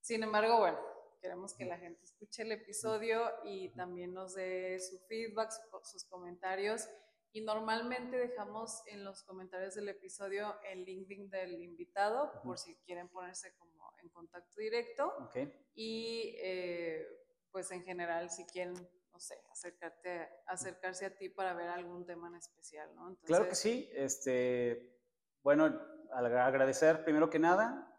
Sin 0.00 0.22
embargo, 0.22 0.58
bueno, 0.60 0.78
queremos 1.20 1.54
que 1.54 1.64
la 1.64 1.78
gente 1.78 2.04
escuche 2.04 2.42
el 2.42 2.52
episodio 2.52 3.22
y 3.44 3.70
también 3.74 4.12
nos 4.12 4.34
dé 4.34 4.78
su 4.80 4.98
feedback, 5.06 5.50
sus 5.84 6.04
comentarios. 6.04 6.88
Y 7.32 7.42
normalmente 7.42 8.16
dejamos 8.16 8.82
en 8.86 9.04
los 9.04 9.22
comentarios 9.22 9.74
del 9.74 9.88
episodio 9.88 10.56
el 10.64 10.84
link 10.84 11.08
del 11.30 11.60
invitado 11.60 12.32
por 12.42 12.58
si 12.58 12.74
quieren 12.78 13.08
ponerse 13.08 13.54
como 13.56 13.92
en 14.02 14.08
contacto 14.08 14.60
directo. 14.60 15.12
Y 15.74 16.36
eh, 16.42 17.06
pues 17.52 17.70
en 17.70 17.84
general 17.84 18.30
si 18.30 18.44
quieren 18.46 18.74
no 19.12 19.20
sé, 19.20 19.36
acercarte, 19.50 20.28
acercarse 20.46 21.06
a 21.06 21.16
ti 21.16 21.28
para 21.28 21.54
ver 21.54 21.68
algún 21.68 22.06
tema 22.06 22.28
en 22.28 22.36
especial, 22.36 22.94
¿no? 22.94 23.16
claro 23.24 23.48
que 23.48 23.54
sí. 23.54 23.90
Este, 23.92 24.98
bueno, 25.42 25.66
agradecer 26.12 27.04
primero 27.04 27.30
que 27.30 27.38
nada. 27.38 27.89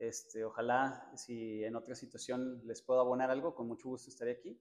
Este, 0.00 0.42
ojalá 0.46 1.12
si 1.14 1.62
en 1.62 1.76
otra 1.76 1.94
situación 1.94 2.66
les 2.66 2.80
puedo 2.80 3.00
abonar 3.00 3.30
algo, 3.30 3.54
con 3.54 3.68
mucho 3.68 3.90
gusto 3.90 4.08
estaré 4.08 4.32
aquí. 4.32 4.58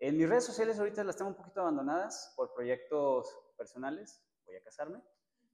En 0.00 0.16
mis 0.18 0.28
redes 0.28 0.44
sociales 0.44 0.80
ahorita 0.80 1.04
las 1.04 1.16
tengo 1.16 1.30
un 1.30 1.36
poquito 1.36 1.60
abandonadas 1.60 2.32
por 2.36 2.52
proyectos 2.52 3.38
personales. 3.56 4.20
Voy 4.44 4.56
a 4.56 4.64
casarme. 4.64 5.00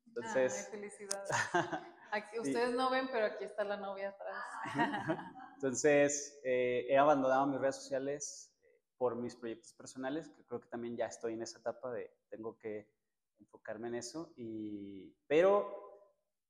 Entonces, 0.07 0.67
Ay, 0.73 0.79
felicidades. 0.81 1.31
ustedes 2.41 2.75
no 2.75 2.89
ven, 2.89 3.09
pero 3.13 3.27
aquí 3.27 3.45
está 3.45 3.63
la 3.65 3.77
novia 3.77 4.09
atrás. 4.09 4.43
Entonces, 5.57 6.41
eh, 6.43 6.87
he 6.89 6.97
abandonado 6.97 7.47
mis 7.47 7.61
redes 7.61 7.77
sociales 7.77 8.57
eh, 8.63 8.81
por 8.97 9.17
mis 9.17 9.37
proyectos 9.37 9.75
personales, 9.75 10.31
que 10.31 10.47
creo 10.47 10.63
que 10.63 10.69
también 10.69 10.97
ya 10.97 11.07
estoy 11.07 11.35
en 11.35 11.43
esa 11.43 11.59
etapa 11.59 11.93
de 11.93 12.11
tengo 12.31 12.57
que 12.57 12.91
enfocarme 13.39 13.89
en 13.89 13.97
eso. 13.97 14.33
Y, 14.35 15.15
pero 15.27 15.86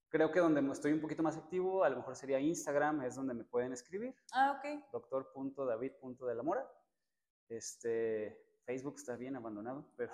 creo 0.08 0.30
que 0.30 0.40
donde 0.40 0.60
estoy 0.72 0.92
un 0.92 1.00
poquito 1.00 1.22
más 1.22 1.36
activo, 1.36 1.84
a 1.84 1.90
lo 1.90 1.96
mejor 1.96 2.16
sería 2.16 2.40
Instagram, 2.40 3.02
es 3.02 3.16
donde 3.16 3.34
me 3.34 3.44
pueden 3.44 3.72
escribir. 3.72 4.14
Ah, 4.32 4.58
ok. 4.58 4.90
Doctor.david.delamora. 4.92 6.70
Este, 7.48 8.46
Facebook 8.64 8.96
está 8.96 9.16
bien 9.16 9.36
abandonado, 9.36 9.86
pero 9.96 10.12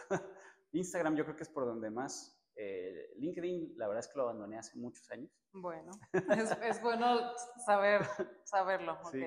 Instagram 0.72 1.16
yo 1.16 1.24
creo 1.24 1.36
que 1.36 1.42
es 1.42 1.48
por 1.48 1.64
donde 1.64 1.90
más. 1.90 2.38
Eh, 2.54 3.14
LinkedIn, 3.16 3.78
la 3.78 3.88
verdad 3.88 4.00
es 4.00 4.08
que 4.08 4.18
lo 4.18 4.24
abandoné 4.24 4.58
hace 4.58 4.78
muchos 4.78 5.10
años. 5.10 5.30
Bueno, 5.52 5.92
es, 6.62 6.82
bueno 6.82 7.32
saber, 7.64 8.06
saberlo. 8.44 8.98
Sí, 9.10 9.24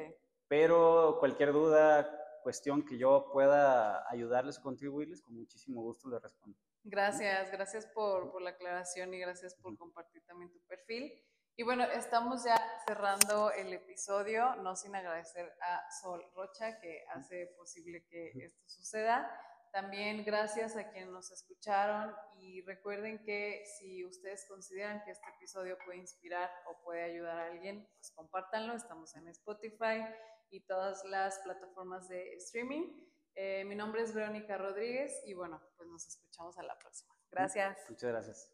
Pero 0.48 1.18
cualquier 1.20 1.52
duda, 1.52 2.08
cuestión 2.44 2.86
que 2.86 3.00
yo 3.00 3.32
pueda 3.34 4.08
ayudarles 4.12 4.60
o 4.60 4.62
contribuirles, 4.62 5.24
con 5.24 5.36
muchísimo 5.36 5.82
gusto 5.82 6.08
les 6.08 6.22
respondo. 6.22 6.58
Gracias, 6.88 7.52
gracias 7.52 7.88
por, 7.88 8.32
por 8.32 8.44
la 8.44 8.52
aclaración 8.52 9.12
y 9.12 9.18
gracias 9.18 9.56
por 9.56 9.76
compartir 9.76 10.24
también 10.24 10.52
tu 10.52 10.60
perfil. 10.68 11.12
Y 11.56 11.64
bueno, 11.64 11.84
estamos 11.86 12.44
ya 12.44 12.56
cerrando 12.86 13.50
el 13.50 13.74
episodio, 13.74 14.56
no 14.58 14.76
sin 14.76 14.96
agradecer 14.96 15.52
a 15.62 15.82
Sol 16.00 16.24
Rocha 16.36 16.80
que 16.80 17.04
hace 17.16 17.48
posible 17.58 18.06
que 18.06 18.34
esto 18.36 18.62
suceda. 18.68 19.28
También 19.72 20.24
gracias 20.24 20.78
a 20.78 20.92
quienes 20.92 21.10
nos 21.10 21.32
escucharon 21.32 22.16
y 22.36 22.62
recuerden 22.62 23.24
que 23.24 23.64
si 23.66 24.06
ustedes 24.06 24.46
consideran 24.48 25.04
que 25.06 25.12
este 25.12 25.28
episodio 25.38 25.80
puede 25.86 25.98
inspirar 25.98 26.52
o 26.68 26.84
puede 26.84 27.02
ayudar 27.02 27.40
a 27.40 27.48
alguien, 27.48 27.90
pues 27.98 28.12
compártanlo. 28.12 28.76
Estamos 28.76 29.16
en 29.16 29.28
Spotify 29.30 30.06
y 30.52 30.60
todas 30.68 31.04
las 31.06 31.40
plataformas 31.40 32.08
de 32.10 32.36
streaming. 32.36 33.15
Eh, 33.36 33.66
mi 33.66 33.76
nombre 33.76 34.02
es 34.02 34.14
Verónica 34.14 34.58
Rodríguez 34.58 35.22
y 35.26 35.34
bueno, 35.34 35.62
pues 35.76 35.90
nos 35.90 36.08
escuchamos 36.08 36.58
a 36.58 36.64
la 36.64 36.78
próxima. 36.80 37.14
Gracias. 37.32 37.78
Muchas 37.90 38.10
gracias. 38.10 38.52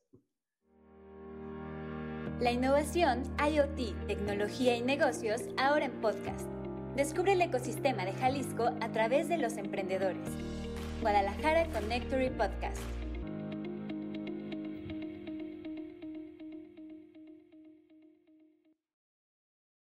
La 2.40 2.52
innovación, 2.52 3.24
IoT, 3.38 4.08
tecnología 4.08 4.76
y 4.76 4.82
negocios 4.82 5.42
ahora 5.58 5.86
en 5.86 6.02
podcast. 6.02 6.50
Descubre 6.96 7.34
el 7.34 7.42
ecosistema 7.42 8.04
de 8.04 8.14
Jalisco 8.14 8.72
a 8.82 8.92
través 8.92 9.30
de 9.30 9.38
los 9.38 9.58
emprendedores. 9.58 10.28
Guadalajara 11.02 11.70
Connectory 11.72 12.32
Podcast. 12.32 12.82